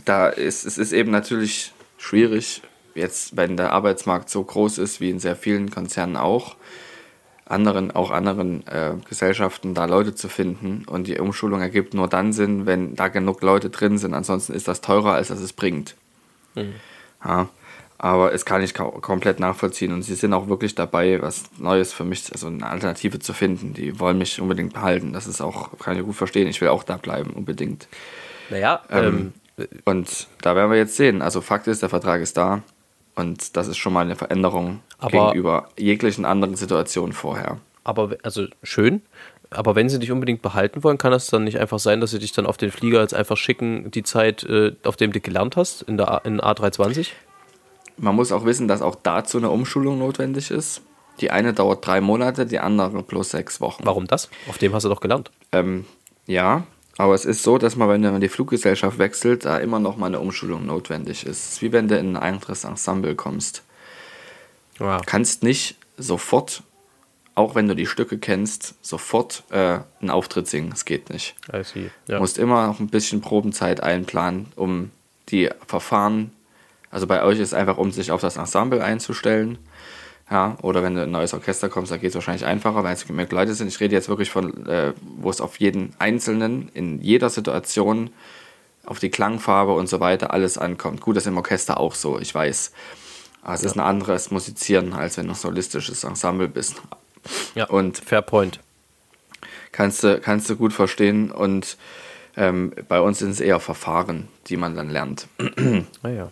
da 0.05 0.29
ist 0.29 0.65
es 0.65 0.79
ist 0.79 0.93
eben 0.93 1.11
natürlich 1.11 1.73
schwierig, 1.99 2.63
jetzt, 2.95 3.37
wenn 3.37 3.57
der 3.57 3.73
Arbeitsmarkt 3.73 4.31
so 4.31 4.43
groß 4.43 4.79
ist, 4.79 5.01
wie 5.01 5.11
in 5.11 5.19
sehr 5.19 5.37
vielen 5.37 5.71
Konzernen 5.71 6.17
auch, 6.17 6.57
anderen, 7.51 7.91
auch 7.91 8.11
anderen 8.11 8.67
äh, 8.67 8.93
Gesellschaften, 9.09 9.75
da 9.75 9.85
Leute 9.87 10.15
zu 10.15 10.29
finden. 10.29 10.85
Und 10.87 11.07
die 11.07 11.19
Umschulung 11.19 11.61
ergibt 11.61 11.95
nur 11.95 12.09
dann 12.09 12.33
Sinn, 12.33 12.67
wenn 12.67 12.95
da 12.95 13.09
genug 13.09 13.43
Leute 13.43 13.71
drin 13.71 13.99
sind. 13.99 14.15
Ansonsten 14.15 14.53
ist 14.53 14.69
das 14.69 14.81
teurer, 14.81 15.15
als 15.15 15.29
dass 15.29 15.41
es 15.41 15.53
bringt. 15.53 15.95
Ja, 17.25 17.49
aber 17.99 18.33
es 18.33 18.45
kann 18.47 18.63
ich 18.63 18.73
komplett 18.75 19.41
nachvollziehen. 19.41 19.93
Und 19.93 20.03
sie 20.03 20.15
sind 20.15 20.33
auch 20.33 20.49
wirklich 20.49 20.75
dabei, 20.75 21.21
was 21.21 21.45
Neues 21.59 21.93
für 21.93 22.05
mich, 22.05 22.33
also 22.33 22.47
eine 22.47 22.67
Alternative 22.67 23.19
zu 23.19 23.35
finden. 23.35 23.75
Die 23.75 24.01
wollen 24.01 24.17
mich 24.19 24.41
unbedingt 24.41 24.73
behalten. 24.73 25.13
Das 25.13 25.27
ist 25.27 25.41
auch, 25.41 25.79
kann 25.79 25.99
ich 25.99 26.05
gut 26.05 26.17
verstehen. 26.17 26.49
Ich 26.49 26.61
will 26.61 26.69
auch 26.69 26.83
da 26.83 26.97
bleiben, 26.97 27.31
unbedingt. 27.31 27.89
Naja, 28.49 28.81
Ähm, 28.91 29.33
ähm, 29.59 29.69
Und 29.85 30.29
da 30.41 30.57
werden 30.57 30.71
wir 30.71 30.79
jetzt 30.79 30.97
sehen. 30.97 31.21
Also 31.21 31.41
Fakt 31.43 31.67
ist, 31.67 31.83
der 31.83 31.89
Vertrag 31.91 32.23
ist 32.23 32.37
da. 32.37 32.63
Und 33.15 33.57
das 33.57 33.69
ist 33.69 33.77
schon 33.79 33.93
mal 33.93 34.01
eine 34.03 34.17
Veränderung 34.17 34.81
Aber- 34.99 35.11
gegenüber 35.29 35.69
jeglichen 35.79 36.25
anderen 36.25 36.55
Situationen 36.57 37.13
vorher. 37.13 37.59
aber 37.85 38.17
also 38.23 38.47
schön. 38.63 39.03
Aber 39.53 39.75
wenn 39.75 39.89
sie 39.89 39.99
dich 39.99 40.13
unbedingt 40.13 40.43
behalten 40.43 40.85
wollen, 40.85 40.97
kann 40.97 41.11
das 41.11 41.27
dann 41.27 41.43
nicht 41.43 41.59
einfach 41.59 41.81
sein, 41.81 42.01
dass 42.01 42.13
sie 42.13 42.21
dich 42.21 42.31
dann 42.33 42.47
auf 42.47 42.57
den 42.57 42.71
Flieger 42.71 43.01
jetzt 43.01 43.15
einfach 43.15 43.37
schicken, 43.37 43.91
die 43.91 44.05
Zeit, 44.05 44.45
äh, 44.45 44.77
auf 44.85 44.97
dem 44.97 45.13
du 45.13 45.19
gelernt 45.21 45.57
hast, 45.57 45.83
in 45.83 45.97
der 45.97 46.09
A, 46.09 46.19
in 46.19 46.41
A320? 46.41 47.09
Man 47.97 48.15
muss 48.15 48.31
auch 48.31 48.45
wissen, 48.45 48.69
dass 48.69 48.81
auch 48.81 48.95
dazu 49.03 49.39
eine 49.39 49.51
Umschulung 49.51 49.99
notwendig 49.99 50.51
ist. 50.53 50.83
Die 51.21 51.33
eine 51.33 51.53
dauert 51.53 51.85
drei 51.85 52.01
Monate, 52.01 52.47
die 52.47 52.61
andere 52.61 53.03
plus 53.03 53.31
sechs 53.31 53.61
Wochen. 53.61 53.83
Warum 53.85 54.07
das? 54.07 54.31
Auf 54.49 54.57
dem 54.59 54.73
hast 54.73 54.85
du 54.85 54.89
doch 54.89 55.01
gelernt. 55.01 55.31
Ähm, 55.53 55.85
ja, 56.27 56.63
aber 57.01 57.15
es 57.15 57.25
ist 57.25 57.43
so, 57.43 57.57
dass 57.59 57.77
man, 57.77 57.89
wenn 57.89 58.03
man 58.03 58.21
die 58.21 58.29
Fluggesellschaft 58.29 58.99
wechselt, 58.99 59.45
da 59.45 59.59
immer 59.59 59.79
noch 59.79 59.97
mal 59.97 60.07
eine 60.07 60.21
Umschulung 60.21 60.67
notwendig 60.67 61.25
ist. 61.27 61.39
Es 61.47 61.53
ist 61.53 61.63
wie 61.63 61.73
wenn 61.73 61.89
du 61.89 61.97
in 61.99 62.17
ein 62.17 62.23
anderes 62.23 62.65
Ensemble 62.65 63.15
kommst. 63.15 63.63
Ja. 64.79 65.01
kannst 65.05 65.43
nicht 65.43 65.77
sofort, 65.99 66.63
auch 67.35 67.55
wenn 67.55 67.69
du 67.69 67.75
die 67.77 67.87
Stücke 67.87 68.19
kennst, 68.19 68.75
sofort 68.83 69.45
äh, 69.51 69.81
einen 70.01 70.11
Auftritt 70.11 70.49
singen. 70.49 70.71
Das 70.71 70.85
geht 70.85 71.11
nicht. 71.11 71.35
I 71.53 71.63
see. 71.65 71.91
Du 72.07 72.15
Ja. 72.15 72.19
musst 72.21 72.39
immer 72.39 72.67
noch 72.67 72.81
ein 72.81 72.89
bisschen 72.89 73.21
Probenzeit 73.21 73.83
einplanen, 73.83 74.47
um 74.57 74.91
die 75.29 75.51
Verfahren, 75.67 76.33
also 76.91 77.07
bei 77.07 77.23
euch 77.23 77.39
ist 77.39 77.55
einfach, 77.55 77.77
um 77.79 77.93
sich 77.93 78.11
auf 78.11 78.21
das 78.21 78.37
Ensemble 78.37 78.83
einzustellen. 78.83 79.59
Ja, 80.31 80.57
oder 80.63 80.83
wenn 80.85 80.95
du 80.95 81.03
in 81.03 81.09
ein 81.09 81.13
neues 81.13 81.35
Orchester 81.35 81.69
kommst, 81.69 81.91
da 81.91 81.97
geht 81.97 82.11
es 82.11 82.15
wahrscheinlich 82.15 82.47
einfacher, 82.47 82.85
weil 82.85 82.95
es 82.95 83.09
mehr 83.09 83.27
Leute 83.31 83.55
sind. 83.55 83.67
Ich 83.67 83.81
rede 83.81 83.95
jetzt 83.95 84.09
wirklich 84.09 84.31
von, 84.31 84.65
äh, 84.67 84.93
wo 85.19 85.29
es 85.29 85.41
auf 85.41 85.59
jeden 85.59 85.93
Einzelnen, 85.99 86.71
in 86.73 87.01
jeder 87.03 87.31
Situation, 87.31 88.11
auf 88.87 89.01
die 89.01 89.11
Klangfarbe 89.11 89.73
und 89.73 89.89
so 89.89 89.99
weiter 89.99 90.33
alles 90.33 90.57
ankommt. 90.57 91.01
Gut, 91.01 91.17
das 91.17 91.25
ist 91.25 91.29
im 91.29 91.37
Orchester 91.37 91.81
auch 91.81 91.95
so, 91.95 92.19
ich 92.19 92.33
weiß. 92.33 92.73
Aber 93.43 93.55
es 93.55 93.65
ist 93.65 93.75
ein 93.75 93.81
anderes 93.81 94.31
Musizieren, 94.31 94.93
als 94.93 95.17
wenn 95.17 95.27
du 95.27 95.33
ein 95.33 95.37
solistisches 95.37 96.05
Ensemble 96.05 96.49
bist. 96.49 96.81
ja. 97.55 97.65
Und 97.67 97.99
Fair 97.99 98.23
Point. 98.23 98.61
kannst 99.73 100.05
du, 100.05 100.21
kannst 100.21 100.49
du 100.49 100.57
gut 100.57 100.73
verstehen. 100.73 101.33
Und 101.33 101.77
ähm, 102.37 102.73
bei 102.89 103.01
uns 103.01 103.19
sind 103.19 103.31
es 103.31 103.41
eher 103.41 103.59
Verfahren, 103.59 104.29
die 104.47 104.57
man 104.57 104.77
dann 104.77 104.91
lernt. 104.91 105.27
Naja. 106.03 106.31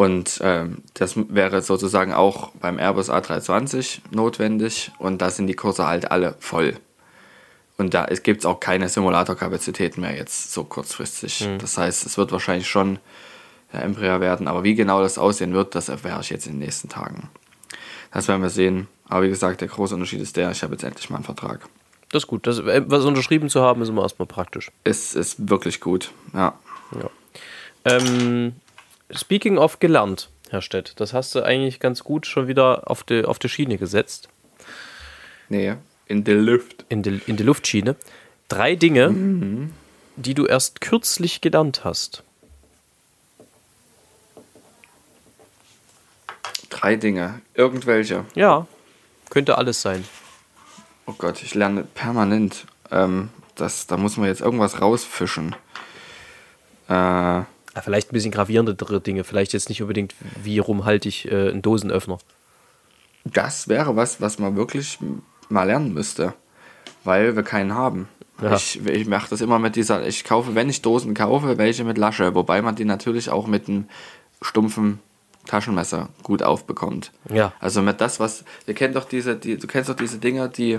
Und 0.00 0.40
ähm, 0.42 0.78
das 0.94 1.14
wäre 1.28 1.60
sozusagen 1.60 2.14
auch 2.14 2.52
beim 2.52 2.78
Airbus 2.78 3.10
A320 3.10 3.98
notwendig. 4.10 4.92
Und 4.96 5.20
da 5.20 5.28
sind 5.28 5.46
die 5.46 5.52
Kurse 5.52 5.86
halt 5.86 6.10
alle 6.10 6.36
voll. 6.40 6.78
Und 7.76 7.92
da 7.92 8.06
gibt 8.06 8.40
es 8.40 8.46
auch 8.46 8.60
keine 8.60 8.88
Simulatorkapazitäten 8.88 10.00
mehr 10.00 10.16
jetzt 10.16 10.54
so 10.54 10.64
kurzfristig. 10.64 11.46
Das 11.58 11.76
heißt, 11.76 12.06
es 12.06 12.16
wird 12.16 12.32
wahrscheinlich 12.32 12.66
schon 12.66 12.98
der 13.74 13.82
Embraer 13.82 14.22
werden. 14.22 14.48
Aber 14.48 14.64
wie 14.64 14.74
genau 14.74 15.02
das 15.02 15.18
aussehen 15.18 15.52
wird, 15.52 15.74
das 15.74 15.90
erfahre 15.90 16.22
ich 16.22 16.30
jetzt 16.30 16.46
in 16.46 16.54
den 16.54 16.60
nächsten 16.60 16.88
Tagen. 16.88 17.28
Das 18.10 18.26
werden 18.26 18.40
wir 18.40 18.48
sehen. 18.48 18.88
Aber 19.06 19.24
wie 19.24 19.28
gesagt, 19.28 19.60
der 19.60 19.68
große 19.68 19.94
Unterschied 19.94 20.22
ist 20.22 20.34
der, 20.34 20.50
ich 20.50 20.62
habe 20.62 20.72
jetzt 20.72 20.82
endlich 20.82 21.10
mal 21.10 21.16
einen 21.16 21.26
Vertrag. 21.26 21.68
Das 22.10 22.22
ist 22.22 22.26
gut. 22.26 22.46
Das, 22.46 22.58
äh, 22.60 22.84
was 22.86 23.04
unterschrieben 23.04 23.50
zu 23.50 23.60
haben, 23.60 23.82
ist 23.82 23.90
immer 23.90 24.00
erstmal 24.00 24.26
praktisch. 24.26 24.70
Es 24.82 25.14
ist 25.14 25.50
wirklich 25.50 25.78
gut, 25.78 26.10
ja. 26.32 26.54
Ja. 26.98 27.10
Ähm, 27.84 28.54
speaking 29.12 29.58
of 29.58 29.78
gelernt, 29.78 30.30
Herr 30.50 30.62
Stett, 30.62 30.94
das 30.96 31.12
hast 31.12 31.34
du 31.34 31.42
eigentlich 31.42 31.80
ganz 31.80 32.04
gut 32.04 32.26
schon 32.26 32.48
wieder 32.48 32.90
auf 32.90 33.02
die, 33.04 33.24
auf 33.24 33.38
die 33.38 33.48
Schiene 33.48 33.78
gesetzt. 33.78 34.28
Nee, 35.48 35.74
in 36.06 36.24
der 36.24 36.36
Luft. 36.36 36.84
In 36.88 37.02
die, 37.02 37.20
in 37.26 37.36
die 37.36 37.42
Luftschiene. 37.42 37.96
Drei 38.48 38.74
Dinge, 38.74 39.70
die 40.16 40.34
du 40.34 40.46
erst 40.46 40.80
kürzlich 40.80 41.40
gelernt 41.40 41.84
hast. 41.84 42.24
Drei 46.68 46.96
Dinge. 46.96 47.40
Irgendwelche. 47.54 48.24
Ja, 48.34 48.66
könnte 49.28 49.56
alles 49.58 49.82
sein. 49.82 50.04
Oh 51.06 51.14
Gott, 51.16 51.42
ich 51.42 51.54
lerne 51.54 51.84
permanent. 51.84 52.66
Ähm, 52.90 53.30
das, 53.54 53.86
da 53.86 53.96
muss 53.96 54.16
man 54.16 54.26
jetzt 54.26 54.40
irgendwas 54.40 54.80
rausfischen. 54.80 55.54
Äh, 56.88 57.42
Vielleicht 57.82 58.10
ein 58.10 58.12
bisschen 58.12 58.32
gravierendere 58.32 59.00
Dinge. 59.00 59.24
Vielleicht 59.24 59.52
jetzt 59.52 59.68
nicht 59.68 59.80
unbedingt, 59.80 60.14
wie 60.42 60.58
rum 60.58 60.84
halte 60.84 61.08
ich 61.08 61.30
äh, 61.30 61.50
einen 61.50 61.62
Dosenöffner. 61.62 62.18
das 63.24 63.68
wäre 63.68 63.96
was, 63.96 64.20
was 64.20 64.38
man 64.38 64.56
wirklich 64.56 64.98
mal 65.48 65.64
lernen 65.64 65.94
müsste. 65.94 66.34
Weil 67.04 67.36
wir 67.36 67.42
keinen 67.42 67.74
haben. 67.74 68.08
Ja. 68.42 68.54
Ich, 68.54 68.84
ich 68.84 69.06
mache 69.06 69.30
das 69.30 69.40
immer 69.40 69.58
mit 69.58 69.76
dieser, 69.76 70.06
ich 70.06 70.24
kaufe, 70.24 70.54
wenn 70.54 70.68
ich 70.68 70.82
Dosen 70.82 71.14
kaufe, 71.14 71.58
welche 71.58 71.84
mit 71.84 71.98
Lasche. 71.98 72.34
Wobei 72.34 72.62
man 72.62 72.74
die 72.74 72.84
natürlich 72.84 73.30
auch 73.30 73.46
mit 73.46 73.68
einem 73.68 73.86
stumpfen 74.42 75.00
Taschenmesser 75.46 76.08
gut 76.22 76.42
aufbekommt. 76.42 77.12
Ja. 77.32 77.52
Also 77.60 77.82
mit 77.82 78.00
das, 78.00 78.20
was, 78.20 78.44
ihr 78.66 78.74
kennt 78.74 78.96
doch 78.96 79.04
diese, 79.04 79.36
die, 79.36 79.56
du 79.56 79.66
kennst 79.66 79.88
doch 79.90 79.96
diese 79.96 80.18
Dinger, 80.18 80.48
die, 80.48 80.78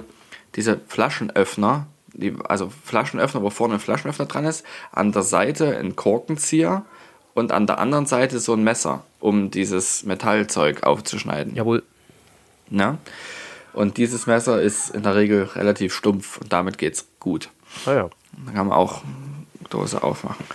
diese 0.56 0.80
Flaschenöffner, 0.88 1.88
die, 2.14 2.36
also 2.48 2.72
Flaschenöffner, 2.86 3.42
wo 3.42 3.50
vorne 3.50 3.76
ein 3.76 3.80
Flaschenöffner 3.80 4.26
dran 4.26 4.46
ist, 4.46 4.66
an 4.92 5.12
der 5.12 5.24
Seite 5.24 5.78
ein 5.78 5.96
Korkenzieher 5.96 6.86
und 7.34 7.52
an 7.52 7.68
der 7.68 7.80
anderen 7.80 8.06
Seite 8.06 8.40
so 8.40 8.54
ein 8.54 8.64
Messer, 8.64 9.04
um 9.20 9.52
dieses 9.52 10.04
Metallzeug 10.04 10.84
aufzuschneiden. 10.84 11.56
Jawohl. 11.56 11.84
Ne? 12.70 12.98
Und 13.74 13.98
dieses 13.98 14.28
Messer 14.28 14.62
ist 14.62 14.90
in 14.90 15.04
der 15.04 15.16
Regel 15.16 15.44
relativ 15.44 15.94
stumpf 15.94 16.38
und 16.38 16.52
damit 16.52 16.78
geht's 16.78 17.08
gut. 17.20 17.50
Ah 17.86 17.94
ja. 17.94 18.10
Da 18.46 18.52
kann 18.54 18.68
man 18.68 18.78
auch 18.78 19.02
Dose 19.70 20.04
aufmachen. 20.04 20.46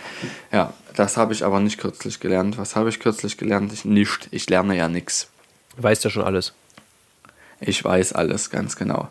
Ja, 0.52 0.72
das 0.94 1.16
habe 1.16 1.32
ich 1.32 1.44
aber 1.44 1.60
nicht 1.60 1.78
kürzlich 1.78 2.20
gelernt. 2.20 2.58
Was 2.58 2.76
habe 2.76 2.88
ich 2.88 3.00
kürzlich 3.00 3.36
gelernt? 3.36 3.72
Ich 3.72 3.84
nicht. 3.84 4.28
Ich 4.30 4.48
lerne 4.48 4.76
ja 4.76 4.88
nichts. 4.88 5.28
Weißt 5.76 6.04
ja 6.04 6.10
schon 6.10 6.24
alles. 6.24 6.52
Ich 7.60 7.82
weiß 7.82 8.12
alles 8.12 8.50
ganz 8.50 8.76
genau. 8.76 9.08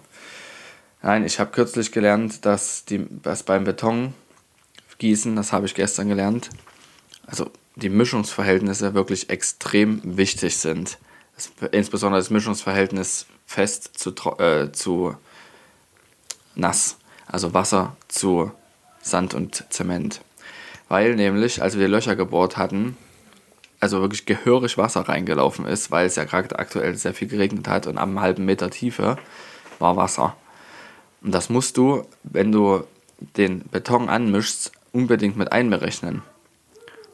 Nein, 1.05 1.23
ich 1.23 1.39
habe 1.39 1.51
kürzlich 1.51 1.91
gelernt, 1.91 2.47
dass, 2.47 2.83
die, 2.83 3.05
dass 3.21 3.43
beim 3.43 3.63
Betongießen, 3.63 5.35
das 5.35 5.53
habe 5.53 5.67
ich 5.67 5.75
gestern 5.75 6.09
gelernt, 6.09 6.49
also 7.27 7.51
die 7.75 7.89
Mischungsverhältnisse 7.89 8.95
wirklich 8.95 9.29
extrem 9.29 10.01
wichtig 10.17 10.57
sind. 10.57 10.97
Das, 11.35 11.51
insbesondere 11.71 12.19
das 12.19 12.31
Mischungsverhältnis 12.31 13.27
fest 13.45 13.99
zu, 13.99 14.15
äh, 14.39 14.71
zu 14.71 15.15
nass, 16.55 16.97
also 17.27 17.53
Wasser 17.53 17.95
zu 18.07 18.51
Sand 18.99 19.35
und 19.35 19.63
Zement. 19.69 20.21
Weil 20.89 21.13
nämlich, 21.13 21.61
als 21.61 21.77
wir 21.77 21.85
die 21.85 21.91
Löcher 21.91 22.15
gebohrt 22.15 22.57
hatten, 22.57 22.97
also 23.79 24.01
wirklich 24.01 24.25
gehörig 24.25 24.79
Wasser 24.79 25.01
reingelaufen 25.01 25.67
ist, 25.67 25.91
weil 25.91 26.07
es 26.07 26.15
ja 26.15 26.23
gerade 26.23 26.57
aktuell 26.57 26.95
sehr 26.95 27.13
viel 27.13 27.27
geregnet 27.27 27.67
hat 27.67 27.85
und 27.85 27.99
am 27.99 28.19
halben 28.21 28.45
Meter 28.45 28.71
Tiefe 28.71 29.19
war 29.77 29.97
Wasser. 29.97 30.35
Und 31.25 31.31
das 31.31 31.49
musst 31.49 31.77
du, 31.77 32.05
wenn 32.21 32.51
du 32.51 32.83
den 33.35 33.61
Beton 33.61 34.09
anmischst, 34.09 34.71
unbedingt 34.91 35.35
mit 35.35 35.51
einberechnen. 35.51 36.21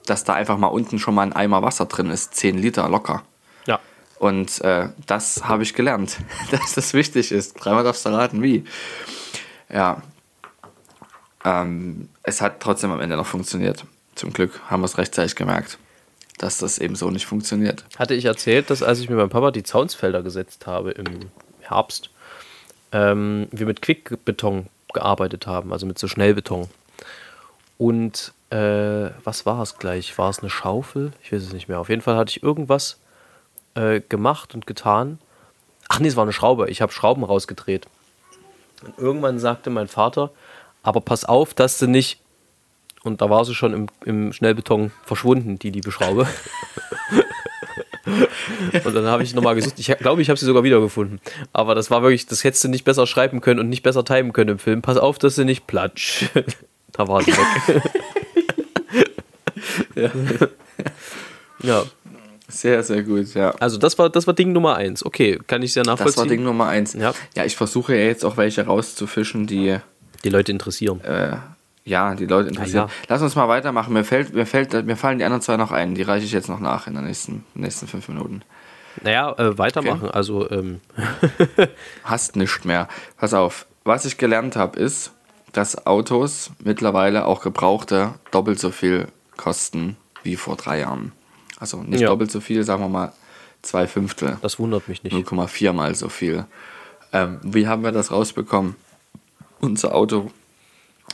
Dass 0.05 0.25
da 0.25 0.33
einfach 0.33 0.57
mal 0.57 0.67
unten 0.67 0.99
schon 0.99 1.15
mal 1.15 1.21
ein 1.21 1.31
Eimer 1.31 1.63
Wasser 1.63 1.85
drin 1.85 2.09
ist, 2.09 2.35
10 2.35 2.57
Liter 2.57 2.89
locker. 2.89 3.23
Ja. 3.65 3.79
Und 4.19 4.59
äh, 4.61 4.89
das 5.07 5.45
habe 5.47 5.63
ich 5.63 5.73
gelernt, 5.73 6.17
dass 6.51 6.73
das 6.73 6.93
wichtig 6.93 7.31
ist. 7.31 7.53
Dreimal 7.53 7.85
darfst 7.85 8.05
du 8.05 8.09
raten, 8.09 8.43
wie. 8.43 8.65
Ja. 9.73 10.01
Ähm, 11.45 12.09
es 12.21 12.41
hat 12.41 12.59
trotzdem 12.59 12.91
am 12.91 12.99
Ende 12.99 13.15
noch 13.15 13.25
funktioniert. 13.25 13.85
Zum 14.15 14.33
Glück 14.33 14.59
haben 14.69 14.81
wir 14.81 14.87
es 14.87 14.97
rechtzeitig 14.97 15.37
gemerkt, 15.37 15.77
dass 16.37 16.57
das 16.57 16.79
eben 16.79 16.95
so 16.95 17.09
nicht 17.11 17.25
funktioniert. 17.25 17.85
Hatte 17.97 18.13
ich 18.13 18.25
erzählt, 18.25 18.69
dass 18.69 18.83
als 18.83 18.99
ich 18.99 19.07
mit 19.07 19.17
meinem 19.17 19.29
Papa 19.29 19.51
die 19.51 19.63
Zaunsfelder 19.63 20.21
gesetzt 20.21 20.67
habe 20.67 20.91
im 20.91 21.31
Herbst, 21.61 22.10
ähm, 22.91 23.47
wir 23.51 23.65
mit 23.65 23.81
Quickbeton 23.81 24.67
gearbeitet 24.93 25.47
haben, 25.47 25.71
also 25.71 25.85
mit 25.85 25.97
so 25.97 26.07
Schnellbeton. 26.07 26.67
Und 27.77 28.33
äh, 28.49 29.09
was 29.23 29.45
war 29.45 29.61
es 29.61 29.77
gleich? 29.79 30.17
War 30.17 30.29
es 30.29 30.39
eine 30.39 30.49
Schaufel? 30.49 31.13
Ich 31.23 31.31
weiß 31.31 31.41
es 31.41 31.53
nicht 31.53 31.67
mehr. 31.67 31.79
Auf 31.79 31.89
jeden 31.89 32.01
Fall 32.01 32.15
hatte 32.15 32.31
ich 32.31 32.43
irgendwas 32.43 32.99
äh, 33.75 34.01
gemacht 34.01 34.53
und 34.53 34.67
getan. 34.67 35.19
Ach 35.87 35.99
nee, 35.99 36.07
es 36.07 36.15
war 36.15 36.23
eine 36.23 36.33
Schraube. 36.33 36.69
Ich 36.69 36.81
habe 36.81 36.91
Schrauben 36.91 37.23
rausgedreht. 37.23 37.87
Und 38.83 38.97
irgendwann 38.97 39.39
sagte 39.39 39.69
mein 39.69 39.87
Vater, 39.87 40.31
aber 40.83 41.01
pass 41.01 41.25
auf, 41.25 41.53
dass 41.53 41.77
du 41.77 41.87
nicht. 41.87 42.19
Und 43.03 43.21
da 43.21 43.29
war 43.29 43.45
sie 43.45 43.55
schon 43.55 43.73
im, 43.73 43.87
im 44.05 44.33
Schnellbeton 44.33 44.91
verschwunden, 45.03 45.57
die 45.57 45.71
liebe 45.71 45.91
Schraube. 45.91 46.27
und 48.85 48.93
dann 48.95 49.05
habe 49.05 49.23
ich 49.23 49.33
nochmal 49.33 49.55
gesucht. 49.55 49.75
Ich 49.77 49.87
glaube, 49.97 50.21
ich 50.21 50.29
habe 50.29 50.39
sie 50.39 50.45
sogar 50.45 50.63
wiedergefunden. 50.63 51.19
Aber 51.53 51.75
das 51.75 51.91
war 51.91 52.01
wirklich, 52.01 52.25
das 52.25 52.43
hättest 52.43 52.63
du 52.63 52.67
nicht 52.67 52.83
besser 52.83 53.07
schreiben 53.07 53.41
können 53.41 53.59
und 53.59 53.69
nicht 53.69 53.83
besser 53.83 54.03
timen 54.03 54.33
können 54.33 54.51
im 54.51 54.59
Film. 54.59 54.81
Pass 54.81 54.97
auf, 54.97 55.17
dass 55.17 55.35
sie 55.35 55.45
nicht 55.45 55.67
platsch. 55.67 56.25
da 56.91 57.07
war 57.07 57.23
sie 57.23 57.31
weg. 57.31 57.81
ja. 59.95 60.11
ja. 61.63 61.83
Sehr, 62.47 62.83
sehr 62.83 63.03
gut, 63.03 63.33
ja. 63.33 63.51
Also 63.59 63.77
das 63.77 63.97
war, 63.97 64.09
das 64.09 64.27
war 64.27 64.33
Ding 64.33 64.51
Nummer 64.51 64.75
eins. 64.75 65.05
Okay, 65.05 65.39
kann 65.47 65.63
ich 65.63 65.71
sehr 65.71 65.83
nachvollziehen. 65.83 66.15
Das 66.15 66.17
war 66.17 66.27
Ding 66.27 66.43
Nummer 66.43 66.67
eins. 66.67 66.93
Ja, 66.93 67.13
ja 67.35 67.45
ich 67.45 67.55
versuche 67.55 67.95
ja 67.95 68.03
jetzt 68.03 68.25
auch 68.25 68.37
welche 68.37 68.65
rauszufischen, 68.65 69.47
die... 69.47 69.77
Die 70.23 70.29
Leute 70.29 70.51
interessieren. 70.51 71.01
Äh, 71.01 71.37
ja, 71.83 72.13
die 72.15 72.25
Leute 72.25 72.49
interessieren. 72.49 72.87
Ja. 72.87 72.93
Lass 73.07 73.21
uns 73.21 73.35
mal 73.35 73.47
weitermachen. 73.47 73.93
Mir, 73.93 74.03
fällt, 74.03 74.33
mir, 74.33 74.45
fällt, 74.45 74.85
mir 74.85 74.95
fallen 74.95 75.17
die 75.17 75.23
anderen 75.23 75.41
zwei 75.41 75.57
noch 75.57 75.71
ein. 75.71 75.95
Die 75.95 76.03
reiche 76.03 76.25
ich 76.25 76.31
jetzt 76.31 76.49
noch 76.49 76.59
nach 76.59 76.87
in 76.87 76.93
den 76.93 77.05
nächsten, 77.05 77.43
nächsten 77.55 77.87
fünf 77.87 78.07
Minuten. 78.07 78.43
Naja, 79.03 79.33
äh, 79.37 79.57
weitermachen. 79.57 80.07
Okay. 80.07 80.13
Also, 80.13 80.49
ähm. 80.51 80.81
Hast 82.03 82.35
nicht 82.35 82.65
mehr. 82.65 82.87
Pass 83.17 83.33
auf. 83.33 83.65
Was 83.83 84.05
ich 84.05 84.17
gelernt 84.17 84.55
habe, 84.55 84.79
ist, 84.79 85.11
dass 85.53 85.87
Autos 85.87 86.51
mittlerweile 86.63 87.25
auch 87.25 87.41
gebrauchte 87.41 88.13
doppelt 88.29 88.59
so 88.59 88.69
viel 88.71 89.07
kosten 89.37 89.97
wie 90.23 90.35
vor 90.35 90.55
drei 90.55 90.79
Jahren. 90.79 91.13
Also 91.59 91.81
nicht 91.81 92.01
ja. 92.01 92.07
doppelt 92.07 92.31
so 92.31 92.41
viel, 92.41 92.63
sagen 92.63 92.83
wir 92.83 92.89
mal 92.89 93.11
zwei 93.61 93.87
Fünftel. 93.87 94.37
Das 94.41 94.59
wundert 94.59 94.87
mich 94.87 95.03
nicht. 95.03 95.15
0,4 95.15 95.73
mal 95.73 95.95
so 95.95 96.09
viel. 96.09 96.45
Ähm, 97.13 97.39
wie 97.43 97.67
haben 97.67 97.83
wir 97.83 97.91
das 97.91 98.11
rausbekommen? 98.11 98.75
Unser 99.59 99.93
Auto 99.93 100.31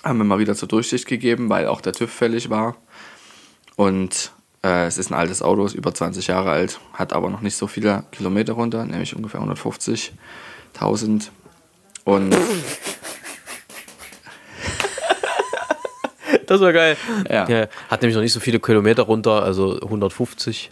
haben 0.03 0.17
wir 0.17 0.25
mal 0.25 0.39
wieder 0.39 0.55
zur 0.55 0.67
Durchsicht 0.67 1.07
gegeben, 1.07 1.49
weil 1.49 1.67
auch 1.67 1.81
der 1.81 1.93
TÜV 1.93 2.11
fällig 2.11 2.49
war. 2.49 2.75
Und 3.75 4.31
äh, 4.63 4.85
es 4.85 4.97
ist 4.97 5.11
ein 5.11 5.15
altes 5.15 5.41
Auto, 5.41 5.65
ist 5.65 5.75
über 5.75 5.93
20 5.93 6.27
Jahre 6.27 6.51
alt, 6.51 6.79
hat 6.93 7.13
aber 7.13 7.29
noch 7.29 7.41
nicht 7.41 7.55
so 7.55 7.67
viele 7.67 8.03
Kilometer 8.11 8.53
runter, 8.53 8.85
nämlich 8.85 9.15
ungefähr 9.15 9.41
150.000. 9.41 11.29
Und 12.05 12.35
Das 16.47 16.61
war 16.61 16.73
geil. 16.73 16.97
Ja. 17.29 17.47
ja. 17.47 17.67
Hat 17.89 18.01
nämlich 18.01 18.15
noch 18.15 18.21
nicht 18.21 18.33
so 18.33 18.39
viele 18.39 18.59
Kilometer 18.59 19.03
runter, 19.03 19.43
also 19.43 19.79
150. 19.81 20.71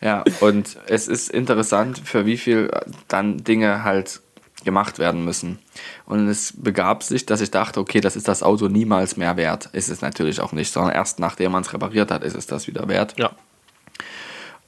1000. 0.05 0.29
ja, 0.29 0.47
und 0.47 0.77
es 0.87 1.07
ist 1.07 1.29
interessant, 1.29 1.99
für 2.03 2.25
wie 2.25 2.37
viel 2.37 2.71
dann 3.07 3.43
Dinge 3.43 3.83
halt 3.83 4.21
gemacht 4.65 4.99
werden 4.99 5.23
müssen. 5.23 5.59
Und 6.05 6.27
es 6.27 6.53
begab 6.57 7.03
sich, 7.03 7.25
dass 7.25 7.39
ich 7.39 7.51
dachte, 7.51 7.79
okay, 7.79 8.01
das 8.01 8.15
ist 8.15 8.27
das 8.27 8.43
Auto 8.43 8.67
niemals 8.67 9.15
mehr 9.15 9.37
wert. 9.37 9.69
Ist 9.71 9.89
es 9.89 10.01
natürlich 10.01 10.41
auch 10.41 10.51
nicht, 10.51 10.73
sondern 10.73 10.93
erst 10.93 11.19
nachdem 11.19 11.53
man 11.53 11.61
es 11.61 11.71
repariert 11.71 12.11
hat, 12.11 12.23
ist 12.23 12.35
es 12.35 12.47
das 12.47 12.67
wieder 12.67 12.87
wert. 12.89 13.13
Ja. 13.17 13.31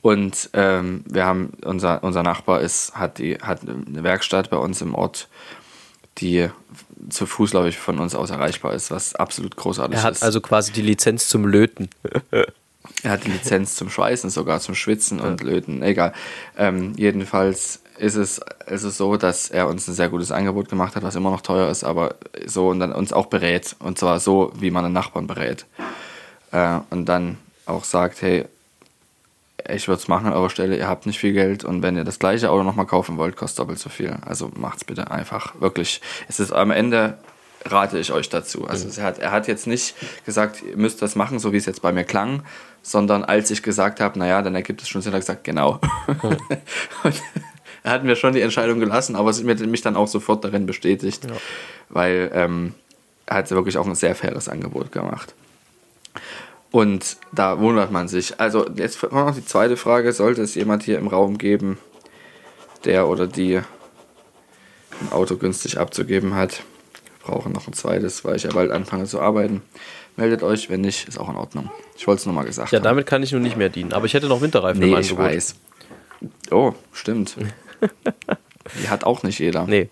Und 0.01 0.51
ähm, 0.53 1.03
wir 1.07 1.25
haben, 1.25 1.53
unser, 1.65 2.03
unser 2.03 2.23
Nachbar 2.23 2.61
ist, 2.61 2.95
hat, 2.95 3.17
die, 3.17 3.35
hat 3.35 3.61
eine 3.63 4.03
Werkstatt 4.03 4.49
bei 4.49 4.57
uns 4.57 4.81
im 4.81 4.95
Ort, 4.95 5.27
die 6.19 6.49
zu 7.09 7.25
Fuß, 7.25 7.51
glaube 7.51 7.69
ich, 7.69 7.77
von 7.77 7.99
uns 7.99 8.15
aus 8.15 8.29
erreichbar 8.29 8.73
ist, 8.73 8.91
was 8.91 9.15
absolut 9.15 9.55
großartig 9.55 9.95
ist. 9.97 10.03
Er 10.03 10.07
hat 10.07 10.13
ist. 10.13 10.23
also 10.23 10.41
quasi 10.41 10.71
die 10.71 10.81
Lizenz 10.81 11.27
zum 11.27 11.45
Löten. 11.45 11.89
er 13.03 13.11
hat 13.11 13.25
die 13.25 13.31
Lizenz 13.31 13.75
zum 13.75 13.89
Schweißen, 13.89 14.29
sogar 14.29 14.59
zum 14.59 14.75
Schwitzen 14.75 15.19
und 15.19 15.41
Löten, 15.41 15.83
egal. 15.83 16.13
Ähm, 16.57 16.93
jedenfalls 16.97 17.81
ist 17.97 18.15
es, 18.15 18.39
ist 18.67 18.83
es 18.83 18.97
so, 18.97 19.17
dass 19.17 19.49
er 19.49 19.67
uns 19.67 19.87
ein 19.87 19.93
sehr 19.93 20.09
gutes 20.09 20.31
Angebot 20.31 20.69
gemacht 20.69 20.95
hat, 20.95 21.03
was 21.03 21.15
immer 21.15 21.31
noch 21.31 21.41
teuer 21.41 21.69
ist, 21.69 21.83
aber 21.83 22.15
so 22.45 22.69
und 22.69 22.79
dann 22.79 22.91
uns 22.91 23.13
auch 23.13 23.27
berät. 23.27 23.75
Und 23.79 23.97
zwar 23.97 24.19
so, 24.19 24.51
wie 24.59 24.71
man 24.71 24.85
einen 24.85 24.93
Nachbarn 24.93 25.27
berät. 25.27 25.65
Äh, 26.51 26.79
und 26.89 27.05
dann 27.05 27.37
auch 27.65 27.83
sagt, 27.83 28.21
hey, 28.21 28.45
ich 29.69 29.87
würde 29.87 29.99
es 30.01 30.07
machen 30.07 30.27
an 30.27 30.33
eurer 30.33 30.49
Stelle, 30.49 30.77
ihr 30.77 30.87
habt 30.87 31.05
nicht 31.05 31.19
viel 31.19 31.33
Geld 31.33 31.65
und 31.65 31.81
wenn 31.81 31.97
ihr 31.97 32.03
das 32.03 32.19
gleiche 32.19 32.49
Auto 32.49 32.63
nochmal 32.63 32.85
kaufen 32.85 33.17
wollt, 33.17 33.35
kostet 33.35 33.59
doppelt 33.59 33.79
so 33.79 33.89
viel. 33.89 34.17
Also 34.25 34.51
macht's 34.55 34.85
bitte 34.85 35.11
einfach. 35.11 35.59
Wirklich. 35.59 36.01
Es 36.29 36.39
ist 36.39 36.51
am 36.51 36.71
Ende 36.71 37.17
rate 37.65 37.99
ich 37.99 38.11
euch 38.11 38.29
dazu. 38.29 38.67
Also 38.67 38.87
mhm. 38.87 38.93
er, 38.97 39.03
hat, 39.03 39.19
er 39.19 39.31
hat 39.31 39.47
jetzt 39.47 39.67
nicht 39.67 39.95
gesagt, 40.25 40.61
ihr 40.61 40.77
müsst 40.77 41.01
das 41.01 41.15
machen, 41.15 41.39
so 41.39 41.51
wie 41.51 41.57
es 41.57 41.65
jetzt 41.65 41.81
bei 41.81 41.91
mir 41.91 42.03
klang, 42.03 42.43
sondern 42.87 43.23
als 43.23 43.51
ich 43.51 43.61
gesagt 43.61 43.99
habe, 43.99 44.17
naja, 44.17 44.41
dann 44.41 44.55
ergibt 44.55 44.81
es 44.81 44.87
schon 44.87 45.01
Sinn, 45.01 45.11
hat 45.11 45.17
er 45.17 45.21
gesagt, 45.21 45.43
genau. 45.43 45.79
Er 47.83 47.93
hat 47.93 48.03
mir 48.03 48.17
schon 48.17 48.33
die 48.33 48.41
Entscheidung 48.41 48.81
gelassen, 48.81 49.15
aber 49.15 49.29
es 49.29 49.41
hat 49.41 49.59
mich 49.61 49.81
dann 49.81 49.95
auch 49.95 50.09
sofort 50.09 50.43
darin 50.43 50.65
bestätigt, 50.65 51.23
ja. 51.23 51.31
weil 51.87 52.29
ähm, 52.33 52.73
er 53.25 53.37
hat 53.37 53.51
wirklich 53.51 53.77
auch 53.77 53.87
ein 53.87 53.95
sehr 53.95 54.13
faires 54.13 54.49
Angebot 54.49 54.91
gemacht. 54.91 55.33
Und 56.69 57.15
da 57.31 57.59
wundert 57.59 57.93
man 57.93 58.09
sich. 58.09 58.41
Also 58.41 58.67
jetzt 58.75 58.99
kommt 58.99 59.13
noch 59.13 59.33
die 59.33 59.45
zweite 59.45 59.77
Frage, 59.77 60.11
sollte 60.11 60.41
es 60.41 60.53
jemand 60.55 60.83
hier 60.83 60.97
im 60.97 61.07
Raum 61.07 61.37
geben, 61.37 61.77
der 62.83 63.07
oder 63.07 63.25
die 63.25 63.55
ein 63.55 65.11
Auto 65.11 65.37
günstig 65.37 65.77
abzugeben 65.79 66.35
hat, 66.35 66.63
wir 67.21 67.33
brauchen 67.33 67.53
noch 67.53 67.67
ein 67.67 67.73
zweites, 67.73 68.25
weil 68.25 68.35
ich 68.35 68.43
ja 68.43 68.51
bald 68.51 68.71
anfange 68.71 69.05
zu 69.05 69.21
arbeiten. 69.21 69.61
Meldet 70.17 70.41
euch, 70.41 70.69
wenn 70.69 70.81
nicht, 70.81 71.07
ist 71.07 71.19
auch 71.19 71.29
in 71.29 71.35
Ordnung. 71.35 71.69
Ich 71.95 72.07
wollte 72.07 72.21
es 72.21 72.25
nur 72.25 72.33
mal 72.33 72.43
gesagt 72.43 72.71
Ja, 72.71 72.79
damit 72.79 73.05
kann 73.05 73.21
ich 73.21 73.31
nun 73.31 73.43
nicht 73.43 73.55
mehr 73.55 73.69
dienen. 73.69 73.93
Aber 73.93 74.07
ich 74.07 74.15
hätte 74.15 74.27
noch 74.27 74.41
Winterreifen 74.41 74.79
nee, 74.79 74.89
im 74.89 74.95
Angebot. 74.95 75.11
ich 75.11 75.17
weiß. 75.17 75.55
Oh, 76.49 76.73
stimmt. 76.91 77.37
die 78.81 78.89
hat 78.89 79.03
auch 79.03 79.21
nicht 79.21 79.37
jeder. 79.37 79.65
Nee. 79.67 79.89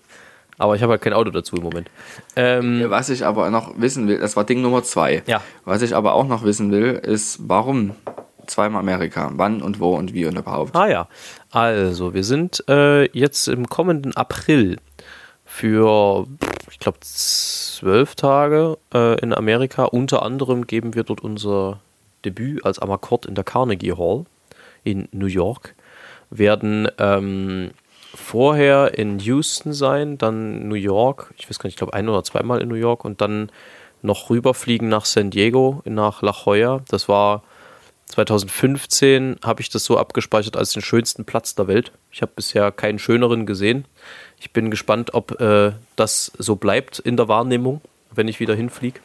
Aber 0.58 0.76
ich 0.76 0.82
habe 0.82 0.94
halt 0.94 1.02
kein 1.04 1.14
Auto 1.14 1.30
dazu 1.30 1.58
im 1.58 1.64
Moment. 1.64 1.92
Ähm, 2.36 2.86
Was 2.88 3.10
ich 3.10 3.24
aber 3.24 3.52
noch 3.52 3.80
wissen 3.80 4.08
will, 4.08 4.20
das 4.20 4.36
war 4.36 4.46
Ding 4.46 4.62
Nummer 4.62 4.82
zwei. 4.84 5.22
Ja. 5.28 5.42
Was 5.64 5.84
ich 5.84 5.96
aber 5.96 6.14
auch 6.14 6.28
noch 6.28 6.44
wissen 6.44 6.72
will, 6.72 6.94
ist, 6.94 7.40
warum 7.48 7.92
zweimal 8.48 8.80
Amerika? 8.80 9.32
Wann 9.36 9.62
und 9.62 9.80
wo 9.80 9.96
und 9.96 10.14
wie 10.14 10.26
und 10.26 10.38
überhaupt? 10.38 10.76
Ah 10.76 10.88
ja. 10.88 11.08
Also, 11.52 12.16
wir 12.16 12.24
sind 12.24 12.64
äh, 12.68 13.06
jetzt 13.12 13.48
im 13.48 13.68
kommenden 13.68 14.16
April 14.16 14.78
für, 15.56 16.28
ich 16.70 16.80
glaube, 16.80 17.00
zwölf 17.00 18.16
Tage 18.16 18.78
äh, 18.94 19.18
in 19.22 19.34
Amerika. 19.34 19.86
Unter 19.86 20.22
anderem 20.22 20.68
geben 20.68 20.96
wir 20.96 21.04
dort 21.04 21.22
unser 21.22 21.80
Debüt 22.26 22.66
als 22.66 22.80
Amakord 22.80 23.26
in 23.26 23.36
der 23.36 23.46
Carnegie 23.46 23.94
Hall 23.94 24.26
in 24.84 25.08
New 25.14 25.28
York. 25.28 25.76
Werden 26.30 26.90
ähm, 26.98 27.72
vorher 28.14 28.98
in 28.98 29.20
Houston 29.20 29.72
sein, 29.72 30.18
dann 30.18 30.68
New 30.68 30.76
York, 30.76 31.34
ich 31.38 31.50
weiß 31.50 31.60
gar 31.60 31.68
nicht, 31.68 31.76
ich 31.76 31.80
glaube 31.80 31.94
ein 31.94 32.10
oder 32.10 32.26
zweimal 32.26 32.62
in 32.62 32.68
New 32.68 32.76
York 32.76 33.06
und 33.06 33.22
dann 33.22 33.50
noch 34.02 34.30
rüberfliegen 34.30 34.90
nach 34.90 35.06
San 35.06 35.30
Diego, 35.30 35.82
nach 35.86 36.22
La 36.22 36.34
Jolla. 36.34 36.82
Das 36.90 37.08
war 37.08 37.44
2015, 38.08 39.38
habe 39.44 39.62
ich 39.62 39.70
das 39.70 39.84
so 39.86 39.98
abgespeichert 39.98 40.58
als 40.58 40.74
den 40.74 40.82
schönsten 40.82 41.26
Platz 41.26 41.56
der 41.56 41.68
Welt. 41.68 41.92
Ich 42.12 42.22
habe 42.22 42.32
bisher 42.36 42.72
keinen 42.72 43.00
schöneren 43.00 43.46
gesehen. 43.46 43.86
Ich 44.40 44.52
bin 44.52 44.70
gespannt, 44.70 45.14
ob 45.14 45.40
äh, 45.42 45.72
das 45.96 46.32
so 46.38 46.56
bleibt 46.56 47.00
in 47.00 47.18
der 47.18 47.28
Wahrnehmung, 47.28 47.82
wenn 48.12 48.28
ich 48.28 48.40
wieder 48.40 48.56
hinfliege. 48.56 49.00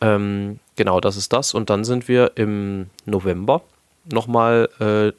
Ähm, 0.00 0.60
genau, 0.76 1.00
das 1.00 1.16
ist 1.16 1.32
das. 1.32 1.54
Und 1.54 1.70
dann 1.70 1.84
sind 1.84 2.08
wir 2.08 2.32
im 2.36 2.86
November 3.06 3.62
nochmal 4.10 4.68
äh, 4.80 5.08
äh, 5.08 5.12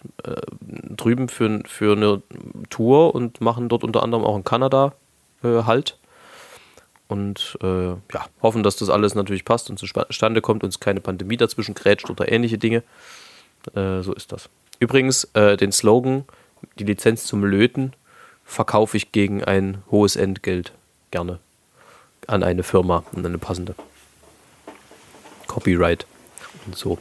drüben 0.95 1.29
für, 1.29 1.61
für 1.65 1.95
eine 1.95 2.21
Tour 2.69 3.15
und 3.15 3.41
machen 3.41 3.69
dort 3.69 3.83
unter 3.83 4.03
anderem 4.03 4.23
auch 4.23 4.35
in 4.35 4.43
Kanada 4.43 4.93
äh, 5.43 5.63
Halt. 5.63 5.97
Und 7.11 7.57
äh, 7.61 7.89
ja, 7.89 8.25
hoffen, 8.41 8.63
dass 8.63 8.77
das 8.77 8.89
alles 8.89 9.15
natürlich 9.15 9.43
passt 9.43 9.69
und 9.69 9.77
zustande 9.77 10.39
kommt, 10.39 10.63
uns 10.63 10.79
keine 10.79 11.01
Pandemie 11.01 11.35
dazwischen 11.35 11.75
grätscht 11.75 12.09
oder 12.09 12.31
ähnliche 12.31 12.57
Dinge. 12.57 12.83
Äh, 13.75 13.99
so 14.01 14.13
ist 14.13 14.31
das. 14.31 14.47
Übrigens, 14.79 15.25
äh, 15.33 15.57
den 15.57 15.73
Slogan, 15.73 16.23
die 16.79 16.85
Lizenz 16.85 17.25
zum 17.25 17.43
Löten, 17.43 17.91
verkaufe 18.45 18.95
ich 18.95 19.11
gegen 19.11 19.43
ein 19.43 19.83
hohes 19.91 20.15
Entgelt 20.15 20.71
gerne 21.11 21.39
an 22.27 22.43
eine 22.43 22.63
Firma, 22.63 23.03
an 23.13 23.25
eine 23.25 23.39
passende. 23.39 23.75
Copyright 25.47 26.05
und 26.65 26.77
so. 26.77 26.97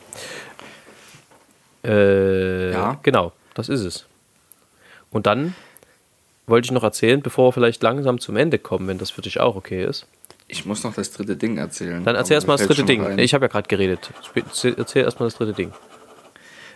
Äh, 1.84 2.72
ja. 2.72 2.98
Genau, 3.04 3.30
das 3.54 3.68
ist 3.68 3.84
es. 3.84 4.06
Und 5.12 5.28
dann 5.28 5.54
wollte 6.50 6.66
ich 6.66 6.72
noch 6.72 6.82
erzählen, 6.82 7.22
bevor 7.22 7.48
wir 7.48 7.52
vielleicht 7.52 7.82
langsam 7.82 8.20
zum 8.20 8.36
Ende 8.36 8.58
kommen, 8.58 8.86
wenn 8.88 8.98
das 8.98 9.10
für 9.10 9.22
dich 9.22 9.40
auch 9.40 9.56
okay 9.56 9.84
ist. 9.84 10.06
Ich 10.48 10.66
muss 10.66 10.82
noch 10.82 10.94
das 10.94 11.12
dritte 11.12 11.36
Ding 11.36 11.58
erzählen. 11.58 12.04
Dann 12.04 12.16
erzähl 12.16 12.34
erstmal 12.34 12.56
das 12.56 12.66
dritte 12.66 12.84
Ding. 12.84 13.18
Ich 13.18 13.34
habe 13.34 13.44
ja 13.44 13.48
gerade 13.48 13.68
geredet. 13.68 14.10
Erzähl 14.34 15.04
erstmal 15.04 15.28
das 15.28 15.36
dritte 15.36 15.52
Ding. 15.52 15.72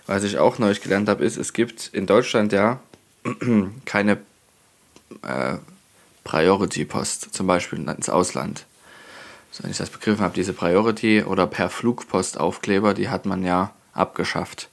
Was 0.06 0.22
ich 0.22 0.38
auch 0.38 0.58
neulich 0.58 0.80
gelernt 0.80 1.08
habe, 1.08 1.24
ist, 1.24 1.37
es 1.37 1.52
gibt 1.52 1.88
in 1.92 2.06
Deutschland 2.06 2.52
ja 2.52 2.78
keine 3.84 4.18
äh, 5.22 5.56
Priority 6.24 6.84
Post, 6.84 7.34
zum 7.34 7.46
Beispiel 7.46 7.78
ins 7.78 8.08
Ausland. 8.08 8.66
So, 9.50 9.64
wenn 9.64 9.70
ich 9.70 9.78
das 9.78 9.90
begriffen 9.90 10.20
habe, 10.20 10.34
diese 10.34 10.52
Priority 10.52 11.22
oder 11.22 11.46
per 11.46 11.70
Flugpostaufkleber, 11.70 12.94
die 12.94 13.08
hat 13.08 13.26
man 13.26 13.44
ja 13.44 13.72
abgeschafft. 13.92 14.68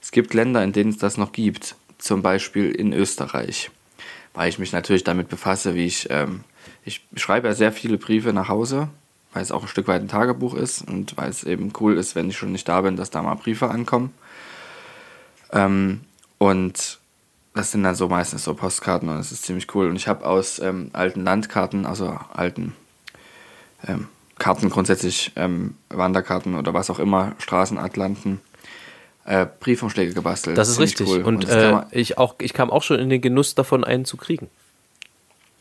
Es 0.00 0.10
gibt 0.10 0.32
Länder, 0.32 0.62
in 0.62 0.72
denen 0.72 0.90
es 0.90 0.98
das 0.98 1.16
noch 1.16 1.32
gibt, 1.32 1.74
zum 1.98 2.22
Beispiel 2.22 2.70
in 2.70 2.92
Österreich, 2.92 3.70
weil 4.34 4.48
ich 4.48 4.58
mich 4.58 4.72
natürlich 4.72 5.04
damit 5.04 5.28
befasse, 5.28 5.74
wie 5.74 5.86
ich, 5.86 6.08
ähm, 6.10 6.44
ich 6.84 7.02
schreibe 7.16 7.48
ja 7.48 7.54
sehr 7.54 7.72
viele 7.72 7.98
Briefe 7.98 8.32
nach 8.32 8.48
Hause, 8.48 8.88
weil 9.32 9.42
es 9.42 9.52
auch 9.52 9.62
ein 9.62 9.68
Stück 9.68 9.88
weit 9.88 10.02
ein 10.02 10.08
Tagebuch 10.08 10.54
ist 10.54 10.82
und 10.82 11.16
weil 11.16 11.30
es 11.30 11.44
eben 11.44 11.72
cool 11.80 11.96
ist, 11.96 12.14
wenn 12.14 12.28
ich 12.28 12.36
schon 12.36 12.52
nicht 12.52 12.68
da 12.68 12.80
bin, 12.80 12.96
dass 12.96 13.10
da 13.10 13.22
mal 13.22 13.34
Briefe 13.34 13.68
ankommen. 13.68 14.12
Ähm, 15.52 16.00
und 16.38 16.98
das 17.54 17.72
sind 17.72 17.82
dann 17.82 17.94
so 17.94 18.08
meistens 18.08 18.44
so 18.44 18.54
Postkarten 18.54 19.08
und 19.08 19.16
das 19.16 19.32
ist 19.32 19.44
ziemlich 19.44 19.74
cool. 19.74 19.88
Und 19.88 19.96
ich 19.96 20.08
habe 20.08 20.24
aus 20.24 20.60
ähm, 20.60 20.90
alten 20.92 21.24
Landkarten, 21.24 21.86
also 21.86 22.18
alten 22.32 22.74
ähm, 23.86 24.08
Karten 24.38 24.70
grundsätzlich, 24.70 25.32
ähm, 25.36 25.74
Wanderkarten 25.88 26.54
oder 26.54 26.72
was 26.74 26.90
auch 26.90 27.00
immer, 27.00 27.32
Straßenatlanten, 27.38 28.40
äh, 29.28 29.46
Briefumschläge 29.60 30.14
gebastelt. 30.14 30.56
Das 30.56 30.68
ist 30.68 30.80
richtig. 30.80 31.06
Cool. 31.06 31.22
Und, 31.22 31.44
und 31.44 31.50
äh, 31.50 31.82
ich, 31.90 32.16
auch, 32.16 32.36
ich 32.40 32.54
kam 32.54 32.70
auch 32.70 32.82
schon 32.82 32.98
in 32.98 33.10
den 33.10 33.20
Genuss 33.20 33.54
davon, 33.54 33.84
einen 33.84 34.04
zu 34.06 34.16
kriegen. 34.16 34.48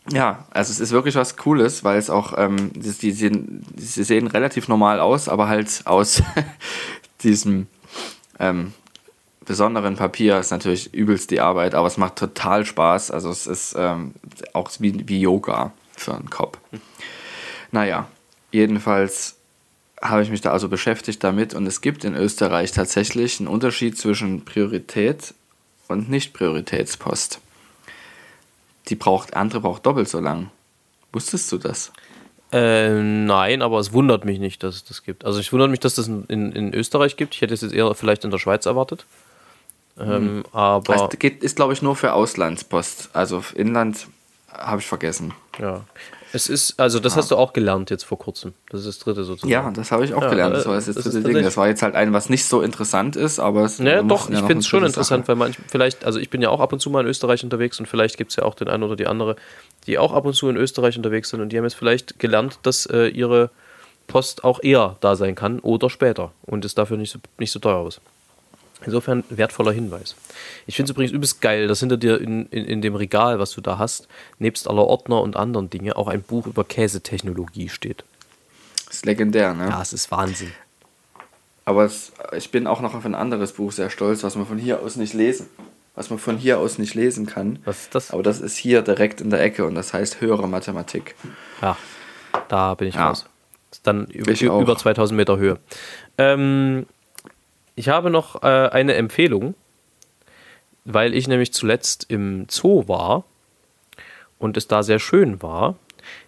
Ja, 0.10 0.46
also 0.52 0.72
es 0.72 0.80
ist 0.80 0.92
wirklich 0.94 1.16
was 1.16 1.36
Cooles, 1.36 1.84
weil 1.84 1.98
es 1.98 2.10
auch, 2.10 2.34
ähm, 2.38 2.72
die, 2.74 2.94
die, 2.94 3.12
sehen, 3.12 3.66
die 3.76 4.04
sehen 4.04 4.28
relativ 4.28 4.70
normal 4.70 5.02
aus, 5.02 5.28
aber 5.28 5.50
halt 5.50 5.82
aus 5.84 6.24
diesem 7.24 7.68
ähm, 8.40 8.74
besonderen 9.44 9.98
Papier 9.98 10.40
ist 10.40 10.52
natürlich 10.52 10.94
übelst 10.94 11.30
die 11.30 11.42
Arbeit, 11.42 11.76
aber 11.76 11.88
es 11.88 11.98
macht 11.98 12.16
total 12.16 12.66
Spaß. 12.66 13.12
Also 13.12 13.30
es 13.30 13.48
ist 13.48 13.76
ähm, 13.78 14.14
auch 14.54 14.72
wie, 14.80 15.10
wie 15.10 15.20
Yoga 15.20 15.74
für 15.98 16.16
einen 16.16 16.30
Kopf. 16.30 16.58
Naja, 17.74 18.08
jedenfalls 18.52 19.37
habe 20.02 20.22
ich 20.24 20.30
mich 20.30 20.42
da 20.42 20.52
also 20.52 20.70
beschäftigt 20.70 21.24
damit 21.24 21.54
und 21.54 21.66
es 21.66 21.82
gibt 21.82 22.04
in 22.04 22.16
Österreich 22.16 22.72
tatsächlich 22.72 23.40
einen 23.40 23.48
Unterschied 23.48 23.98
zwischen 23.98 24.46
Priorität 24.46 25.34
und 25.88 26.10
Nicht-Prioritätspost. 26.10 27.40
Die 28.90 28.96
braucht, 28.96 29.36
andere 29.36 29.62
braucht 29.62 29.86
doppelt 29.86 30.08
so 30.08 30.20
lang. 30.20 30.50
Wusstest 31.12 31.52
du 31.52 31.58
das? 31.58 31.92
Äh, 32.52 33.02
nein, 33.02 33.62
aber 33.62 33.80
es 33.80 33.92
wundert 33.92 34.24
mich 34.24 34.40
nicht, 34.40 34.64
dass 34.64 34.76
es 34.76 34.86
das 34.86 35.04
gibt. 35.04 35.26
Also 35.26 35.40
ich 35.40 35.52
wundert 35.52 35.70
mich, 35.70 35.80
dass 35.80 35.96
das 35.96 36.08
in, 36.08 36.24
in, 36.28 36.74
Österreich 36.74 37.18
gibt. 37.18 37.36
Ich 37.36 37.42
hätte 37.42 37.54
es 37.54 37.62
jetzt 37.62 37.74
eher 37.74 37.94
vielleicht 37.94 38.24
in 38.24 38.32
der 38.32 38.38
Schweiz 38.38 38.66
erwartet. 38.66 39.06
Ähm, 40.00 40.38
mhm. 40.38 40.46
aber 40.54 40.94
also, 40.94 41.08
geht, 41.18 41.44
ist, 41.44 41.56
glaube 41.56 41.74
ich, 41.74 41.82
nur 41.82 41.96
für 41.96 42.14
Auslandspost. 42.14 43.10
Also 43.14 43.44
Inland 43.56 44.08
habe 44.50 44.80
ich 44.80 44.88
vergessen. 44.88 45.34
Ja. 45.60 45.84
Es 46.34 46.50
ist, 46.50 46.80
also 46.80 47.00
das 47.00 47.14
ja. 47.14 47.18
hast 47.18 47.32
du 47.32 47.38
auch 47.38 47.54
gelernt 47.54 47.90
jetzt 47.90 48.04
vor 48.04 48.18
kurzem. 48.18 48.54
Das 48.70 48.82
ist 48.82 48.88
das 48.88 49.00
dritte 49.00 49.24
sozusagen. 49.24 49.52
Ja, 49.52 49.72
das 49.72 49.92
habe 49.92 50.06
ich 50.06 50.14
auch 50.14 50.22
ja, 50.22 50.30
gelernt. 50.30 50.56
Das 50.56 50.66
war 50.66 50.76
das, 50.76 50.86
das 50.86 50.96
dritte 50.96 51.22
Ding. 51.22 51.44
Das 51.44 51.58
war 51.58 51.68
jetzt 51.68 51.82
halt 51.82 51.96
ein, 51.96 52.14
was 52.14 52.30
nicht 52.30 52.46
so 52.46 52.62
interessant 52.62 53.16
ist, 53.16 53.40
aber 53.40 53.64
es 53.64 53.80
naja, 53.80 54.04
doch, 54.04 54.30
ich 54.30 54.38
finde 54.40 54.58
es 54.58 54.68
schon 54.68 54.84
interessant, 54.84 55.26
Sache. 55.26 55.40
weil 55.40 55.48
man 55.48 55.56
vielleicht, 55.68 56.06
also 56.06 56.20
ich 56.20 56.30
bin 56.30 56.42
ja 56.42 56.50
auch 56.50 56.60
ab 56.60 56.74
und 56.74 56.80
zu 56.80 56.90
mal 56.90 57.02
in 57.02 57.08
Österreich 57.08 57.44
unterwegs 57.44 57.80
und 57.80 57.86
vielleicht 57.88 58.18
gibt 58.18 58.32
es 58.32 58.36
ja 58.36 58.44
auch 58.44 58.56
den 58.56 58.68
einen 58.68 58.84
oder 58.84 58.96
die 58.96 59.08
andere, 59.08 59.36
die 59.88 59.98
auch 59.98 60.14
ab 60.14 60.26
und 60.26 60.34
zu 60.34 60.50
in 60.50 60.58
Österreich 60.58 60.98
unterwegs 60.98 61.30
sind 61.30 61.42
und 61.42 61.50
die 61.50 61.58
haben 61.58 61.66
jetzt 61.66 61.76
vielleicht 61.76 62.20
gelernt, 62.20 62.60
dass 62.64 62.86
äh, 62.88 63.08
ihre 63.08 63.50
Post 64.08 64.44
auch 64.44 64.62
eher 64.64 64.98
da 65.02 65.16
sein 65.16 65.36
kann 65.36 65.60
oder 65.60 65.90
später 65.90 66.32
und 66.46 66.66
es 66.66 66.76
dafür 66.76 66.98
nicht 66.98 67.12
so, 67.12 67.20
nicht 67.38 67.52
so 67.52 67.60
teuer 67.60 67.88
ist. 67.88 68.02
Insofern 68.86 69.24
wertvoller 69.30 69.72
Hinweis. 69.72 70.16
Ich 70.68 70.76
finde 70.76 70.92
es 70.92 70.96
übrigens 70.96 71.12
übelst 71.12 71.42
geil, 71.42 71.68
dass 71.68 71.80
hinter 71.80 71.98
dir 71.98 72.22
in, 72.22 72.46
in, 72.48 72.66
in 72.66 72.82
dem 72.82 72.96
Regal, 72.96 73.40
was 73.40 73.52
du 73.52 73.62
da 73.62 73.78
hast, 73.78 74.08
nebst 74.38 74.68
aller 74.68 74.86
Ordner 74.86 75.22
und 75.22 75.36
anderen 75.36 75.70
Dinge 75.70 75.96
auch 75.96 76.08
ein 76.08 76.22
Buch 76.22 76.46
über 76.46 76.64
Käsetechnologie 76.64 77.70
steht. 77.70 78.04
Das 78.86 78.98
ist 78.98 79.06
legendär, 79.06 79.54
ne? 79.54 79.70
Ja, 79.70 79.82
es 79.82 79.94
ist 79.94 80.12
Wahnsinn. 80.12 80.52
Aber 81.66 81.84
es, 81.84 82.14
ich 82.38 82.52
bin 82.52 82.68
auch 82.68 82.80
noch 82.80 82.94
auf 82.94 83.06
ein 83.06 83.16
anderes 83.16 83.54
Buch 83.54 83.72
sehr 83.72 83.90
stolz, 83.90 84.24
was 84.24 84.36
man 84.36 84.46
von 84.46 84.58
hier 84.58 84.82
aus 84.82 84.96
nicht 84.96 85.14
lesen, 85.14 85.48
was 85.96 86.10
man 86.10 86.20
von 86.20 86.38
hier 86.38 86.60
aus 86.60 86.78
nicht 86.78 86.94
lesen 86.94 87.26
kann. 87.26 87.60
Was 87.66 87.82
ist 87.82 87.96
das? 87.96 88.12
Aber 88.12 88.24
das 88.24 88.40
ist 88.40 88.56
hier 88.56 88.84
direkt 88.84 89.20
in 89.20 89.32
der 89.32 89.42
Ecke 89.42 89.66
und 89.66 89.76
das 89.76 89.94
heißt 89.94 90.22
höhere 90.22 90.48
Mathematik. 90.48 91.16
Ja, 91.62 91.76
da 92.48 92.76
bin 92.76 92.88
ich 92.88 92.96
ja. 92.96 93.10
raus. 93.10 93.26
Dann 93.84 94.06
über, 94.06 94.32
über 94.32 94.78
2000 94.78 95.18
Meter 95.18 95.38
Höhe. 95.38 95.60
Ähm, 96.18 96.86
ich 97.78 97.90
habe 97.90 98.10
noch 98.10 98.42
äh, 98.42 98.48
eine 98.48 98.96
Empfehlung, 98.96 99.54
weil 100.84 101.14
ich 101.14 101.28
nämlich 101.28 101.54
zuletzt 101.54 102.08
im 102.10 102.48
Zoo 102.50 102.88
war 102.88 103.24
und 104.40 104.58
es 104.58 104.68
da 104.68 104.82
sehr 104.82 104.98
schön 104.98 105.44
war. 105.44 105.76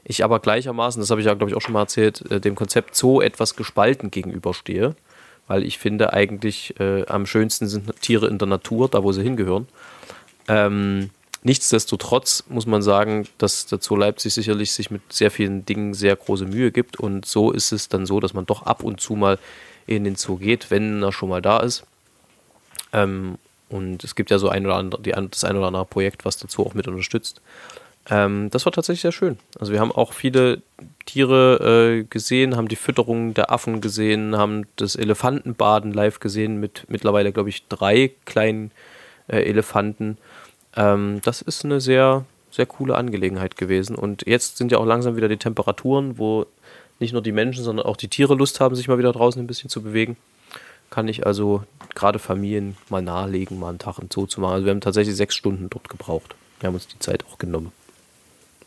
Ich 0.04 0.24
aber 0.24 0.40
gleichermaßen, 0.40 1.02
das 1.02 1.10
habe 1.10 1.22
ich 1.22 1.28
ja, 1.28 1.34
glaube 1.34 1.50
ich, 1.50 1.58
auch 1.58 1.62
schon 1.62 1.74
mal 1.74 1.82
erzählt, 1.82 2.30
äh, 2.30 2.40
dem 2.40 2.54
Konzept 2.54 2.96
Zoo 2.96 3.20
etwas 3.20 3.56
gespalten 3.56 4.12
gegenüberstehe, 4.12 4.96
weil 5.48 5.64
ich 5.64 5.80
finde, 5.80 6.14
eigentlich 6.14 6.80
äh, 6.80 7.08
am 7.08 7.26
schönsten 7.26 7.68
sind 7.68 8.00
Tiere 8.00 8.28
in 8.28 8.38
der 8.38 8.48
Natur, 8.48 8.88
da 8.88 9.04
wo 9.04 9.12
sie 9.12 9.24
hingehören. 9.24 9.68
Ähm, 10.48 11.10
nichtsdestotrotz 11.42 12.44
muss 12.48 12.68
man 12.68 12.84
sagen, 12.84 13.28
dass 13.40 13.66
der 13.66 13.80
Zoo 13.82 13.96
Leipzig 13.96 14.36
sicherlich 14.36 14.72
sich 14.74 14.92
mit 14.92 15.02
sehr 15.12 15.32
vielen 15.32 15.66
Dingen 15.66 15.96
sehr 15.96 16.16
große 16.16 16.46
Mühe 16.46 16.72
gibt 16.72 17.00
und 17.00 17.26
so 17.26 17.52
ist 17.52 17.72
es 17.72 17.90
dann 17.90 18.06
so, 18.06 18.20
dass 18.20 18.36
man 18.36 18.46
doch 18.46 18.68
ab 18.68 18.84
und 18.84 19.02
zu 19.02 19.16
mal 19.16 19.40
in 19.95 20.04
den 20.04 20.15
Zoo 20.15 20.38
geht, 20.38 20.71
wenn 20.71 21.02
er 21.02 21.12
schon 21.12 21.30
mal 21.30 21.41
da 21.41 21.60
ist. 21.60 21.84
Ähm, 22.93 23.38
und 23.69 24.04
es 24.04 24.15
gibt 24.15 24.32
ja 24.32 24.39
so 24.39 24.49
ein 24.49 24.65
oder 24.65 24.75
andere, 24.75 25.02
die, 25.02 25.12
das 25.12 25.43
ein 25.43 25.58
oder 25.58 25.67
andere 25.67 25.86
Projekt, 25.86 26.25
was 26.25 26.38
dazu 26.38 26.65
auch 26.65 26.73
mit 26.73 26.88
unterstützt. 26.88 27.41
Ähm, 28.10 28.49
das 28.52 28.65
war 28.65 28.73
tatsächlich 28.73 29.02
sehr 29.02 29.12
schön. 29.12 29.38
Also 29.60 29.71
wir 29.71 29.80
haben 29.80 29.91
auch 29.91 30.13
viele 30.13 30.62
Tiere 31.06 31.99
äh, 31.99 32.04
gesehen, 32.04 32.56
haben 32.56 32.67
die 32.67 32.75
Fütterung 32.75 33.34
der 33.34 33.52
Affen 33.52 33.82
gesehen, 33.82 34.36
haben 34.38 34.65
das 34.75 34.95
Elefantenbaden 34.95 35.93
live 35.93 36.19
gesehen 36.19 36.60
mit 36.60 36.86
mittlerweile, 36.88 37.32
glaube 37.32 37.49
ich, 37.49 37.67
drei 37.67 38.12
kleinen 38.25 38.71
äh, 39.28 39.41
Elefanten. 39.41 40.17
Ähm, 40.75 41.21
das 41.23 41.41
ist 41.41 41.65
eine 41.65 41.82
sehr, 41.82 42.25
sehr 42.52 42.65
coole 42.65 42.95
Angelegenheit 42.95 43.58
gewesen. 43.58 43.95
Und 43.95 44.25
jetzt 44.25 44.58
sind 44.58 44.71
ja 44.71 44.80
auch 44.80 44.86
langsam 44.86 45.15
wieder 45.15 45.28
die 45.28 45.38
Temperaturen, 45.38 46.17
wo 46.17 46.45
nicht 47.00 47.14
nur 47.14 47.22
die 47.22 47.32
Menschen, 47.32 47.64
sondern 47.64 47.86
auch 47.86 47.98
die 47.98 48.08
Tiere 48.08 48.36
Lust 48.36 48.60
haben, 48.60 48.76
sich 48.76 48.88
mal 48.88 48.98
wieder 48.98 49.12
draußen 49.12 49.42
ein 49.42 49.48
bisschen 49.48 49.70
zu 49.70 49.82
bewegen, 49.82 50.18
kann 50.90 51.08
ich 51.08 51.26
also 51.26 51.64
gerade 51.96 52.20
Familien 52.20 52.78
mal 52.90 53.02
nahelegen, 53.02 53.60
mal 53.60 53.70
einen 53.70 53.80
Tag 53.80 54.00
im 54.00 54.10
Zoo 54.12 54.26
zu 54.26 54.42
machen. 54.42 54.54
Also 54.54 54.66
wir 54.66 54.72
haben 54.72 54.82
tatsächlich 54.82 55.16
sechs 55.16 55.36
Stunden 55.36 55.70
dort 55.70 55.90
gebraucht. 55.90 56.36
Wir 56.60 56.68
haben 56.68 56.74
uns 56.74 56.88
die 56.88 57.00
Zeit 57.00 57.24
auch 57.32 57.38
genommen. 57.38 57.72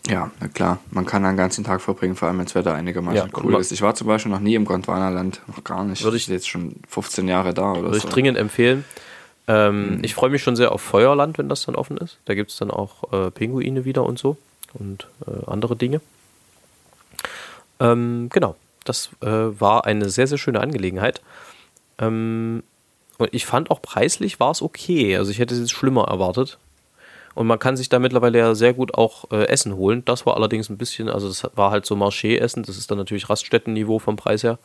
Ja, 0.08 0.30
na 0.40 0.48
klar. 0.48 0.78
Man 0.90 1.06
kann 1.06 1.24
einen 1.24 1.36
ganzen 1.36 1.62
Tag 1.62 1.80
verbringen, 1.80 2.16
vor 2.16 2.28
allem 2.28 2.38
wenn 2.38 2.46
das 2.46 2.54
Wetter 2.54 2.74
einigermaßen 2.74 3.30
ja, 3.30 3.40
cool 3.42 3.54
ist. 3.60 3.70
Ich 3.70 3.82
war 3.82 3.94
zum 3.94 4.08
Beispiel 4.08 4.32
noch 4.32 4.40
nie 4.40 4.54
im 4.54 4.64
Gondwanaland, 4.64 5.40
noch 5.46 5.62
gar 5.62 5.84
nicht. 5.84 6.02
Würde 6.02 6.16
ich 6.16 6.26
jetzt 6.26 6.48
schon 6.48 6.76
15 6.88 7.28
Jahre 7.28 7.54
da 7.54 7.72
oder 7.72 7.82
würde 7.82 8.00
so. 8.00 8.08
ich 8.08 8.12
dringend 8.12 8.36
empfehlen. 8.36 8.84
Ähm, 9.46 9.98
mhm. 9.98 10.04
Ich 10.04 10.14
freue 10.14 10.30
mich 10.30 10.42
schon 10.42 10.56
sehr 10.56 10.72
auf 10.72 10.80
Feuerland, 10.80 11.38
wenn 11.38 11.48
das 11.48 11.64
dann 11.66 11.76
offen 11.76 11.96
ist. 11.98 12.18
Da 12.24 12.34
gibt 12.34 12.50
es 12.50 12.56
dann 12.56 12.70
auch 12.70 13.12
äh, 13.12 13.30
Pinguine 13.30 13.84
wieder 13.84 14.04
und 14.04 14.18
so 14.18 14.36
und 14.74 15.08
äh, 15.26 15.46
andere 15.46 15.76
Dinge. 15.76 16.00
Ähm, 17.82 18.28
genau, 18.30 18.54
das 18.84 19.10
äh, 19.20 19.26
war 19.26 19.84
eine 19.84 20.08
sehr, 20.08 20.26
sehr 20.26 20.38
schöne 20.38 20.60
Angelegenheit. 20.60 21.20
Ähm, 21.98 22.62
und 23.18 23.28
ich 23.32 23.44
fand 23.44 23.70
auch 23.70 23.82
preislich 23.82 24.40
war 24.40 24.52
es 24.52 24.62
okay. 24.62 25.16
Also 25.16 25.30
ich 25.30 25.38
hätte 25.38 25.54
es 25.54 25.60
jetzt 25.60 25.72
schlimmer 25.72 26.04
erwartet. 26.04 26.58
Und 27.34 27.46
man 27.46 27.58
kann 27.58 27.76
sich 27.76 27.88
da 27.88 27.98
mittlerweile 27.98 28.38
ja 28.38 28.54
sehr 28.54 28.74
gut 28.74 28.94
auch 28.94 29.30
äh, 29.30 29.46
Essen 29.48 29.74
holen. 29.76 30.04
Das 30.04 30.26
war 30.26 30.36
allerdings 30.36 30.68
ein 30.68 30.76
bisschen, 30.76 31.08
also 31.08 31.28
das 31.28 31.50
war 31.54 31.70
halt 31.70 31.86
so 31.86 31.96
Marché-Essen. 31.96 32.62
Das 32.62 32.76
ist 32.76 32.90
dann 32.90 32.98
natürlich 32.98 33.28
Raststättenniveau 33.28 33.98
vom 33.98 34.16
Preis 34.16 34.42
her. 34.42 34.58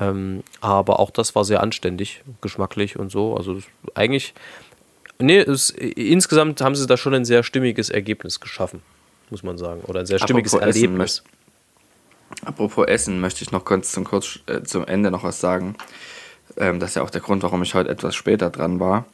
Ähm, 0.00 0.42
aber 0.60 1.00
auch 1.00 1.10
das 1.10 1.34
war 1.34 1.44
sehr 1.44 1.62
anständig, 1.62 2.22
geschmacklich 2.40 2.98
und 2.98 3.10
so. 3.10 3.36
Also 3.36 3.58
eigentlich, 3.94 4.34
nee, 5.18 5.38
es, 5.38 5.70
insgesamt 5.70 6.60
haben 6.60 6.74
sie 6.74 6.86
da 6.86 6.96
schon 6.96 7.14
ein 7.14 7.24
sehr 7.24 7.42
stimmiges 7.42 7.90
Ergebnis 7.90 8.40
geschaffen, 8.40 8.82
muss 9.30 9.42
man 9.42 9.56
sagen. 9.56 9.82
Oder 9.82 10.00
ein 10.00 10.06
sehr 10.06 10.18
stimmiges 10.18 10.54
Apropos 10.54 10.74
Erlebnis. 10.74 11.18
Essen, 11.18 11.37
Apropos 12.44 12.86
Essen, 12.86 13.20
möchte 13.20 13.42
ich 13.42 13.52
noch 13.52 13.64
kurz 13.64 13.92
zum, 13.92 14.04
kurz, 14.04 14.40
äh, 14.46 14.62
zum 14.62 14.86
Ende 14.86 15.10
noch 15.10 15.24
was 15.24 15.40
sagen. 15.40 15.76
Ähm, 16.56 16.80
das 16.80 16.90
ist 16.90 16.94
ja 16.96 17.02
auch 17.02 17.10
der 17.10 17.20
Grund, 17.20 17.42
warum 17.42 17.62
ich 17.62 17.74
heute 17.74 17.90
etwas 17.90 18.14
später 18.14 18.50
dran 18.50 18.80
war. 18.80 19.06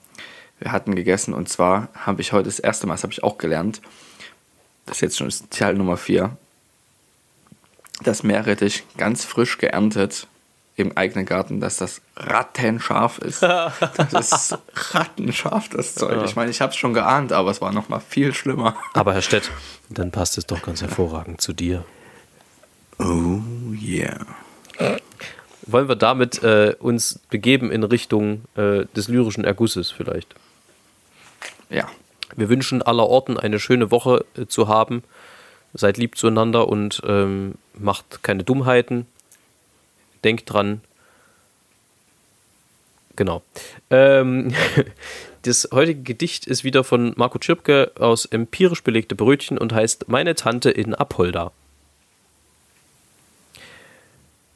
Wir 0.59 0.73
hatten 0.73 0.95
gegessen 0.95 1.35
und 1.35 1.49
zwar 1.49 1.89
habe 1.95 2.21
ich 2.21 2.33
heute 2.33 2.49
das 2.49 2.59
erste 2.59 2.87
Mal, 2.87 2.95
das 2.95 3.03
habe 3.03 3.12
ich 3.12 3.23
auch 3.23 3.39
gelernt, 3.39 3.83
das 4.87 4.99
ist 4.99 5.01
jetzt 5.01 5.19
schon 5.19 5.33
Teil 5.51 5.75
Nummer 5.75 5.97
4, 5.97 6.37
das 8.03 8.23
Meerrettich 8.23 8.85
ganz 8.97 9.25
frisch 9.25 9.59
geerntet 9.59 10.27
im 10.77 10.97
eigenen 10.97 11.27
Garten, 11.27 11.61
dass 11.61 11.77
das 11.77 12.03
rattenscharf 12.17 13.19
ist. 13.19 13.43
Das 14.11 14.33
ist 14.33 14.59
rattenscharf, 14.93 15.69
das 15.69 15.95
Zeug. 15.95 16.17
Ja. 16.17 16.25
Ich 16.25 16.37
meine, 16.37 16.51
ich 16.51 16.61
habe 16.61 16.71
es 16.71 16.77
schon 16.77 16.95
geahnt, 16.95 17.33
aber 17.33 17.51
es 17.51 17.61
war 17.61 17.73
noch 17.73 17.89
mal 17.89 18.01
viel 18.01 18.35
schlimmer. 18.35 18.77
Aber 18.93 19.15
Herr 19.15 19.23
Stett, 19.23 19.51
dann 19.89 20.11
passt 20.11 20.37
es 20.39 20.47
doch 20.47 20.62
ganz 20.62 20.83
hervorragend 20.83 21.41
zu 21.41 21.53
dir. 21.53 21.85
Oh 22.99 23.40
yeah. 23.80 24.26
Wollen 25.66 25.88
wir 25.88 25.97
damit 25.97 26.42
äh, 26.42 26.74
uns 26.78 27.20
begeben 27.30 27.70
in 27.70 27.82
Richtung 27.84 28.42
äh, 28.57 28.84
des 28.95 29.09
lyrischen 29.09 29.45
Ergusses 29.45 29.90
vielleicht? 29.90 30.34
Ja. 31.70 31.88
Wir 32.36 32.49
wünschen 32.49 32.82
aller 32.82 33.07
Orten 33.07 33.38
eine 33.38 33.61
schöne 33.61 33.90
Woche 33.90 34.24
äh, 34.36 34.47
zu 34.47 34.68
haben. 34.68 35.03
seid 35.72 35.97
lieb 35.97 36.16
zueinander 36.16 36.68
und 36.68 37.03
ähm, 37.07 37.55
macht 37.78 38.22
keine 38.22 38.45
Dummheiten. 38.45 39.07
Denkt 40.22 40.53
dran. 40.53 40.80
Genau. 43.16 43.42
Ähm, 43.90 44.53
das 45.42 45.68
heutige 45.72 46.03
Gedicht 46.03 46.47
ist 46.47 46.64
wieder 46.64 46.84
von 46.84 47.12
Marco 47.16 47.38
Tschirpke 47.38 47.92
aus 47.99 48.26
Empirisch 48.26 48.82
belegte 48.82 49.14
Brötchen 49.14 49.57
und 49.57 49.72
heißt 49.72 50.09
Meine 50.09 50.34
Tante 50.34 50.70
in 50.70 50.95
Apolda. 50.95 51.53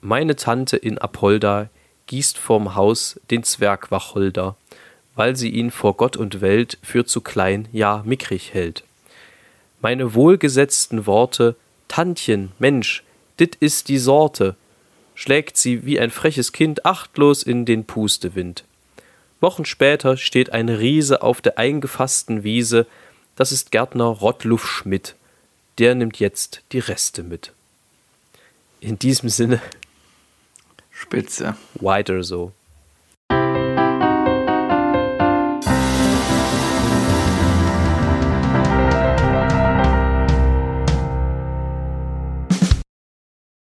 Meine 0.01 0.37
Tante 0.37 0.77
in 0.77 0.99
Apolda 0.99 1.71
gießt 2.07 2.39
vorm 2.39 2.77
Haus 2.77 3.21
den 3.31 3.43
Zwerg 3.43 3.91
Wacholder, 3.91 4.57
weil 5.17 5.35
sie 5.35 5.51
ihn 5.51 5.73
vor 5.73 5.97
Gott 5.97 6.17
und 6.17 6.41
Welt 6.41 6.79
für 6.83 7.05
zu 7.05 7.21
klein, 7.21 7.69
ja 7.73 8.03
mickrig 8.07 8.55
hält. 8.55 8.85
Meine 9.81 10.15
wohlgesetzten 10.15 11.07
Worte, 11.07 11.57
Tantchen, 11.89 12.53
Mensch, 12.59 13.03
dit 13.41 13.57
ist 13.57 13.89
die 13.89 13.99
Sorte, 13.99 14.55
schlägt 15.17 15.57
sie 15.57 15.85
wie 15.85 15.99
ein 15.99 16.11
freches 16.11 16.53
Kind 16.53 16.87
achtlos 16.87 17.43
in 17.43 17.65
den 17.65 17.85
Pustewind. 17.85 18.65
Wochen 19.41 19.65
später 19.65 20.17
steht 20.17 20.53
ein 20.53 20.69
Riese 20.69 21.23
auf 21.23 21.41
der 21.41 21.59
eingefassten 21.59 22.45
Wiese, 22.45 22.87
das 23.35 23.51
ist 23.51 23.73
Gärtner 23.73 24.07
Rottluff 24.07 24.67
Schmidt. 24.67 25.17
Der 25.79 25.95
nimmt 25.95 26.19
jetzt 26.19 26.63
die 26.73 26.81
Reste 26.81 27.23
mit. 27.23 27.53
In 28.81 28.99
diesem 28.99 29.29
Sinne. 29.29 29.61
Spitze. 31.01 31.55
Weiter 31.81 32.23
so. 32.23 32.53